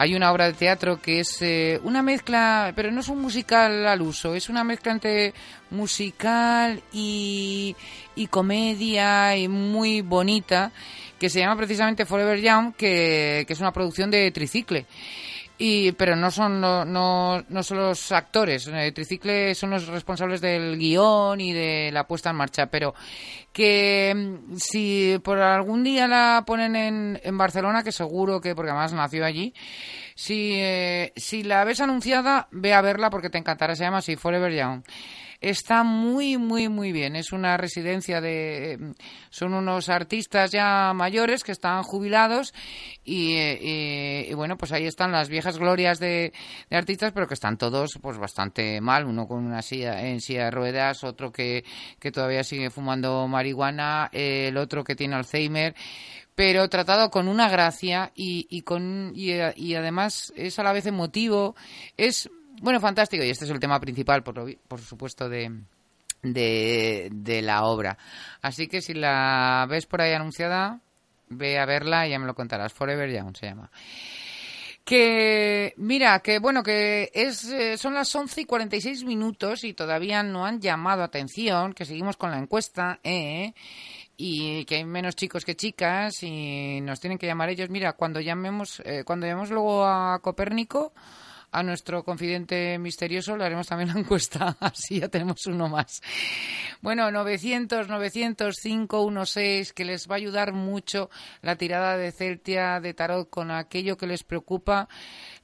hay 0.00 0.14
una 0.14 0.30
obra 0.30 0.46
de 0.46 0.52
teatro 0.52 1.02
que 1.02 1.20
es 1.20 1.42
eh, 1.42 1.80
una 1.82 2.02
mezcla, 2.02 2.72
pero 2.76 2.92
no 2.92 3.00
es 3.00 3.08
un 3.08 3.20
musical 3.20 3.86
al 3.86 4.00
uso, 4.00 4.34
es 4.34 4.48
una 4.48 4.62
mezcla 4.62 4.92
entre 4.92 5.34
musical 5.70 6.80
y, 6.92 7.74
y 8.14 8.28
comedia 8.28 9.36
y 9.36 9.48
muy 9.48 10.00
bonita, 10.00 10.70
que 11.18 11.30
se 11.30 11.40
llama 11.40 11.56
precisamente 11.56 12.06
Forever 12.06 12.40
Young, 12.40 12.74
que, 12.74 13.44
que 13.46 13.52
es 13.52 13.60
una 13.60 13.72
producción 13.72 14.10
de 14.10 14.30
Tricicle. 14.30 14.86
Y, 15.60 15.90
pero 15.92 16.14
no 16.14 16.30
son 16.30 16.60
no, 16.60 16.84
no, 16.84 17.42
no 17.48 17.62
son 17.64 17.78
los 17.78 18.12
actores. 18.12 18.68
Eh, 18.68 18.92
Tricicle 18.92 19.56
son 19.56 19.70
los 19.70 19.88
responsables 19.88 20.40
del 20.40 20.78
guion 20.78 21.40
y 21.40 21.52
de 21.52 21.90
la 21.92 22.06
puesta 22.06 22.30
en 22.30 22.36
marcha. 22.36 22.66
Pero 22.66 22.94
que 23.52 24.14
mm, 24.14 24.54
si 24.56 25.18
por 25.24 25.40
algún 25.40 25.82
día 25.82 26.06
la 26.06 26.44
ponen 26.46 26.76
en, 26.76 27.20
en 27.24 27.36
Barcelona 27.36 27.82
que 27.82 27.90
seguro 27.90 28.40
que 28.40 28.54
porque 28.54 28.70
además 28.70 28.92
nació 28.92 29.24
allí 29.24 29.52
si 30.14 30.52
eh, 30.54 31.12
si 31.16 31.42
la 31.42 31.64
ves 31.64 31.80
anunciada 31.80 32.46
ve 32.52 32.72
a 32.72 32.80
verla 32.80 33.10
porque 33.10 33.30
te 33.30 33.38
encantará. 33.38 33.74
Se 33.74 33.82
llama 33.82 33.98
así 33.98 34.14
Forever 34.14 34.52
Young 34.52 34.82
Está 35.40 35.84
muy, 35.84 36.36
muy, 36.36 36.68
muy 36.68 36.90
bien. 36.90 37.14
Es 37.14 37.30
una 37.32 37.56
residencia 37.56 38.20
de... 38.20 38.94
Son 39.30 39.54
unos 39.54 39.88
artistas 39.88 40.50
ya 40.50 40.92
mayores 40.94 41.44
que 41.44 41.52
están 41.52 41.84
jubilados 41.84 42.52
y, 43.04 43.34
eh, 43.36 44.26
y- 44.30 44.34
bueno, 44.34 44.56
pues 44.56 44.72
ahí 44.72 44.86
están 44.86 45.12
las 45.12 45.28
viejas 45.28 45.56
glorias 45.58 46.00
de, 46.00 46.32
de 46.70 46.76
artistas, 46.76 47.12
pero 47.12 47.28
que 47.28 47.34
están 47.34 47.56
todos 47.56 47.98
pues 48.02 48.18
bastante 48.18 48.80
mal. 48.80 49.04
Uno 49.06 49.28
con 49.28 49.44
una 49.46 49.62
silla 49.62 50.04
en 50.08 50.20
silla 50.20 50.46
de 50.46 50.50
ruedas, 50.50 51.04
otro 51.04 51.30
que, 51.30 51.64
que 52.00 52.10
todavía 52.10 52.42
sigue 52.42 52.70
fumando 52.70 53.28
marihuana, 53.28 54.10
el 54.12 54.56
otro 54.56 54.82
que 54.82 54.96
tiene 54.96 55.14
Alzheimer 55.14 55.74
pero 56.34 56.68
tratado 56.68 57.10
con 57.10 57.26
una 57.26 57.48
gracia 57.48 58.12
y, 58.14 58.46
y 58.48 58.62
con 58.62 59.10
y, 59.12 59.32
y 59.56 59.74
además 59.74 60.32
es 60.36 60.56
a 60.60 60.62
la 60.62 60.72
vez 60.72 60.86
emotivo 60.86 61.56
es 61.96 62.30
bueno 62.60 62.80
fantástico 62.80 63.24
y 63.24 63.30
este 63.30 63.44
es 63.44 63.50
el 63.50 63.60
tema 63.60 63.80
principal 63.80 64.22
por, 64.22 64.36
lo 64.36 64.46
por 64.68 64.80
supuesto 64.80 65.28
de, 65.28 65.62
de 66.22 67.08
de 67.12 67.42
la 67.42 67.64
obra 67.64 67.98
así 68.42 68.68
que 68.68 68.80
si 68.80 68.94
la 68.94 69.66
ves 69.68 69.86
por 69.86 70.00
ahí 70.00 70.12
anunciada 70.12 70.80
ve 71.28 71.58
a 71.58 71.66
verla 71.66 72.06
y 72.06 72.10
ya 72.10 72.18
me 72.18 72.26
lo 72.26 72.34
contarás 72.34 72.72
Forever 72.72 73.10
Young 73.10 73.36
se 73.36 73.46
llama 73.46 73.70
que, 74.88 75.74
mira, 75.76 76.20
que 76.20 76.38
bueno, 76.38 76.62
que 76.62 77.10
es, 77.12 77.44
eh, 77.44 77.76
son 77.76 77.92
las 77.92 78.14
11 78.14 78.40
y 78.40 78.44
46 78.46 79.04
minutos 79.04 79.62
y 79.64 79.74
todavía 79.74 80.22
no 80.22 80.46
han 80.46 80.62
llamado 80.62 81.02
atención, 81.02 81.74
que 81.74 81.84
seguimos 81.84 82.16
con 82.16 82.30
la 82.30 82.38
encuesta, 82.38 82.98
¿eh? 83.04 83.52
Y 84.16 84.64
que 84.64 84.76
hay 84.76 84.84
menos 84.86 85.14
chicos 85.14 85.44
que 85.44 85.56
chicas 85.56 86.22
y 86.22 86.80
nos 86.80 87.00
tienen 87.00 87.18
que 87.18 87.26
llamar 87.26 87.50
ellos. 87.50 87.68
Mira, 87.68 87.92
cuando 87.92 88.18
llamemos, 88.20 88.80
eh, 88.86 89.04
cuando 89.04 89.26
llamemos 89.26 89.50
luego 89.50 89.84
a 89.84 90.20
Copérnico, 90.22 90.94
a 91.50 91.62
nuestro 91.62 92.04
confidente 92.04 92.78
misterioso, 92.78 93.36
le 93.36 93.44
haremos 93.44 93.66
también 93.66 93.92
la 93.92 94.00
encuesta, 94.00 94.56
así 94.60 95.00
ya 95.00 95.08
tenemos 95.08 95.46
uno 95.46 95.68
más. 95.68 96.00
Bueno, 96.80 97.10
900, 97.10 97.88
900, 97.88 98.56
516, 98.56 99.72
que 99.72 99.84
les 99.84 100.08
va 100.08 100.14
a 100.14 100.18
ayudar 100.18 100.52
mucho 100.52 101.10
la 101.42 101.56
tirada 101.56 101.96
de 101.96 102.12
Celtia 102.12 102.80
de 102.80 102.94
Tarot 102.94 103.28
con 103.30 103.50
aquello 103.50 103.96
que 103.96 104.06
les 104.06 104.24
preocupa, 104.24 104.88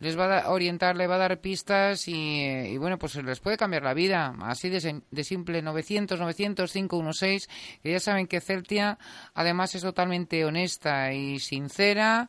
les 0.01 0.19
va 0.19 0.39
a 0.39 0.51
orientar, 0.51 0.97
le 0.97 1.07
va 1.07 1.17
a 1.17 1.19
dar 1.19 1.41
pistas 1.41 2.09
y, 2.09 2.13
y 2.15 2.79
bueno, 2.79 2.99
pues 2.99 3.17
les 3.17 3.41
puede 3.41 3.57
cambiar 3.57 3.83
la 3.83 3.95
vida, 3.95 4.35
así 4.43 4.69
de, 4.69 5.03
de 5.11 5.25
simple, 5.25 5.63
900, 5.63 6.19
900, 6.19 6.73
516, 6.73 7.49
que 7.83 7.93
ya 7.93 8.01
saben 8.01 8.27
que 8.27 8.41
Celtia 8.41 8.99
además 9.35 9.75
es 9.75 9.83
totalmente 9.83 10.45
honesta 10.45 11.13
y 11.13 11.39
sincera, 11.39 12.29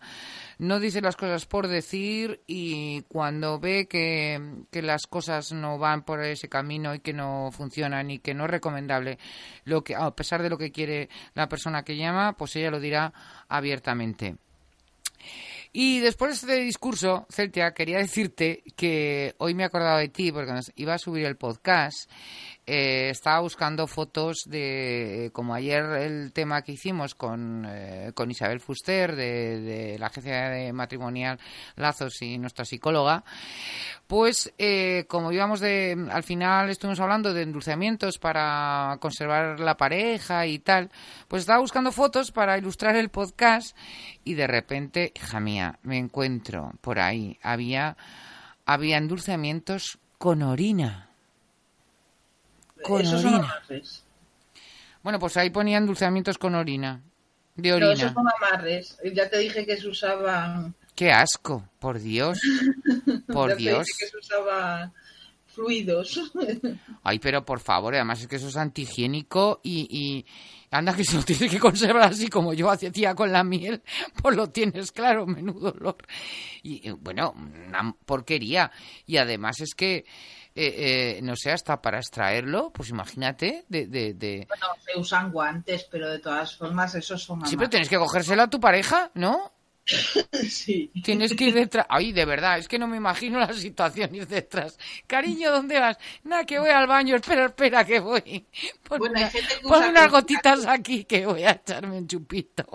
no 0.58 0.80
dice 0.80 1.02
las 1.02 1.16
cosas 1.16 1.46
por 1.46 1.68
decir 1.68 2.42
y 2.48 3.02
cuando 3.04 3.60
ve 3.60 3.88
que, 3.88 4.64
que 4.72 4.82
las 4.82 5.08
cosas 5.08 5.52
no 5.52 5.78
van 5.78 6.04
por 6.04 6.24
ese 6.24 6.50
camino 6.50 6.94
y 6.94 7.00
que 7.00 7.14
no 7.14 7.50
funcionan 7.52 8.12
y 8.12 8.20
que 8.20 8.34
no 8.34 8.46
es 8.46 8.52
recomendable 8.52 9.18
lo 9.66 9.84
que 9.84 9.96
a 9.96 10.12
pesar 10.12 10.42
de 10.42 10.50
lo 10.50 10.58
que 10.58 10.72
quiere 10.72 11.10
la 11.34 11.50
persona 11.50 11.84
que 11.84 11.98
llama 11.98 12.34
pues 12.34 12.56
ella 12.56 12.72
lo 12.72 12.80
dirá 12.80 13.14
abiertamente 13.48 14.36
y 15.78 16.00
después 16.00 16.30
de 16.30 16.54
este 16.54 16.64
discurso, 16.64 17.28
Celtia, 17.30 17.74
quería 17.74 17.98
decirte 17.98 18.64
que 18.78 19.36
hoy 19.40 19.54
me 19.54 19.64
he 19.64 19.66
acordado 19.66 19.98
de 19.98 20.08
ti 20.08 20.32
porque 20.32 20.54
nos 20.54 20.72
iba 20.78 20.94
a 20.94 20.98
subir 20.98 21.26
el 21.26 21.36
podcast. 21.36 22.10
Eh, 22.68 23.10
estaba 23.10 23.42
buscando 23.42 23.86
fotos 23.86 24.44
de, 24.48 25.30
como 25.34 25.54
ayer 25.54 25.84
el 25.84 26.34
tema 26.34 26.64
que 26.64 26.72
hicimos 26.72 27.14
con, 27.14 27.66
eh, 27.68 28.12
con 28.16 28.32
Isabel 28.32 28.60
Fuster 28.60 29.16
de, 29.16 29.62
de 29.62 30.00
la 30.00 30.08
agencia 30.08 30.50
de 30.50 30.74
matrimonial 30.74 31.40
Lazos 31.76 32.22
y 32.22 32.40
nuestra 32.40 32.66
psicóloga. 32.66 33.24
Pues 34.08 34.54
eh, 34.58 35.06
como 35.08 35.32
íbamos 35.32 35.60
de, 35.60 36.08
al 36.12 36.24
final 36.24 36.70
estuvimos 36.70 37.00
hablando 37.00 37.34
de 37.34 37.44
endulzamientos 37.44 38.18
para 38.18 38.98
conservar 39.00 39.60
la 39.60 39.78
pareja 39.78 40.48
y 40.48 40.60
tal, 40.60 40.90
pues 41.28 41.42
estaba 41.42 41.60
buscando 41.60 41.92
fotos 41.92 42.32
para 42.32 42.58
ilustrar 42.58 42.96
el 42.96 43.10
podcast 43.10 43.76
y 44.24 44.34
de 44.34 44.48
repente, 44.48 45.12
hija 45.16 45.40
mía, 45.40 45.80
me 45.84 45.98
encuentro 45.98 46.74
por 46.82 47.00
ahí, 47.00 47.38
había, 47.42 47.98
había 48.66 48.98
endulzamientos 48.98 50.00
con 50.18 50.42
orina. 50.42 51.05
Con 52.86 53.02
Esos 53.02 53.22
son 53.22 53.36
amarres. 53.36 54.04
Bueno, 55.04 55.20
pues 55.20 55.38
ahí 55.38 55.50
ponía 55.50 55.78
endulzamientos 55.78 56.38
con 56.38 56.56
orina. 56.56 57.02
De 57.56 57.70
No, 57.70 57.76
orina. 57.76 57.94
esos 57.94 58.12
son 58.14 58.26
amarres. 58.42 58.98
Ya 59.14 59.30
te 59.30 59.38
dije 59.40 59.66
que 59.66 59.78
se 59.78 59.88
usaban. 59.88 60.76
Qué 60.96 61.12
asco, 61.12 61.68
por 61.80 62.00
Dios. 62.00 62.40
Por 63.28 63.50
ya 63.52 63.56
te 63.56 63.62
Dios. 63.62 63.86
dije 63.86 63.98
que 64.00 64.08
se 64.08 64.18
usaban 64.18 64.94
fluidos. 65.48 66.20
Ay, 67.04 67.20
pero 67.20 67.44
por 67.46 67.60
favor, 67.60 67.94
además 67.96 68.22
es 68.22 68.28
que 68.28 68.36
eso 68.38 68.48
es 68.50 68.58
antihigiénico 68.58 69.62
y, 69.64 69.88
y 69.90 70.26
anda 70.72 70.94
que 70.96 71.04
se 71.06 71.16
lo 71.18 71.24
tienes 71.24 71.50
que 71.52 71.60
conservar 71.60 72.04
así 72.12 72.28
como 72.28 72.54
yo 72.54 72.70
hacía 72.70 73.16
con 73.16 73.32
la 73.32 73.44
miel, 73.44 73.82
pues 74.22 74.36
lo 74.36 74.50
tienes 74.50 74.92
claro, 74.92 75.26
menudo 75.26 75.74
olor. 75.80 75.98
Y 76.64 76.88
eh, 76.90 76.94
bueno, 76.94 77.34
una 77.36 77.96
porquería. 78.06 78.72
Y 79.06 79.18
además 79.18 79.60
es 79.62 79.76
que, 79.76 80.06
eh, 80.56 81.18
eh, 81.18 81.20
no 81.22 81.36
sé, 81.36 81.52
hasta 81.52 81.82
para 81.82 82.00
extraerlo, 82.00 82.72
pues 82.72 82.90
imagínate, 82.90 83.66
de... 83.68 83.88
de, 83.88 84.14
de... 84.14 84.46
bueno, 84.48 84.68
se 84.86 84.98
usan 84.98 85.32
guantes, 85.32 85.84
pero 85.92 86.10
de 86.10 86.20
todas 86.20 86.56
formas 86.56 86.96
esos 86.96 87.22
son 87.22 87.46
Sí, 87.46 87.58
pero 87.58 87.70
tienes 87.70 87.90
que 87.90 87.98
cogérselo 87.98 88.44
a 88.44 88.50
tu 88.50 88.60
pareja, 88.60 89.12
¿no? 89.16 89.52
Sí. 90.50 90.92
Tienes 91.04 91.34
que 91.36 91.46
ir 91.46 91.54
detrás. 91.54 91.86
Ay, 91.90 92.12
de 92.12 92.26
verdad, 92.26 92.58
es 92.58 92.68
que 92.68 92.80
no 92.80 92.88
me 92.88 92.98
imagino 92.98 93.40
la 93.40 93.54
situación 93.54 94.14
ir 94.16 94.28
detrás. 94.28 94.78
Cariño, 95.08 95.52
¿dónde 95.52 95.80
vas? 95.80 95.98
Nada, 96.24 96.44
que 96.46 96.58
voy 96.60 96.70
al 96.70 96.88
baño. 96.88 97.16
Espera, 97.16 97.46
espera, 97.46 97.86
que 97.86 98.00
voy. 98.00 98.46
Pon, 98.88 98.98
Bueno, 99.00 99.16
hay 99.18 99.24
una- 99.24 99.30
gente 99.32 99.56
que 99.62 99.68
pon 99.68 99.84
unas 99.84 100.12
gotitas 100.12 100.66
aquí 100.66 101.06
que 101.06 101.26
voy 101.26 101.44
a 101.44 101.52
echarme 101.52 101.98
un 102.00 102.08
chupito. 102.08 102.66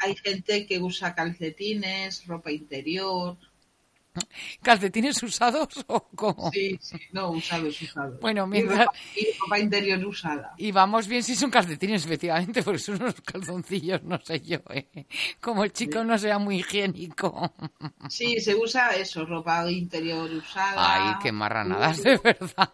Hay 0.00 0.16
gente 0.16 0.66
que 0.66 0.78
usa 0.80 1.14
calcetines, 1.14 2.26
ropa 2.26 2.50
interior. 2.50 3.36
¿Calcetines 4.62 5.22
usados 5.22 5.68
o 5.88 6.08
cómo? 6.14 6.50
Sí, 6.52 6.78
sí, 6.80 6.96
no, 7.12 7.30
usados, 7.30 7.80
usados. 7.82 8.20
Bueno, 8.20 8.44
Y 8.46 8.48
mientras- 8.50 8.86
ropa, 8.86 8.92
y 9.16 9.26
ropa 9.40 9.58
interior 9.58 10.04
usada. 10.06 10.52
Y 10.56 10.72
vamos 10.72 11.06
bien 11.06 11.22
si 11.22 11.34
son 11.34 11.50
calcetines, 11.50 12.04
efectivamente, 12.04 12.62
porque 12.62 12.78
son 12.78 13.02
unos 13.02 13.20
calzoncillos, 13.22 14.02
no 14.02 14.18
sé 14.24 14.40
yo, 14.40 14.58
¿eh? 14.70 15.06
Como 15.40 15.64
el 15.64 15.72
chico 15.72 16.02
no 16.04 16.16
sea 16.18 16.38
muy 16.38 16.58
higiénico. 16.60 17.52
Sí, 18.08 18.40
se 18.40 18.54
usa 18.54 18.90
eso, 18.90 19.24
ropa 19.24 19.70
interior 19.70 20.30
usada. 20.30 20.74
Ay, 21.10 21.14
qué 21.22 21.32
marranadas, 21.32 22.02
de 22.02 22.18
verdad. 22.18 22.70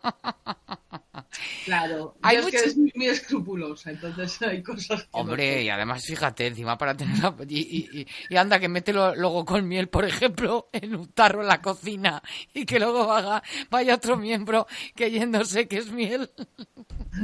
Claro, 1.65 2.17
Hay 2.23 2.37
yo 2.37 2.41
es 2.43 2.47
que 2.47 2.53
mucho- 2.53 2.65
eres 2.65 2.77
muy, 2.77 2.93
muy 2.95 3.07
escrupulosa, 3.07 3.91
entonces 3.91 4.41
hay 4.43 4.63
cosas 4.63 5.03
que 5.03 5.09
no 5.13 5.19
Hombre, 5.21 5.63
y 5.63 5.69
además 5.69 6.05
fíjate, 6.07 6.47
encima 6.47 6.79
para 6.79 6.97
tener... 6.97 7.19
la- 7.19 7.35
Y, 7.49 7.61
y- 7.61 8.01
y- 8.01 8.07
y 8.31 8.37
anda, 8.37 8.59
que 8.59 8.69
mételo 8.69 9.15
luego 9.15 9.45
con 9.45 9.67
miel, 9.69 9.89
por 9.89 10.05
ejemplo, 10.05 10.69
en 10.73 10.95
un 10.97 11.09
tarro 11.09 11.43
en 11.43 11.49
la 11.49 11.61
cocina 11.61 12.23
y 12.55 12.65
que 12.65 12.79
luego 12.79 13.07
vaya, 13.07 13.43
vaya 13.71 13.95
otro 13.97 14.17
miembro 14.17 14.67
creyéndose 14.95 15.69
que 15.69 15.79
es 15.79 15.91
miel. 15.91 16.31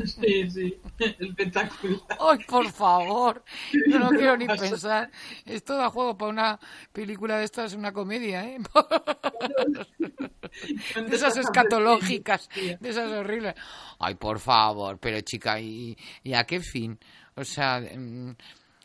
Sí, 0.05 0.51
sí, 0.51 0.79
espectacular. 0.99 1.99
¡Ay, 2.21 2.39
por 2.47 2.71
favor! 2.71 3.43
No 3.87 3.99
lo 3.99 4.09
quiero 4.11 4.37
ni 4.37 4.47
pensar. 4.47 5.11
Esto 5.47 5.79
da 5.79 5.89
juego 5.89 6.15
para 6.19 6.31
una 6.31 6.61
película 6.93 7.39
de 7.39 7.45
estas, 7.47 7.73
una 7.73 7.91
comedia, 7.91 8.45
¿eh? 8.45 8.59
De 11.09 11.17
esas 11.17 11.39
escatológicas, 11.39 12.49
de 12.55 12.89
esas 12.89 13.11
horribles. 13.13 13.55
Ay, 13.99 14.15
por 14.15 14.39
favor, 14.41 14.99
pero 14.99 15.21
chica, 15.23 15.59
¿y, 15.61 15.97
y 16.23 16.35
a 16.35 16.45
qué 16.45 16.61
fin? 16.61 16.99
O 17.37 17.45
sea, 17.45 17.81
mm, 17.81 18.35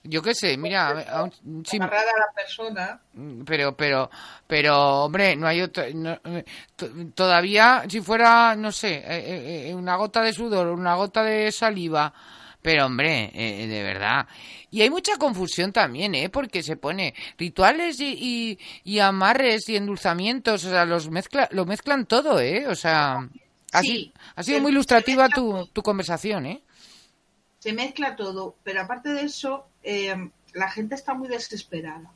Yo 0.06 0.22
qué 0.22 0.36
sé, 0.36 0.58
mira, 0.58 0.90
a 1.10 1.24
un- 1.24 1.64
sí, 1.66 1.78
a 1.80 1.86
la 1.88 2.34
persona. 2.36 3.00
pero, 3.46 3.74
pero, 3.78 4.10
pero, 4.46 5.06
hombre, 5.06 5.34
no 5.38 5.48
hay 5.48 5.62
otro, 5.62 5.86
no, 5.94 6.12
eh, 6.26 6.44
to- 6.76 6.90
todavía, 7.16 7.86
si 7.88 8.02
fuera, 8.02 8.54
no 8.58 8.74
sé, 8.74 8.96
eh, 8.96 9.04
eh, 9.08 9.70
eh, 9.70 9.74
una 9.76 9.96
gota 9.96 10.22
de 10.22 10.34
sudor, 10.34 10.68
una 10.68 10.96
gota 10.96 11.24
de 11.24 11.50
saliva, 11.54 12.14
pero, 12.62 12.88
hombre, 12.88 13.32
eh, 13.34 13.66
de 13.66 13.82
verdad. 13.82 14.28
Y 14.72 14.82
hay 14.82 14.90
mucha 14.90 15.16
confusión 15.18 15.72
también, 15.72 16.16
¿eh? 16.16 16.28
Porque 16.30 16.64
se 16.64 16.76
pone 16.76 17.14
rituales 17.38 17.98
y, 18.02 18.58
y, 18.84 18.92
y 18.96 19.00
amarres 19.00 19.70
y 19.70 19.78
endulzamientos, 19.78 20.66
o 20.66 20.70
sea, 20.70 20.84
los 20.84 21.10
mezcla, 21.10 21.48
lo 21.52 21.66
mezclan 21.66 22.06
todo, 22.08 22.42
¿eh? 22.42 22.68
O 22.68 22.76
sea, 22.76 23.26
ha, 23.74 23.82
Sí, 23.82 24.14
ha 24.36 24.44
sido 24.44 24.60
muy 24.62 24.72
ilustrativa 24.72 25.28
tu, 25.30 25.68
tu 25.68 25.82
conversación, 25.82 26.46
¿eh? 26.46 26.64
Se 27.60 27.74
mezcla 27.74 28.16
todo, 28.16 28.56
pero 28.64 28.82
aparte 28.82 29.10
de 29.10 29.22
eso, 29.24 29.68
eh, 29.84 30.16
la 30.54 30.70
gente 30.70 30.96
está 30.96 31.14
muy 31.14 31.28
desesperada. 31.28 32.12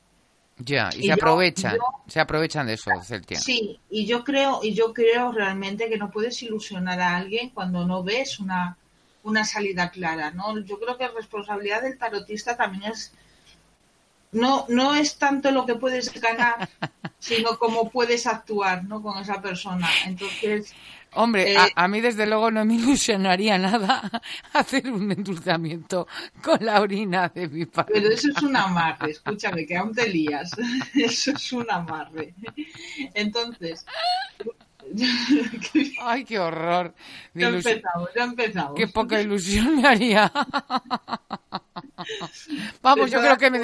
Ya, 0.60 0.90
y, 0.94 0.98
Y 0.98 1.02
se 1.04 1.08
yo- 1.10 1.14
aprovechan, 1.14 1.76
yo- 1.76 1.82
se 2.08 2.20
aprovechan 2.20 2.66
de 2.68 2.74
eso, 2.74 2.90
Celtia. 3.04 3.40
Sí, 3.40 3.80
y 3.90 4.06
yo 4.08 4.24
creo, 4.24 4.60
y 4.64 4.74
yo 4.74 4.94
creo 4.94 5.32
realmente 5.32 5.88
que 5.90 5.98
no 5.98 6.10
puedes 6.12 6.42
ilusionar 6.42 7.00
a 7.00 7.16
alguien 7.16 7.52
cuando 7.52 7.86
no 7.86 8.04
ves 8.04 8.40
una, 8.40 8.76
una 9.24 9.46
salida 9.46 9.92
clara, 9.92 10.32
¿no? 10.32 10.58
Yo 10.60 10.80
creo 10.80 10.98
que 10.98 11.06
la 11.06 11.12
responsabilidad 11.14 11.82
del 11.84 11.98
tarotista 11.98 12.58
también 12.58 12.92
es 12.92 13.14
no, 14.32 14.66
no 14.68 14.94
es 14.96 15.18
tanto 15.18 15.52
lo 15.52 15.66
que 15.66 15.76
puedes 15.76 16.12
ganar, 16.20 16.68
sino 17.20 17.58
cómo 17.58 17.90
puedes 17.90 18.28
actuar, 18.28 18.84
¿no? 18.84 19.02
con 19.02 19.18
esa 19.20 19.42
persona. 19.42 19.88
Entonces, 20.06 20.74
Hombre, 21.18 21.54
Eh, 21.54 21.58
a, 21.58 21.84
a 21.84 21.88
mí 21.88 22.00
desde 22.02 22.26
luego 22.28 22.52
no 22.52 22.64
me 22.66 22.76
ilusionaría 22.82 23.58
nada 23.58 24.10
hacer 24.54 24.90
un 24.92 25.12
endulzamiento 25.12 26.08
con 26.42 26.64
la 26.64 26.80
orina 26.82 27.30
de 27.30 27.48
mi 27.48 27.66
padre. 27.66 27.94
pero 27.96 28.10
eso 28.10 28.30
es 28.36 28.42
un 28.44 28.56
amarre, 28.56 29.12
escúchame, 29.12 29.66
que 29.66 29.76
aún 29.78 29.94
te 29.94 30.08
lías. 30.10 30.52
Eso 30.94 31.32
es 31.32 31.52
un 31.54 31.66
amarre. 31.70 32.34
Entonces, 33.14 33.86
Ay, 36.02 36.26
qué 36.26 36.40
horror. 36.40 36.94
Ya 37.34 37.50
empezamos, 37.50 38.10
ya 38.16 38.24
empezamos. 38.24 38.74
Qué 38.76 38.88
poca 38.88 39.22
ilusión 39.22 39.82
me 39.82 39.88
haría. 39.88 40.32
Vamos, 42.82 43.12
yo 43.12 43.20
creo 43.20 43.38
que 43.38 43.52
me 43.52 43.60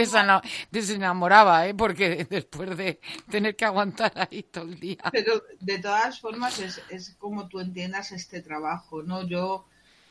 desenamoraba, 0.71 1.67
¿eh? 1.67 1.73
Porque 1.73 2.27
después 2.29 2.77
de 2.77 2.99
tener 3.29 3.55
que 3.55 3.65
aguantar 3.65 4.11
ahí 4.15 4.43
todo 4.43 4.65
el 4.65 4.79
día. 4.79 5.03
Pero 5.11 5.43
de 5.59 5.79
todas 5.79 6.19
formas 6.19 6.59
es, 6.59 6.81
es 6.89 7.15
como 7.17 7.47
tú 7.47 7.59
entiendas 7.59 8.11
este 8.11 8.41
trabajo, 8.41 9.01
¿no? 9.03 9.27
Yo 9.27 9.65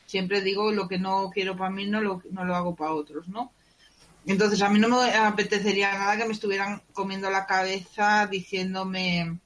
siempre 0.05 0.41
digo 0.41 0.71
lo 0.71 0.87
que 0.87 0.97
no 0.97 1.29
quiero 1.31 1.57
para 1.57 1.69
mí 1.69 1.85
no 1.85 2.01
lo, 2.01 2.21
no 2.31 2.45
lo 2.45 2.55
hago 2.55 2.75
para 2.75 2.93
otros, 2.93 3.27
¿no? 3.27 3.51
Entonces 4.25 4.61
a 4.61 4.69
mí 4.69 4.79
no 4.79 4.87
me 4.87 5.13
apetecería 5.13 5.91
nada 5.93 6.17
que 6.17 6.25
me 6.25 6.33
estuvieran 6.33 6.81
comiendo 6.93 7.29
la 7.29 7.45
cabeza 7.45 8.25
diciéndome, 8.27 9.37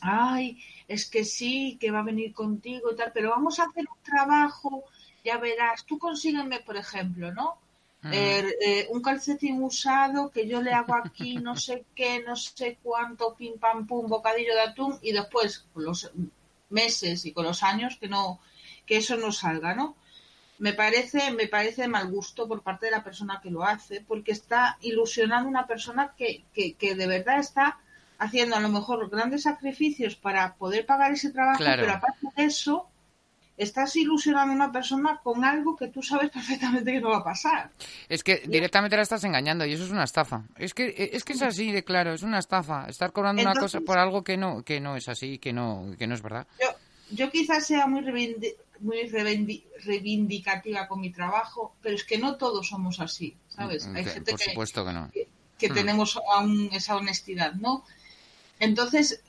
ay, 0.00 0.58
es 0.88 1.08
que 1.08 1.24
sí, 1.24 1.76
que 1.78 1.90
va 1.90 2.00
a 2.00 2.10
venir 2.10 2.32
contigo 2.32 2.90
y 2.90 2.96
tal, 2.96 3.12
pero 3.12 3.30
vamos 3.30 3.60
a 3.60 3.64
hacer 3.64 3.84
un 3.84 4.02
trabajo, 4.02 4.84
ya 5.22 5.36
verás, 5.36 5.84
tú 5.84 5.98
consígueme, 5.98 6.60
por 6.60 6.76
ejemplo, 6.76 7.32
¿no? 7.32 7.58
Eh, 8.04 8.54
eh, 8.64 8.86
un 8.90 9.02
calcetín 9.02 9.60
usado 9.60 10.30
que 10.30 10.46
yo 10.46 10.62
le 10.62 10.72
hago 10.72 10.94
aquí 10.94 11.34
no 11.38 11.56
sé 11.56 11.84
qué, 11.96 12.22
no 12.22 12.36
sé 12.36 12.78
cuánto, 12.80 13.34
pim 13.34 13.58
pam 13.58 13.88
pum, 13.88 14.06
bocadillo 14.06 14.54
de 14.54 14.60
atún 14.60 14.96
y 15.02 15.10
después 15.10 15.66
con 15.72 15.84
los 15.84 16.12
meses 16.70 17.26
y 17.26 17.32
con 17.32 17.44
los 17.44 17.64
años 17.64 17.96
que 18.00 18.06
no 18.06 18.38
que 18.86 18.98
eso 18.98 19.16
no 19.16 19.32
salga, 19.32 19.74
¿no? 19.74 19.96
Me 20.60 20.74
parece 20.74 21.32
me 21.32 21.48
parece 21.48 21.82
de 21.82 21.88
mal 21.88 22.08
gusto 22.08 22.46
por 22.46 22.62
parte 22.62 22.86
de 22.86 22.92
la 22.92 23.02
persona 23.02 23.40
que 23.42 23.50
lo 23.50 23.64
hace 23.64 24.00
porque 24.00 24.30
está 24.30 24.78
ilusionando 24.80 25.48
a 25.48 25.50
una 25.50 25.66
persona 25.66 26.14
que, 26.16 26.44
que, 26.54 26.74
que 26.74 26.94
de 26.94 27.06
verdad 27.08 27.40
está 27.40 27.80
haciendo 28.18 28.56
a 28.56 28.60
lo 28.60 28.68
mejor 28.68 29.08
grandes 29.10 29.42
sacrificios 29.44 30.16
para 30.16 30.54
poder 30.54 30.84
pagar 30.86 31.12
ese 31.12 31.30
trabajo, 31.30 31.58
Claro. 31.58 31.82
pero 31.82 31.94
aparte 31.96 32.26
de 32.36 32.44
eso 32.44 32.88
estás 33.56 33.96
ilusionando 33.96 34.52
a 34.52 34.56
una 34.56 34.72
persona 34.72 35.20
con 35.22 35.44
algo 35.44 35.74
que 35.76 35.88
tú 35.88 36.02
sabes 36.02 36.30
perfectamente 36.82 36.92
que 36.92 37.00
no 37.00 37.10
va 37.10 37.18
a 37.18 37.24
pasar. 37.24 37.70
Es 38.08 38.22
que 38.22 38.42
directamente 38.46 38.96
la 38.96 39.02
estás 39.02 39.24
engañando 39.24 39.64
y 39.66 39.72
eso 39.72 39.84
es 39.84 39.90
una 39.90 40.04
estafa. 40.04 40.44
Es 40.56 40.74
que 40.74 41.10
es 41.12 41.24
que 41.24 41.32
es 41.32 41.42
así 41.42 41.72
de 41.72 41.82
claro, 41.84 42.12
es 42.12 42.22
una 42.22 42.38
estafa. 42.38 42.86
Estar 42.88 43.12
cobrando 43.12 43.42
una 43.42 43.54
cosa 43.54 43.80
por 43.80 43.98
algo 43.98 44.22
que 44.22 44.36
no 44.36 44.62
que 44.62 44.80
no 44.80 44.96
es 44.96 45.08
así, 45.08 45.38
que 45.38 45.52
no 45.52 45.86
que 45.98 46.06
no 46.06 46.14
es 46.14 46.22
verdad. 46.22 46.46
Yo, 46.60 46.68
yo 47.10 47.30
quizás 47.30 47.66
sea 47.66 47.86
muy, 47.86 48.02
muy 48.80 49.08
reivindicativa 49.84 50.86
con 50.86 51.00
mi 51.00 51.10
trabajo, 51.10 51.74
pero 51.82 51.94
es 51.96 52.04
que 52.04 52.18
no 52.18 52.36
todos 52.36 52.68
somos 52.68 53.00
así, 53.00 53.36
¿sabes? 53.48 53.86
Hay 53.88 54.04
Que- 54.04 54.10
gente 54.10 54.30
por 54.32 54.40
que, 54.40 54.44
supuesto 54.50 54.84
que 54.84 54.92
no. 54.92 55.10
que, 55.12 55.28
que 55.58 55.68
Hmm. 55.70 55.74
tenemos 55.74 56.18
aún 56.32 56.68
esa 56.72 56.96
honestidad, 56.96 57.54
¿no? 57.54 57.84
Entonces, 58.58 59.22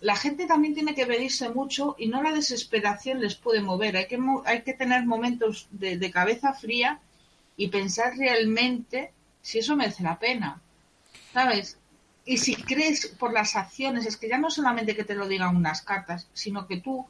la 0.00 0.16
gente 0.16 0.46
también 0.46 0.74
tiene 0.74 0.94
que 0.94 1.06
medirse 1.06 1.48
mucho 1.48 1.96
y 1.98 2.08
no 2.08 2.22
la 2.22 2.32
desesperación 2.32 3.20
les 3.20 3.34
puede 3.34 3.60
mover. 3.60 3.96
Hay 3.96 4.06
que, 4.06 4.18
hay 4.44 4.62
que 4.62 4.74
tener 4.74 5.06
momentos 5.06 5.68
de, 5.70 5.96
de 5.96 6.10
cabeza 6.10 6.52
fría 6.52 7.00
y 7.56 7.68
pensar 7.68 8.16
realmente 8.16 9.12
si 9.40 9.58
eso 9.58 9.76
merece 9.76 10.02
la 10.02 10.18
pena, 10.18 10.60
¿sabes? 11.32 11.78
Y 12.26 12.38
si 12.38 12.54
crees 12.54 13.08
por 13.18 13.32
las 13.32 13.56
acciones, 13.56 14.06
es 14.06 14.16
que 14.16 14.28
ya 14.28 14.38
no 14.38 14.50
solamente 14.50 14.96
que 14.96 15.04
te 15.04 15.14
lo 15.14 15.28
digan 15.28 15.56
unas 15.56 15.82
cartas, 15.82 16.28
sino 16.32 16.66
que 16.66 16.78
tú 16.78 17.06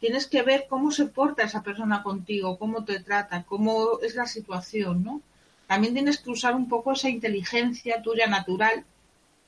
tienes 0.00 0.26
que 0.26 0.42
ver 0.42 0.66
cómo 0.68 0.90
se 0.90 1.06
porta 1.06 1.44
esa 1.44 1.62
persona 1.62 2.02
contigo, 2.02 2.58
cómo 2.58 2.84
te 2.84 3.00
trata, 3.00 3.44
cómo 3.44 4.00
es 4.00 4.14
la 4.14 4.26
situación, 4.26 5.04
¿no? 5.04 5.22
También 5.66 5.94
tienes 5.94 6.18
que 6.18 6.30
usar 6.30 6.54
un 6.54 6.68
poco 6.68 6.92
esa 6.92 7.08
inteligencia 7.08 8.02
tuya 8.02 8.26
natural 8.26 8.84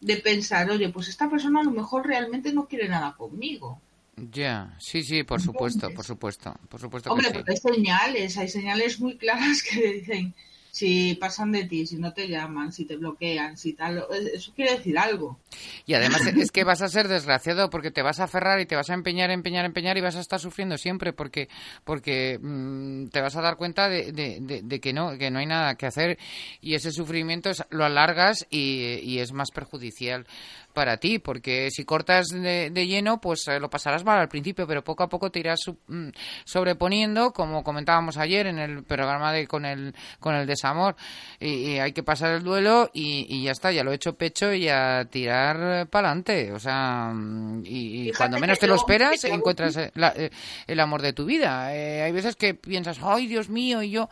de 0.01 0.17
pensar, 0.17 0.71
oye, 0.71 0.89
pues 0.89 1.09
esta 1.09 1.29
persona 1.29 1.61
a 1.61 1.65
lo 1.65 1.71
mejor 1.71 2.07
realmente 2.07 2.53
no 2.53 2.67
quiere 2.67 2.89
nada 2.89 3.15
conmigo. 3.17 3.81
Ya, 4.17 4.77
sí, 4.79 5.03
sí, 5.03 5.23
por 5.25 5.41
supuesto, 5.41 5.91
por 5.95 6.05
supuesto, 6.05 6.55
por 6.69 6.81
supuesto 6.81 7.11
Hombre, 7.11 7.33
que 7.33 7.39
sí. 7.39 7.45
hay 7.47 7.57
señales, 7.57 8.37
hay 8.37 8.49
señales 8.49 9.01
muy 9.01 9.17
claras 9.17 9.63
que 9.71 9.93
dicen 9.95 10.35
si 10.71 11.15
pasan 11.15 11.53
de 11.53 11.65
ti, 11.65 11.87
si 11.87 11.97
no 11.97 12.13
te 12.13 12.29
llaman, 12.29 12.73
si 12.73 12.85
te 12.85 12.97
bloquean, 12.97 13.57
si 13.57 13.73
tal, 13.73 14.05
eso 14.35 14.53
quiere 14.55 14.77
decir 14.77 14.99
algo. 14.99 15.39
Y 15.87 15.95
además 15.95 16.27
es 16.27 16.51
que 16.51 16.65
vas 16.65 16.83
a 16.83 16.89
ser 16.89 17.09
desgraciado 17.09 17.71
porque 17.71 17.91
te 17.91 18.03
vas 18.03 18.21
a 18.21 18.25
aferrar 18.25 18.61
y 18.61 18.67
te 18.67 18.77
vas 18.77 18.91
a 18.91 18.95
empeñar, 18.95 19.31
empeñar, 19.31 19.65
empeñar 19.65 19.97
y 19.99 20.01
vas 20.01 20.17
a 20.17 20.21
estar 20.21 20.39
sufriendo 20.41 20.77
siempre 20.79 21.13
porque 21.13 21.49
porque 21.85 22.39
mm, 22.41 23.09
te 23.09 23.21
vas 23.21 23.37
a 23.37 23.41
dar 23.43 23.57
cuenta 23.57 23.89
de, 23.89 24.13
de- 24.13 24.39
de- 24.41 24.63
de 24.63 24.81
que 24.81 24.93
no 24.93 25.17
que 25.19 25.31
no 25.31 25.39
hay 25.41 25.47
nada 25.47 25.75
que 25.75 25.87
hacer 25.87 26.19
y 26.61 26.75
ese 26.75 26.93
sufrimiento 26.93 27.51
es- 27.51 27.65
lo 27.71 27.85
alargas 27.85 28.47
y, 28.51 29.01
y 29.03 29.19
es 29.19 29.33
más 29.33 29.51
perjudicial 29.51 30.27
para 30.73 30.97
ti 30.99 31.19
porque 31.19 31.69
si 31.71 31.85
cortas 31.85 32.29
de, 32.29 32.71
de 32.71 32.87
lleno 32.87 33.21
pues 33.21 33.47
eh, 33.49 33.59
lo 33.61 33.69
pasarás 33.71 34.05
mal 34.05 34.19
al 34.21 34.29
principio 34.29 34.67
pero 34.67 34.83
poco 34.85 35.03
a 35.03 35.09
poco 35.09 35.31
te 35.31 35.41
irás 35.41 35.61
su- 35.61 35.79
mm, 35.89 36.09
sobreponiendo 36.45 37.33
como 37.33 37.65
comentábamos 37.65 38.17
ayer 38.17 38.47
en 38.47 38.59
el 38.59 38.85
programa 38.85 39.33
de 39.33 39.47
con 39.47 39.65
el 39.65 39.95
con 40.19 40.35
el 40.35 40.47
desamor. 40.47 40.97
Y, 41.39 41.49
y 41.73 41.79
hay 41.79 41.93
que 41.93 42.03
pasar 42.03 42.33
el 42.33 42.43
duelo 42.43 42.91
y, 42.93 43.27
y 43.29 43.45
ya 43.45 43.53
está 43.53 43.73
ya 43.73 43.83
lo 43.85 43.93
he 43.93 43.95
hecho 43.95 44.17
pecho 44.17 44.53
y 44.53 44.69
a 44.69 45.07
tirar 45.11 45.89
para 45.89 46.09
adelante 46.09 46.53
o 46.53 46.59
sea 46.59 47.11
mm, 47.15 47.63
y, 47.65 48.09
cuando 48.19 48.39
menos 48.41 48.59
te 48.59 48.67
lo 48.67 48.75
esperas 48.77 49.11
encuentras 49.39 49.77
la- 49.95 50.13
eh, 50.17 50.31
el 50.67 50.81
amor 50.81 51.03
de 51.03 51.13
tu 51.13 51.25
vida. 51.25 51.75
Eh, 51.75 52.03
hay 52.03 52.13
veces 52.13 52.37
que 52.37 52.55
piensas 52.55 52.99
ay 53.03 53.27
Dios 53.27 53.49
mío 53.49 53.83
y 53.83 53.91
yo 53.91 54.09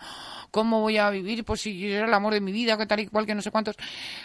cómo 0.50 0.80
voy 0.80 0.98
a 0.98 1.10
vivir 1.10 1.44
pues 1.44 1.62
si 1.62 1.90
era 1.90 2.06
el 2.06 2.14
amor 2.14 2.34
de 2.34 2.40
mi 2.40 2.52
vida 2.52 2.76
que 2.76 2.86
tal 2.86 3.00
y 3.00 3.06
cual 3.06 3.26
que 3.26 3.34
no 3.34 3.42
sé 3.42 3.50
cuántos 3.50 3.76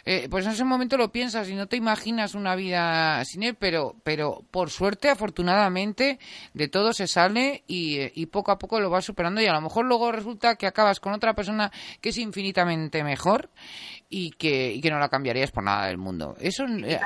Eh, 0.06 0.28
pues 0.30 0.46
en 0.46 0.52
ese 0.52 0.64
momento 0.64 0.98
lo 0.98 1.12
piensas 1.12 1.50
y 1.50 1.56
no 1.56 1.68
te 1.68 1.78
imaginas 1.78 2.36
una 2.36 2.56
vida 2.56 3.24
sin 3.26 3.44
él 3.44 3.56
pero 3.56 3.96
pero 4.04 4.44
por 4.52 4.70
suerte 4.70 5.10
afortunadamente 5.10 6.20
de 6.54 6.68
todo 6.68 6.94
se 6.94 7.08
sale 7.08 7.64
y, 7.68 8.00
eh, 8.00 8.12
y 8.16 8.26
poco 8.28 8.52
a 8.52 8.58
poco 8.58 8.80
lo 8.80 8.90
vas 8.90 9.06
superando 9.06 9.42
y 9.42 9.46
a 9.46 9.54
lo 9.54 9.62
mejor 9.62 9.86
luego 9.86 10.12
resulta 10.12 10.56
que 10.56 10.68
acabas 10.68 11.00
con 11.00 11.14
otra 11.14 11.34
persona 11.34 11.72
que 12.02 12.10
es 12.10 12.18
infinitamente 12.18 13.04
mejor 13.04 13.50
y 14.10 14.32
que, 14.32 14.74
y 14.74 14.82
que 14.82 14.92
no 14.92 15.00
la 15.00 15.10
cambiarías 15.10 15.52
por 15.52 15.64
nada 15.64 15.88
del 15.88 15.98
mundo. 15.98 16.36
Eso 16.40 16.66
eh, 16.68 17.00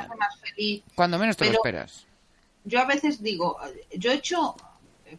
cuando 0.95 1.18
menos 1.18 1.38
te 1.38 1.45
lo 1.45 1.51
esperas. 1.51 2.05
Yo 2.65 2.82
a 2.82 2.86
veces 2.86 3.22
digo, 3.22 3.57
yo 3.95 4.11
he 4.11 4.15
hecho 4.15 4.55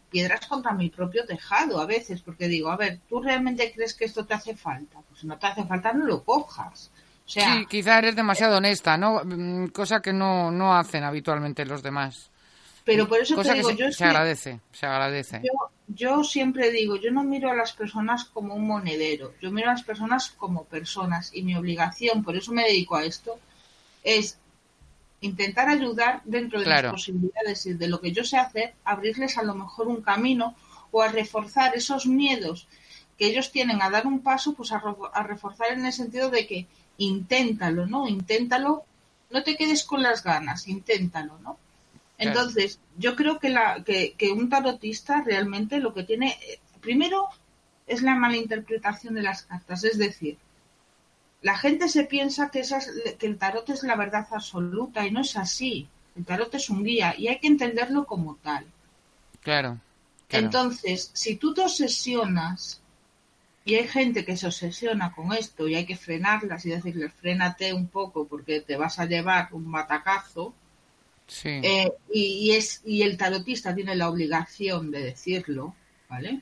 piedras 0.09 0.45
contra 0.47 0.73
mi 0.73 0.89
propio 0.89 1.25
tejado 1.25 1.79
a 1.79 1.85
veces, 1.85 2.21
porque 2.21 2.47
digo, 2.47 2.69
a 2.71 2.77
ver, 2.77 2.99
¿tú 3.09 3.21
realmente 3.21 3.71
crees 3.73 3.93
que 3.93 4.05
esto 4.05 4.25
te 4.25 4.33
hace 4.33 4.55
falta? 4.55 4.99
Pues 5.07 5.21
si 5.21 5.27
no 5.27 5.37
te 5.37 5.47
hace 5.47 5.65
falta, 5.65 5.93
no 5.93 6.05
lo 6.05 6.23
cojas. 6.23 6.91
O 7.25 7.29
sea, 7.31 7.59
Sí, 7.59 7.65
quizá 7.67 7.99
eres 7.99 8.15
demasiado 8.15 8.57
honesta, 8.57 8.97
¿no? 8.97 9.21
Mm, 9.23 9.67
Cosa 9.67 10.01
que 10.01 10.13
no, 10.13 10.51
no 10.51 10.75
hacen 10.75 11.03
habitualmente 11.03 11.65
los 11.65 11.83
demás. 11.83 12.31
pero 12.83 13.07
por 13.07 13.19
eso 13.19 13.35
Cosa 13.35 13.49
te 13.53 13.53
que 13.53 13.59
digo, 13.59 13.69
se, 13.69 13.77
yo 13.77 13.91
se 13.91 14.03
agradece, 14.05 14.59
se 14.71 14.85
agradece. 14.85 15.41
Yo, 15.43 15.51
yo 15.87 16.23
siempre 16.23 16.71
digo, 16.71 16.95
yo 16.97 17.11
no 17.11 17.23
miro 17.23 17.49
a 17.51 17.55
las 17.55 17.73
personas 17.73 18.25
como 18.25 18.55
un 18.55 18.65
monedero, 18.67 19.33
yo 19.41 19.51
miro 19.51 19.69
a 19.69 19.73
las 19.73 19.83
personas 19.83 20.31
como 20.31 20.65
personas 20.65 21.31
y 21.33 21.43
mi 21.43 21.55
obligación, 21.55 22.23
por 22.23 22.35
eso 22.35 22.51
me 22.51 22.63
dedico 22.63 22.95
a 22.95 23.03
esto, 23.05 23.39
es 24.03 24.39
intentar 25.21 25.67
ayudar 25.69 26.21
dentro 26.25 26.59
de 26.59 26.65
Claro. 26.65 26.91
mis 26.91 27.01
posibilidades 27.01 27.65
y 27.65 27.73
de 27.73 27.87
lo 27.87 27.99
que 27.99 28.11
yo 28.11 28.23
sé 28.23 28.37
hacer, 28.37 28.73
abrirles 28.83 29.37
a 29.37 29.43
lo 29.43 29.55
mejor 29.55 29.87
un 29.87 30.01
camino 30.01 30.55
o 30.91 31.01
a 31.01 31.09
reforzar 31.09 31.75
esos 31.75 32.05
miedos 32.05 32.67
que 33.17 33.27
ellos 33.27 33.51
tienen 33.51 33.81
a 33.81 33.89
dar 33.89 34.07
un 34.07 34.21
paso, 34.21 34.53
pues 34.53 34.71
a, 34.71 34.81
reforzar 35.23 35.73
en 35.73 35.85
el 35.85 35.91
sentido 35.91 36.29
de 36.29 36.47
que 36.47 36.67
inténtalo, 36.97 37.85
¿no? 37.85 38.07
Inténtalo, 38.07 38.85
no 39.29 39.43
te 39.43 39.57
quedes 39.57 39.83
con 39.83 40.01
las 40.01 40.23
ganas, 40.23 40.67
inténtalo, 40.67 41.37
¿no? 41.39 41.57
Claro. 42.17 42.39
Entonces, 42.39 42.79
yo 42.97 43.15
creo 43.15 43.39
que, 43.39 43.49
la, 43.49 43.83
que, 43.83 44.13
que 44.17 44.31
un 44.31 44.49
tarotista 44.49 45.21
realmente 45.21 45.79
lo 45.79 45.93
que 45.93 46.03
tiene, 46.03 46.37
eh, 46.47 46.59
primero, 46.79 47.27
es 47.87 48.01
la 48.03 48.15
mala 48.15 48.37
interpretación 48.37 49.15
de 49.15 49.23
las 49.23 49.43
cartas, 49.43 49.83
es 49.83 49.97
decir, 49.97 50.37
la 51.41 51.57
gente 51.57 51.87
se 51.87 52.03
piensa 52.03 52.49
que, 52.49 52.59
esas, 52.59 52.89
que 53.17 53.25
el 53.25 53.37
tarot 53.37 53.69
es 53.69 53.83
la 53.83 53.95
verdad 53.95 54.27
absoluta 54.31 55.05
y 55.05 55.11
no 55.11 55.21
es 55.21 55.37
así. 55.37 55.87
El 56.15 56.25
tarot 56.25 56.53
es 56.55 56.69
un 56.69 56.83
guía 56.83 57.15
y 57.17 57.27
hay 57.27 57.39
que 57.39 57.47
entenderlo 57.47 58.05
como 58.05 58.35
tal. 58.35 58.65
Claro. 59.41 59.79
claro. 60.27 60.45
Entonces, 60.45 61.11
si 61.13 61.37
tú 61.37 61.53
te 61.53 61.61
obsesionas, 61.61 62.81
y 63.69 63.75
hay 63.75 63.87
gente 63.87 64.25
que 64.25 64.35
se 64.35 64.47
obsesiona 64.47 65.11
con 65.13 65.31
esto 65.33 65.67
y 65.67 65.75
hay 65.75 65.85
que 65.85 65.95
frenarlas 65.95 66.65
y 66.65 66.71
decirles, 66.71 67.13
frénate 67.13 67.73
un 67.73 67.87
poco 67.87 68.27
porque 68.27 68.61
te 68.61 68.75
vas 68.75 68.99
a 68.99 69.05
llevar 69.05 69.49
un 69.51 69.71
batacazo, 69.71 70.53
sí. 71.27 71.49
eh, 71.49 71.91
y, 72.11 72.21
y 72.21 72.51
es, 72.51 72.81
y 72.85 73.03
el 73.03 73.15
tarotista 73.15 73.75
tiene 73.75 73.95
la 73.95 74.09
obligación 74.09 74.91
de 74.91 75.03
decirlo, 75.03 75.75
¿vale? 76.09 76.41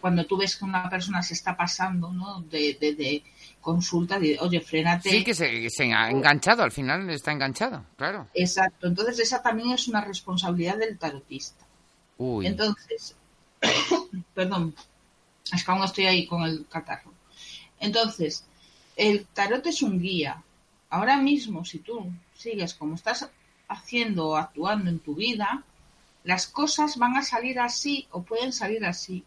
Cuando 0.00 0.24
tú 0.24 0.36
ves 0.38 0.56
que 0.56 0.64
una 0.64 0.88
persona 0.88 1.22
se 1.22 1.34
está 1.34 1.56
pasando, 1.56 2.12
¿no? 2.12 2.40
De, 2.42 2.78
de, 2.80 2.94
de 2.94 3.22
consulta, 3.66 4.20
de, 4.20 4.38
oye, 4.38 4.60
frénate. 4.60 5.10
Sí, 5.10 5.24
que 5.24 5.34
se, 5.34 5.92
ha 5.92 6.08
enganchado, 6.08 6.62
al 6.62 6.70
final 6.70 7.10
está 7.10 7.32
enganchado, 7.32 7.84
claro. 7.96 8.28
Exacto, 8.32 8.86
entonces 8.86 9.18
esa 9.18 9.42
también 9.42 9.72
es 9.72 9.88
una 9.88 10.02
responsabilidad 10.02 10.78
del 10.78 10.96
tarotista. 10.96 11.66
Uy. 12.16 12.46
Entonces, 12.46 13.16
perdón, 14.34 14.72
es 15.52 15.64
que 15.64 15.70
aún 15.72 15.82
estoy 15.82 16.06
ahí 16.06 16.28
con 16.28 16.44
el 16.44 16.64
catarro. 16.68 17.12
Entonces, 17.80 18.44
el 18.94 19.26
tarot 19.26 19.66
es 19.66 19.82
un 19.82 20.00
guía. 20.00 20.44
Ahora 20.88 21.16
mismo, 21.16 21.64
si 21.64 21.80
tú 21.80 22.08
sigues 22.34 22.72
como 22.72 22.94
estás 22.94 23.28
haciendo 23.66 24.28
o 24.28 24.36
actuando 24.36 24.90
en 24.90 25.00
tu 25.00 25.16
vida, 25.16 25.64
las 26.22 26.46
cosas 26.46 26.98
van 26.98 27.16
a 27.16 27.22
salir 27.22 27.58
así 27.58 28.06
o 28.12 28.22
pueden 28.22 28.52
salir 28.52 28.84
así. 28.84 29.24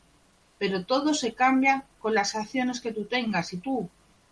Pero 0.57 0.85
todo 0.85 1.13
se 1.13 1.33
cambia 1.33 1.83
con 1.99 2.13
las 2.13 2.35
acciones 2.35 2.79
que 2.79 2.93
tú 2.93 3.03
tengas. 3.03 3.49
Si 3.49 3.57
tú 3.57 3.89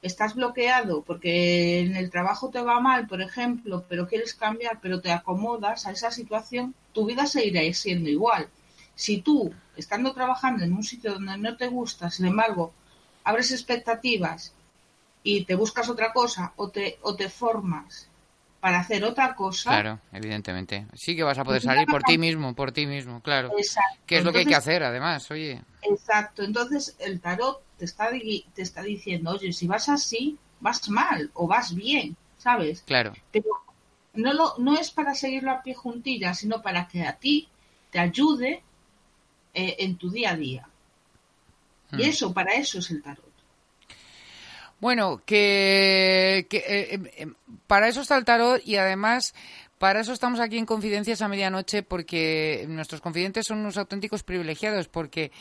estás 0.07 0.33
bloqueado 0.33 1.03
porque 1.03 1.79
en 1.81 1.95
el 1.95 2.09
trabajo 2.09 2.49
te 2.49 2.61
va 2.61 2.79
mal, 2.79 3.07
por 3.07 3.21
ejemplo, 3.21 3.85
pero 3.87 4.07
quieres 4.07 4.33
cambiar, 4.33 4.79
pero 4.81 5.01
te 5.01 5.11
acomodas 5.11 5.85
a 5.85 5.91
esa 5.91 6.11
situación, 6.11 6.73
tu 6.93 7.05
vida 7.05 7.27
seguirá 7.27 7.61
siendo 7.73 8.09
igual. 8.09 8.49
Si 8.95 9.21
tú, 9.21 9.53
estando 9.75 10.13
trabajando 10.13 10.63
en 10.63 10.73
un 10.73 10.83
sitio 10.83 11.13
donde 11.13 11.37
no 11.37 11.55
te 11.55 11.67
gusta, 11.67 12.09
sin 12.09 12.25
embargo, 12.25 12.73
abres 13.23 13.51
expectativas 13.51 14.53
y 15.21 15.45
te 15.45 15.55
buscas 15.55 15.89
otra 15.89 16.11
cosa 16.13 16.53
o 16.55 16.69
te, 16.69 16.97
o 17.03 17.15
te 17.15 17.29
formas 17.29 18.09
para 18.59 18.79
hacer 18.79 19.03
otra 19.03 19.35
cosa, 19.35 19.75
Claro, 19.79 19.99
evidentemente. 20.13 20.87
Sí 20.93 21.15
que 21.15 21.23
vas 21.23 21.37
a 21.39 21.43
poder 21.45 21.61
salir 21.61 21.87
por 21.89 22.03
ti 22.03 22.17
mismo, 22.17 22.55
por 22.55 22.71
ti 22.71 22.85
mismo, 22.87 23.21
claro. 23.21 23.53
exacto. 23.57 23.97
Que 24.05 24.17
es 24.17 24.23
lo 24.23 24.31
que 24.31 24.39
hay 24.39 24.45
que 24.45 24.55
Entonces, 24.55 24.55
hacer, 24.55 24.83
además, 24.83 25.29
oye. 25.31 25.61
Exacto, 25.81 26.43
entonces 26.43 26.95
el 26.99 27.19
tarot 27.19 27.63
te 27.77 27.85
está, 27.85 28.09
te 28.55 28.61
está 28.61 28.83
diciendo, 28.83 29.31
oye, 29.31 29.51
si 29.53 29.65
vas 29.67 29.89
así, 29.89 30.37
vas 30.59 30.87
mal 30.89 31.31
o 31.33 31.47
vas 31.47 31.73
bien, 31.73 32.15
¿sabes? 32.37 32.85
Claro, 32.85 33.13
Pero 33.31 33.49
no, 34.13 34.33
lo, 34.33 34.53
no 34.59 34.77
es 34.77 34.91
para 34.91 35.15
seguirlo 35.15 35.51
a 35.51 35.63
pie 35.63 35.73
juntillas, 35.75 36.39
sino 36.39 36.61
para 36.61 36.87
que 36.87 37.03
a 37.03 37.17
ti 37.17 37.47
te 37.91 37.99
ayude 37.99 38.63
eh, 39.53 39.75
en 39.79 39.97
tu 39.97 40.09
día 40.11 40.31
a 40.31 40.37
día. 40.37 40.69
Y 41.97 42.03
Mm. 42.03 42.03
eso, 42.03 42.33
para 42.33 42.53
eso 42.53 42.79
es 42.79 42.91
el 42.91 43.01
tarot. 43.03 43.26
Bueno, 44.79 45.21
que, 45.25 46.45
que, 46.49 46.57
eh, 46.57 46.93
em, 46.93 47.05
em, 47.17 47.33
para 47.65 47.87
eso 47.87 48.01
está 48.01 48.17
el 48.17 48.25
tarot 48.25 48.61
y 48.63 48.77
además 48.77 49.33
para 49.79 50.01
eso 50.01 50.13
estamos 50.13 50.39
aquí 50.39 50.57
en 50.57 50.65
Confidencias 50.65 51.21
a 51.21 51.27
medianoche 51.27 51.83
porque 51.83 52.65
nuestros 52.67 53.01
confidentes 53.01 53.47
son 53.47 53.59
unos 53.59 53.77
auténticos 53.77 54.23
privilegiados 54.23 54.87
porque 54.87 55.31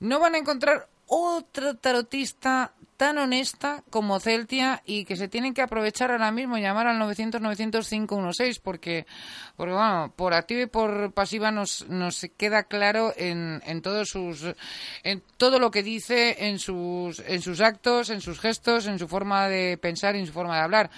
no 0.00 0.18
van 0.18 0.34
a 0.34 0.38
encontrar 0.38 0.88
otra 1.06 1.74
tarotista 1.74 2.72
tan 2.96 3.18
honesta 3.18 3.84
como 3.90 4.20
Celtia 4.20 4.82
y 4.86 5.04
que 5.04 5.16
se 5.16 5.28
tienen 5.28 5.54
que 5.54 5.62
aprovechar 5.62 6.10
ahora 6.10 6.32
mismo 6.32 6.56
y 6.56 6.62
llamar 6.62 6.86
al 6.86 6.98
900-900-516 7.00 8.60
porque, 8.62 9.06
porque 9.56 9.74
bueno, 9.74 10.12
por 10.16 10.34
activa 10.34 10.62
y 10.62 10.66
por 10.66 11.12
pasiva 11.12 11.50
nos, 11.50 11.86
nos 11.88 12.26
queda 12.36 12.64
claro 12.64 13.12
en, 13.16 13.62
en 13.66 13.82
todos 13.82 14.08
sus 14.08 14.46
en 15.02 15.22
todo 15.36 15.58
lo 15.58 15.70
que 15.70 15.82
dice 15.82 16.46
en 16.48 16.58
sus 16.58 17.20
en 17.20 17.42
sus 17.42 17.60
actos, 17.60 18.10
en 18.10 18.20
sus 18.20 18.40
gestos, 18.40 18.86
en 18.86 18.98
su 18.98 19.08
forma 19.08 19.48
de 19.48 19.76
pensar 19.76 20.16
y 20.16 20.20
en 20.20 20.26
su 20.26 20.32
forma 20.32 20.56
de 20.56 20.62
hablar. 20.62 20.90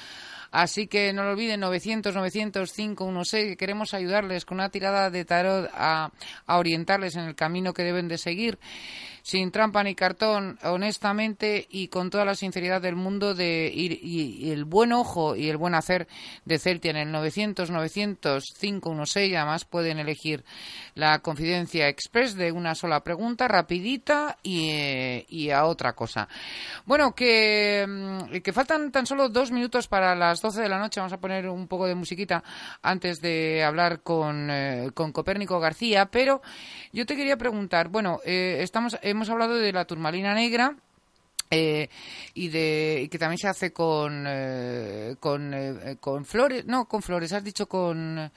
Así 0.50 0.86
que 0.86 1.12
no 1.12 1.24
lo 1.24 1.32
olviden, 1.32 1.60
900, 1.60 2.14
900, 2.14 2.72
516, 2.72 3.48
que 3.48 3.56
queremos 3.58 3.92
ayudarles 3.92 4.46
con 4.46 4.56
una 4.56 4.70
tirada 4.70 5.10
de 5.10 5.26
tarot 5.26 5.70
a, 5.74 6.10
a 6.46 6.58
orientarles 6.58 7.16
en 7.16 7.24
el 7.24 7.34
camino 7.34 7.74
que 7.74 7.82
deben 7.82 8.08
de 8.08 8.16
seguir, 8.16 8.58
sin 9.28 9.50
trampa 9.50 9.84
ni 9.84 9.94
cartón, 9.94 10.58
honestamente 10.62 11.66
y 11.68 11.88
con 11.88 12.08
toda 12.08 12.24
la 12.24 12.34
sinceridad 12.34 12.80
del 12.80 12.96
mundo 12.96 13.34
de 13.34 13.70
y, 13.70 13.92
y 14.02 14.50
el 14.52 14.64
buen 14.64 14.90
ojo 14.90 15.36
y 15.36 15.50
el 15.50 15.58
buen 15.58 15.74
hacer 15.74 16.08
de 16.46 16.58
Celtia 16.58 16.92
en 16.92 16.96
el 16.96 17.12
900, 17.12 17.70
900, 17.70 18.54
516. 18.58 19.36
Además 19.36 19.66
pueden 19.66 19.98
elegir 19.98 20.44
la 20.94 21.18
confidencia 21.18 21.88
express 21.88 22.36
de 22.36 22.52
una 22.52 22.74
sola 22.74 23.04
pregunta, 23.04 23.48
rapidita 23.48 24.38
y, 24.42 24.70
eh, 24.70 25.26
y 25.28 25.50
a 25.50 25.66
otra 25.66 25.92
cosa. 25.92 26.26
Bueno, 26.86 27.14
que, 27.14 27.84
mm, 27.86 28.38
que 28.38 28.52
faltan 28.54 28.90
tan 28.90 29.04
solo 29.04 29.28
dos 29.28 29.50
minutos 29.50 29.88
para 29.88 30.14
las 30.14 30.40
12 30.40 30.62
de 30.62 30.70
la 30.70 30.78
noche. 30.78 31.00
Vamos 31.00 31.12
a 31.12 31.20
poner 31.20 31.50
un 31.50 31.68
poco 31.68 31.86
de 31.86 31.94
musiquita 31.94 32.42
antes 32.80 33.20
de 33.20 33.62
hablar 33.62 34.00
con, 34.00 34.48
eh, 34.50 34.90
con 34.94 35.12
Copérnico 35.12 35.60
García. 35.60 36.06
Pero 36.06 36.40
yo 36.94 37.04
te 37.04 37.14
quería 37.14 37.36
preguntar, 37.36 37.88
bueno, 37.88 38.20
eh, 38.24 38.60
estamos, 38.62 38.98
hemos 39.02 39.17
hablado 39.28 39.54
de 39.56 39.72
la 39.72 39.84
turmalina 39.86 40.34
negra. 40.34 40.74
eh, 41.50 41.88
y 42.34 42.48
de 42.48 43.00
y 43.04 43.08
que 43.08 43.18
también 43.18 43.38
se 43.38 43.48
hace 43.48 43.72
con 43.72 44.24
eh, 44.28 45.16
con 45.18 45.54
eh, 45.54 45.96
con 45.98 46.26
flores 46.26 46.66
no 46.66 46.84
con 46.84 47.00
flores 47.02 47.32
has 47.32 47.42
dicho 47.42 47.66
con 47.66 48.30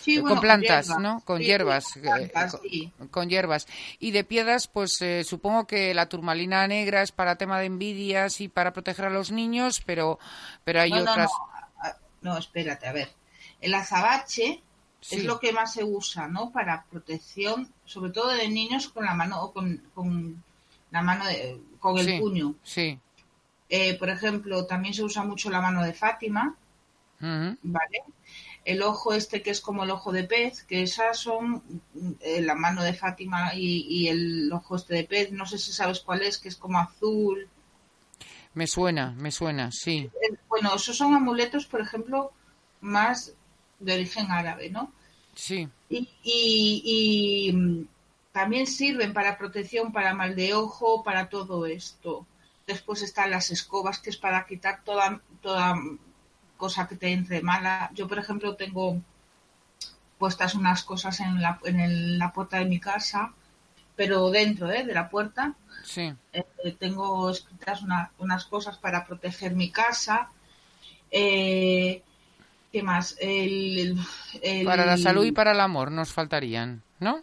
Sí, 0.00 0.22
con 0.22 0.40
plantas, 0.40 0.86
hierbas. 0.86 1.02
¿no? 1.02 1.20
Con 1.26 1.38
Sí, 1.38 1.44
hierbas, 1.44 1.84
con 1.92 1.98
eh, 1.98 2.28
plantas, 2.32 2.56
con- 2.96 3.08
con 3.08 3.28
hierbas. 3.28 3.66
Y 3.98 4.12
de 4.12 4.24
piedras, 4.24 4.66
pues 4.66 4.96
eh, 5.02 5.22
supongo 5.24 5.66
que 5.66 5.92
la 5.92 6.08
turmalina 6.08 6.66
negra 6.66 7.02
es 7.02 7.12
para 7.12 7.36
tema 7.36 7.60
de 7.60 7.66
envidias 7.66 8.40
y 8.40 8.48
para 8.48 8.72
proteger 8.72 9.04
a 9.04 9.10
los 9.10 9.30
niños, 9.30 9.82
pero, 9.84 10.18
pero 10.64 10.80
hay 10.80 10.90
No, 10.92 11.00
otras. 11.02 11.30
no. 11.30 11.48
Ah, 11.82 11.96
No, 12.22 12.38
espérate, 12.38 12.86
a 12.88 12.92
ver. 12.92 13.10
El 13.60 13.74
azabache 13.74 14.62
Sí. 15.08 15.16
es 15.16 15.24
lo 15.24 15.40
que 15.40 15.52
más 15.52 15.72
se 15.72 15.84
usa, 15.84 16.28
¿no? 16.28 16.50
Para 16.50 16.84
protección, 16.90 17.72
sobre 17.84 18.12
todo 18.12 18.28
de 18.28 18.48
niños 18.48 18.88
con 18.88 19.04
la 19.06 19.14
mano 19.14 19.40
o 19.42 19.52
con, 19.52 19.82
con 19.94 20.42
la 20.90 21.02
mano 21.02 21.24
de- 21.26 21.60
con 21.80 21.96
el 21.98 22.06
Sí. 22.06 22.18
puño. 22.18 22.54
Sí. 22.62 22.98
Eh, 23.70 23.94
por 23.98 24.08
ejemplo, 24.10 24.66
también 24.66 24.92
se 24.94 25.02
usa 25.02 25.22
mucho 25.24 25.48
la 25.50 25.60
mano 25.60 25.82
de 25.82 25.92
Fátima. 25.94 26.56
¿vale? 27.20 28.02
El 28.64 28.80
ojo 28.82 29.12
este 29.12 29.42
que 29.42 29.50
es 29.50 29.60
como 29.60 29.82
el 29.82 29.90
ojo 29.90 30.12
de 30.12 30.22
pez, 30.24 30.62
que 30.62 30.82
esas 30.84 31.18
son 31.18 31.64
eh, 32.20 32.40
la 32.42 32.54
mano 32.54 32.82
de 32.84 32.92
Fátima 32.94 33.54
y, 33.54 33.86
y 33.88 34.08
el 34.08 34.52
ojo 34.52 34.76
este 34.76 34.94
de 34.94 35.04
pez, 35.04 35.32
no 35.32 35.44
sé 35.46 35.58
si 35.58 35.72
sabes 35.72 35.98
cuál 36.00 36.22
es, 36.22 36.38
que 36.38 36.48
es 36.48 36.54
como 36.56 36.78
azul. 36.78 37.48
Me 38.54 38.66
suena, 38.68 39.12
me 39.18 39.32
suena, 39.32 39.70
sí. 39.72 40.08
Eh, 40.30 40.36
Bueno, 40.48 40.74
esos 40.76 40.96
son 40.96 41.12
amuletos, 41.14 41.66
por 41.66 41.80
ejemplo, 41.80 42.30
más 42.80 43.32
de 43.80 43.94
origen 43.94 44.30
árabe, 44.30 44.70
¿no? 44.70 44.92
Sí. 45.38 45.68
Y, 45.88 46.08
y- 46.24 46.82
y, 47.48 47.52
mm, 47.52 47.86
también 48.32 48.66
sirven 48.66 49.12
para 49.12 49.38
protección, 49.38 49.92
para 49.92 50.12
mal 50.14 50.34
de 50.34 50.52
ojo, 50.54 51.04
para 51.04 51.28
todo 51.28 51.64
esto. 51.66 52.26
Después 52.66 53.02
están 53.02 53.30
las 53.30 53.50
escobas, 53.52 54.00
que 54.00 54.10
es 54.10 54.16
para 54.16 54.44
quitar 54.46 54.82
toda, 54.84 55.20
toda 55.40 55.76
cosa 56.56 56.88
que 56.88 56.96
te 56.96 57.12
entre 57.12 57.40
mala. 57.40 57.88
Yo, 57.94 58.08
por 58.08 58.18
ejemplo, 58.18 58.56
tengo 58.56 59.00
puestas 60.18 60.56
unas 60.56 60.82
cosas 60.82 61.20
en 61.20 61.40
la, 61.40 61.60
en 61.64 61.78
el- 61.78 62.18
la 62.18 62.32
puerta 62.32 62.58
de 62.58 62.64
mi 62.64 62.80
casa, 62.80 63.32
pero 63.94 64.30
dentro 64.30 64.68
¿eh? 64.72 64.84
de 64.84 64.92
la 64.92 65.08
puerta. 65.08 65.54
Sí. 65.84 66.12
Eh, 66.32 66.72
tengo 66.80 67.30
escritas 67.30 67.82
una- 67.82 68.10
unas 68.18 68.44
cosas 68.44 68.76
para 68.76 69.06
proteger 69.06 69.54
mi 69.54 69.70
casa. 69.70 70.30
Eh, 71.12 72.02
¿Qué 72.72 72.82
más? 72.82 73.16
El- 73.20 73.78
el- 73.78 73.98
el- 74.42 74.66
Para 74.66 74.84
la 74.84 74.98
salud 74.98 75.24
y 75.24 75.32
para 75.32 75.52
el 75.52 75.60
amor 75.60 75.90
nos 75.90 76.12
faltarían, 76.12 76.82
¿no? 77.00 77.22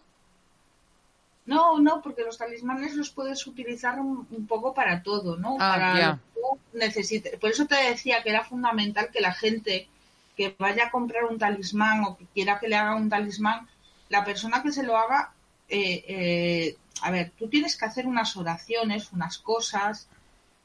No, 1.45 1.79
no, 1.79 2.01
porque 2.01 2.23
los 2.23 2.37
talismanes 2.39 2.95
los 2.95 3.11
puedes 3.11 3.45
utilizar 3.45 3.99
un, 3.99 4.27
un 4.31 4.47
poco 4.47 4.73
para 4.73 5.03
todo, 5.03 5.37
¿no? 5.37 5.57
Ah, 5.59 5.75
para 5.77 6.19
lo 6.35 6.59
que 6.71 6.79
necesites. 6.79 7.37
Por 7.39 7.51
eso 7.51 7.65
te 7.67 7.75
decía 7.75 8.23
que 8.23 8.31
era 8.31 8.43
fundamental 8.43 9.09
que 9.11 9.21
la 9.21 9.33
gente 9.33 9.87
que 10.35 10.55
vaya 10.57 10.87
a 10.87 10.91
comprar 10.91 11.25
un 11.25 11.37
talismán 11.37 12.03
o 12.03 12.17
que 12.17 12.25
quiera 12.33 12.59
que 12.59 12.67
le 12.67 12.75
haga 12.75 12.95
un 12.95 13.09
talismán, 13.09 13.67
la 14.09 14.25
persona 14.25 14.63
que 14.63 14.71
se 14.71 14.83
lo 14.83 14.97
haga 14.97 15.31
eh, 15.69 16.03
eh, 16.07 16.77
a 17.01 17.11
ver, 17.11 17.31
tú 17.37 17.47
tienes 17.47 17.75
que 17.77 17.85
hacer 17.85 18.07
unas 18.07 18.35
oraciones, 18.37 19.11
unas 19.11 19.37
cosas, 19.37 20.07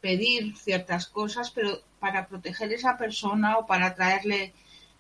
pedir 0.01 0.57
ciertas 0.57 1.07
cosas, 1.07 1.51
pero 1.51 1.81
para 1.99 2.27
proteger 2.27 2.71
a 2.71 2.75
esa 2.75 2.97
persona 2.99 3.59
o 3.59 3.67
para 3.67 3.95
traerle 3.95 4.53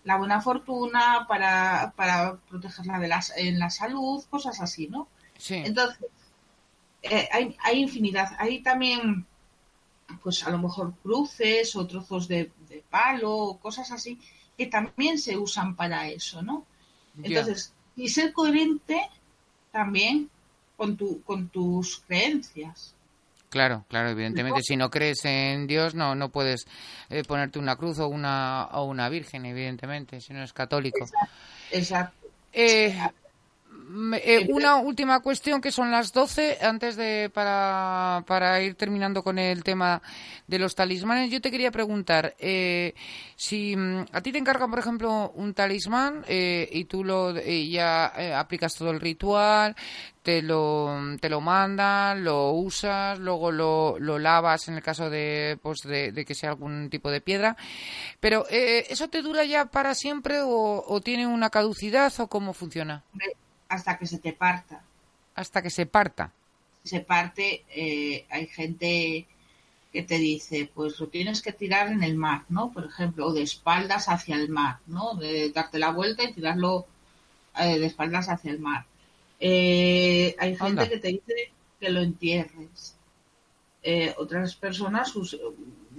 la 0.04 0.16
buena 0.16 0.40
fortuna, 0.40 1.26
para, 1.28 1.92
para 1.96 2.36
protegerla 2.48 2.98
de 2.98 3.08
las, 3.08 3.36
en 3.36 3.58
la 3.58 3.70
salud, 3.70 4.24
cosas 4.30 4.60
así, 4.60 4.88
¿no? 4.88 5.08
Sí. 5.36 5.56
Entonces, 5.56 5.98
eh, 7.02 7.28
hay, 7.32 7.56
hay 7.62 7.80
infinidad. 7.80 8.34
Hay 8.38 8.60
también, 8.62 9.26
pues 10.22 10.46
a 10.46 10.50
lo 10.50 10.58
mejor 10.58 10.94
cruces 11.02 11.76
o 11.76 11.86
trozos 11.86 12.28
de, 12.28 12.50
de 12.68 12.82
palo 12.90 13.34
o 13.34 13.58
cosas 13.58 13.90
así 13.90 14.18
que 14.60 14.66
también 14.66 15.18
se 15.18 15.38
usan 15.38 15.74
para 15.74 16.06
eso, 16.10 16.42
¿no? 16.42 16.66
Entonces, 17.22 17.72
y 17.96 18.10
ser 18.10 18.30
coherente 18.34 19.00
también 19.72 20.28
con, 20.76 20.98
tu, 20.98 21.22
con 21.22 21.48
tus 21.48 22.02
creencias. 22.06 22.94
Claro, 23.50 23.84
claro, 23.88 24.10
evidentemente, 24.10 24.62
si 24.62 24.76
no 24.76 24.90
crees 24.90 25.24
en 25.24 25.66
Dios, 25.66 25.96
no, 25.96 26.14
no 26.14 26.28
puedes 26.28 26.66
eh, 27.08 27.24
ponerte 27.24 27.58
una 27.58 27.74
cruz 27.74 27.98
o 27.98 28.06
una, 28.06 28.66
o 28.72 28.84
una 28.84 29.08
virgen, 29.08 29.44
evidentemente, 29.44 30.20
si 30.20 30.32
no 30.32 30.44
es 30.44 30.52
católico. 30.52 31.04
Exacto. 31.72 32.28
Eh, 32.52 32.96
eh, 34.22 34.46
una 34.50 34.76
última 34.76 35.20
cuestión 35.20 35.60
que 35.60 35.72
son 35.72 35.90
las 35.90 36.12
12 36.12 36.58
antes 36.60 36.96
de 36.96 37.30
para, 37.32 38.24
para 38.26 38.62
ir 38.62 38.74
terminando 38.74 39.22
con 39.22 39.38
el 39.38 39.64
tema 39.64 40.02
de 40.46 40.58
los 40.58 40.74
talismanes. 40.74 41.30
Yo 41.30 41.40
te 41.40 41.50
quería 41.50 41.70
preguntar 41.70 42.34
eh, 42.38 42.94
si 43.36 43.76
mm, 43.76 44.06
a 44.12 44.20
ti 44.20 44.32
te 44.32 44.38
encargan 44.38 44.70
por 44.70 44.78
ejemplo 44.78 45.32
un 45.34 45.54
talismán 45.54 46.24
eh, 46.28 46.68
y 46.72 46.84
tú 46.84 47.04
lo 47.04 47.36
eh, 47.36 47.68
ya 47.68 48.12
eh, 48.16 48.34
aplicas 48.34 48.74
todo 48.74 48.90
el 48.90 49.00
ritual 49.00 49.74
te 50.22 50.42
lo 50.42 51.16
te 51.20 51.28
lo 51.30 51.40
mandan 51.40 52.22
lo 52.24 52.50
usas 52.50 53.18
luego 53.18 53.50
lo, 53.50 53.98
lo 53.98 54.18
lavas 54.18 54.68
en 54.68 54.74
el 54.74 54.82
caso 54.82 55.08
de 55.08 55.58
pues 55.62 55.80
de, 55.84 56.12
de 56.12 56.24
que 56.24 56.34
sea 56.34 56.50
algún 56.50 56.90
tipo 56.90 57.10
de 57.10 57.20
piedra. 57.20 57.56
Pero 58.20 58.46
eh, 58.50 58.86
eso 58.90 59.08
te 59.08 59.22
dura 59.22 59.44
ya 59.44 59.66
para 59.66 59.94
siempre 59.94 60.40
o, 60.42 60.84
o 60.86 61.00
tiene 61.00 61.26
una 61.26 61.50
caducidad 61.50 62.12
o 62.18 62.28
cómo 62.28 62.52
funciona 62.52 63.04
Hasta 63.70 63.96
que 63.98 64.06
se 64.06 64.18
te 64.18 64.32
parta. 64.34 64.82
hasta 65.34 65.62
que 65.62 65.70
se 65.70 65.86
parta. 65.86 66.32
Se 66.84 67.00
parte, 67.00 67.64
eh, 67.74 68.26
hay 68.28 68.46
gente 68.46 69.26
que 69.92 70.02
te 70.02 70.18
dice, 70.18 70.70
pues 70.74 70.98
lo 71.00 71.08
tienes 71.08 71.40
que 71.42 71.52
tirar 71.52 71.88
en 71.88 72.02
el 72.02 72.16
mar, 72.16 72.44
¿no? 72.48 72.72
Por 72.72 72.84
ejemplo, 72.84 73.26
o 73.26 73.32
de 73.32 73.42
espaldas 73.42 74.08
hacia 74.08 74.36
el 74.36 74.48
mar, 74.48 74.78
¿no? 74.86 75.14
De 75.14 75.50
darte 75.50 75.78
la 75.78 75.90
vuelta 75.90 76.24
y 76.24 76.32
tirarlo 76.32 76.86
eh, 77.58 77.78
de 77.78 77.86
espaldas 77.86 78.28
hacia 78.28 78.50
el 78.52 78.60
mar. 78.60 78.84
Eh, 79.38 80.34
hay 80.38 80.50
gente 80.56 80.82
Anda. 80.82 80.88
que 80.88 80.98
te 80.98 81.08
dice 81.08 81.34
que 81.80 81.90
lo 81.90 82.00
entierres. 82.00 82.96
Eh, 83.82 84.14
otras 84.18 84.54
personas, 84.56 85.14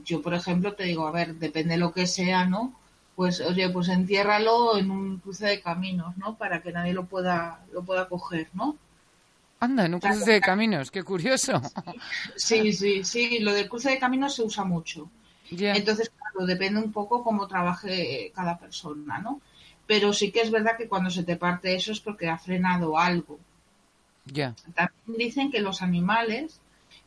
yo 0.05 0.21
por 0.21 0.33
ejemplo 0.33 0.73
te 0.73 0.83
digo, 0.83 1.07
a 1.07 1.11
ver, 1.11 1.35
depende 1.35 1.73
de 1.73 1.79
lo 1.79 1.93
que 1.93 2.05
sea, 2.07 2.45
¿no? 2.45 2.79
Pues 3.15 3.41
oye, 3.41 3.69
pues 3.69 3.89
entiérralo 3.89 4.77
en 4.77 4.89
un 4.89 5.17
cruce 5.19 5.45
de 5.45 5.61
caminos, 5.61 6.17
¿no? 6.17 6.35
Para 6.35 6.61
que 6.61 6.71
nadie 6.71 6.93
lo 6.93 7.05
pueda, 7.05 7.59
lo 7.73 7.83
pueda 7.83 8.07
coger, 8.07 8.49
¿no? 8.53 8.77
Anda, 9.59 9.85
en 9.85 9.93
un 9.93 9.99
cruce 9.99 10.31
de 10.31 10.41
caminos, 10.41 10.89
qué 10.89 11.03
curioso. 11.03 11.61
Sí, 12.35 12.73
sí, 12.73 13.03
sí, 13.03 13.39
lo 13.39 13.53
del 13.53 13.69
cruce 13.69 13.91
de 13.91 13.99
caminos 13.99 14.35
se 14.35 14.43
usa 14.43 14.63
mucho. 14.63 15.09
Ya. 15.51 15.73
Entonces, 15.75 16.09
claro, 16.09 16.47
depende 16.47 16.81
un 16.81 16.91
poco 16.91 17.23
cómo 17.23 17.47
trabaje 17.47 18.31
cada 18.33 18.57
persona, 18.57 19.19
¿no? 19.19 19.39
Pero 19.85 20.13
sí 20.13 20.31
que 20.31 20.41
es 20.41 20.49
verdad 20.49 20.77
que 20.77 20.87
cuando 20.87 21.09
se 21.09 21.23
te 21.23 21.35
parte 21.35 21.75
eso 21.75 21.91
es 21.91 21.99
porque 21.99 22.29
ha 22.29 22.37
frenado 22.37 22.97
algo. 22.97 23.37
Ya. 24.25 24.55
También 24.73 25.17
dicen 25.17 25.51
que 25.51 25.59
los 25.59 25.81
animales, 25.81 26.59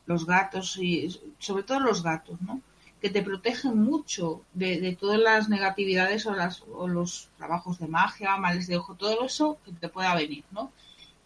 los 0.07 0.27
gatos 0.27 0.77
y 0.77 1.09
sobre 1.39 1.63
todo 1.63 1.81
los 1.81 2.03
gatos, 2.03 2.41
¿no? 2.43 2.61
Que 3.05 3.11
te 3.11 3.21
protegen 3.21 3.77
mucho 3.77 4.41
de, 4.55 4.81
de 4.81 4.97
todas 4.97 5.21
las 5.21 5.51
negatividades 5.51 6.25
o, 6.25 6.33
las, 6.35 6.63
o 6.73 6.89
los 6.89 7.29
trabajos 7.37 7.79
de 7.79 7.87
magia, 7.87 8.39
males 8.39 8.67
de 8.67 8.79
ojo, 8.79 8.95
todo 8.95 9.27
eso 9.27 9.59
que 9.63 9.73
te 9.73 9.91
pueda 9.91 10.15
venir, 10.15 10.43
¿no? 10.53 10.73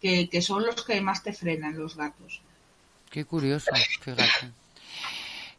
Que, 0.01 0.27
que 0.27 0.41
son 0.41 0.65
los 0.65 0.83
que 0.83 0.99
más 0.99 1.23
te 1.23 1.31
frenan 1.31 1.77
los 1.77 1.95
gatos. 1.95 2.41
Qué 3.09 3.23
curioso, 3.23 3.71
fíjate. 4.01 4.51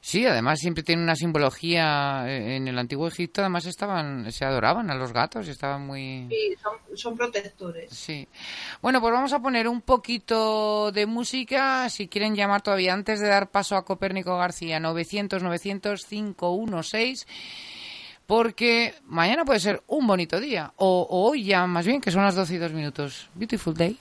Sí, 0.03 0.25
además 0.25 0.61
siempre 0.61 0.83
tiene 0.83 1.03
una 1.03 1.15
simbología. 1.15 2.25
eh, 2.27 2.57
En 2.57 2.67
el 2.69 2.79
antiguo 2.79 3.07
Egipto, 3.07 3.43
además 3.43 3.67
estaban, 3.67 4.33
se 4.33 4.47
adoraban 4.47 4.91
a 4.91 4.95
los 4.95 5.13
gatos, 5.13 5.47
estaban 5.47 5.87
muy. 5.87 6.27
Sí, 6.31 6.57
son, 6.63 6.73
son 6.97 7.15
protectores. 7.17 7.91
Sí. 7.93 8.27
Bueno, 8.81 9.03
pues 9.03 9.13
vamos 9.13 9.35
a 9.35 9.41
poner 9.41 9.69
un 9.69 9.83
poquito 9.83 10.91
de 10.91 11.05
música. 11.05 11.87
Si 11.91 12.09
quieren 12.09 12.35
llamar 12.35 12.63
todavía 12.63 12.95
antes 12.95 13.21
de 13.21 13.29
dar 13.29 13.51
paso 13.51 13.77
a 13.77 13.85
Copérnico 13.85 14.39
García, 14.39 14.81
900-900-516. 14.81 17.27
Porque 18.27 18.95
mañana 19.07 19.45
puede 19.45 19.59
ser 19.61 19.83
un 19.89 20.07
bonito 20.07 20.39
día. 20.41 20.73
O, 20.77 21.07
o 21.11 21.29
hoy 21.31 21.45
ya, 21.45 21.67
más 21.67 21.85
bien, 21.85 22.01
que 22.01 22.11
son 22.13 22.23
las 22.23 22.37
12 22.37 22.55
y 22.55 22.59
2 22.59 22.73
minutos. 22.73 23.29
Beautiful 23.35 23.75
day. 23.75 23.99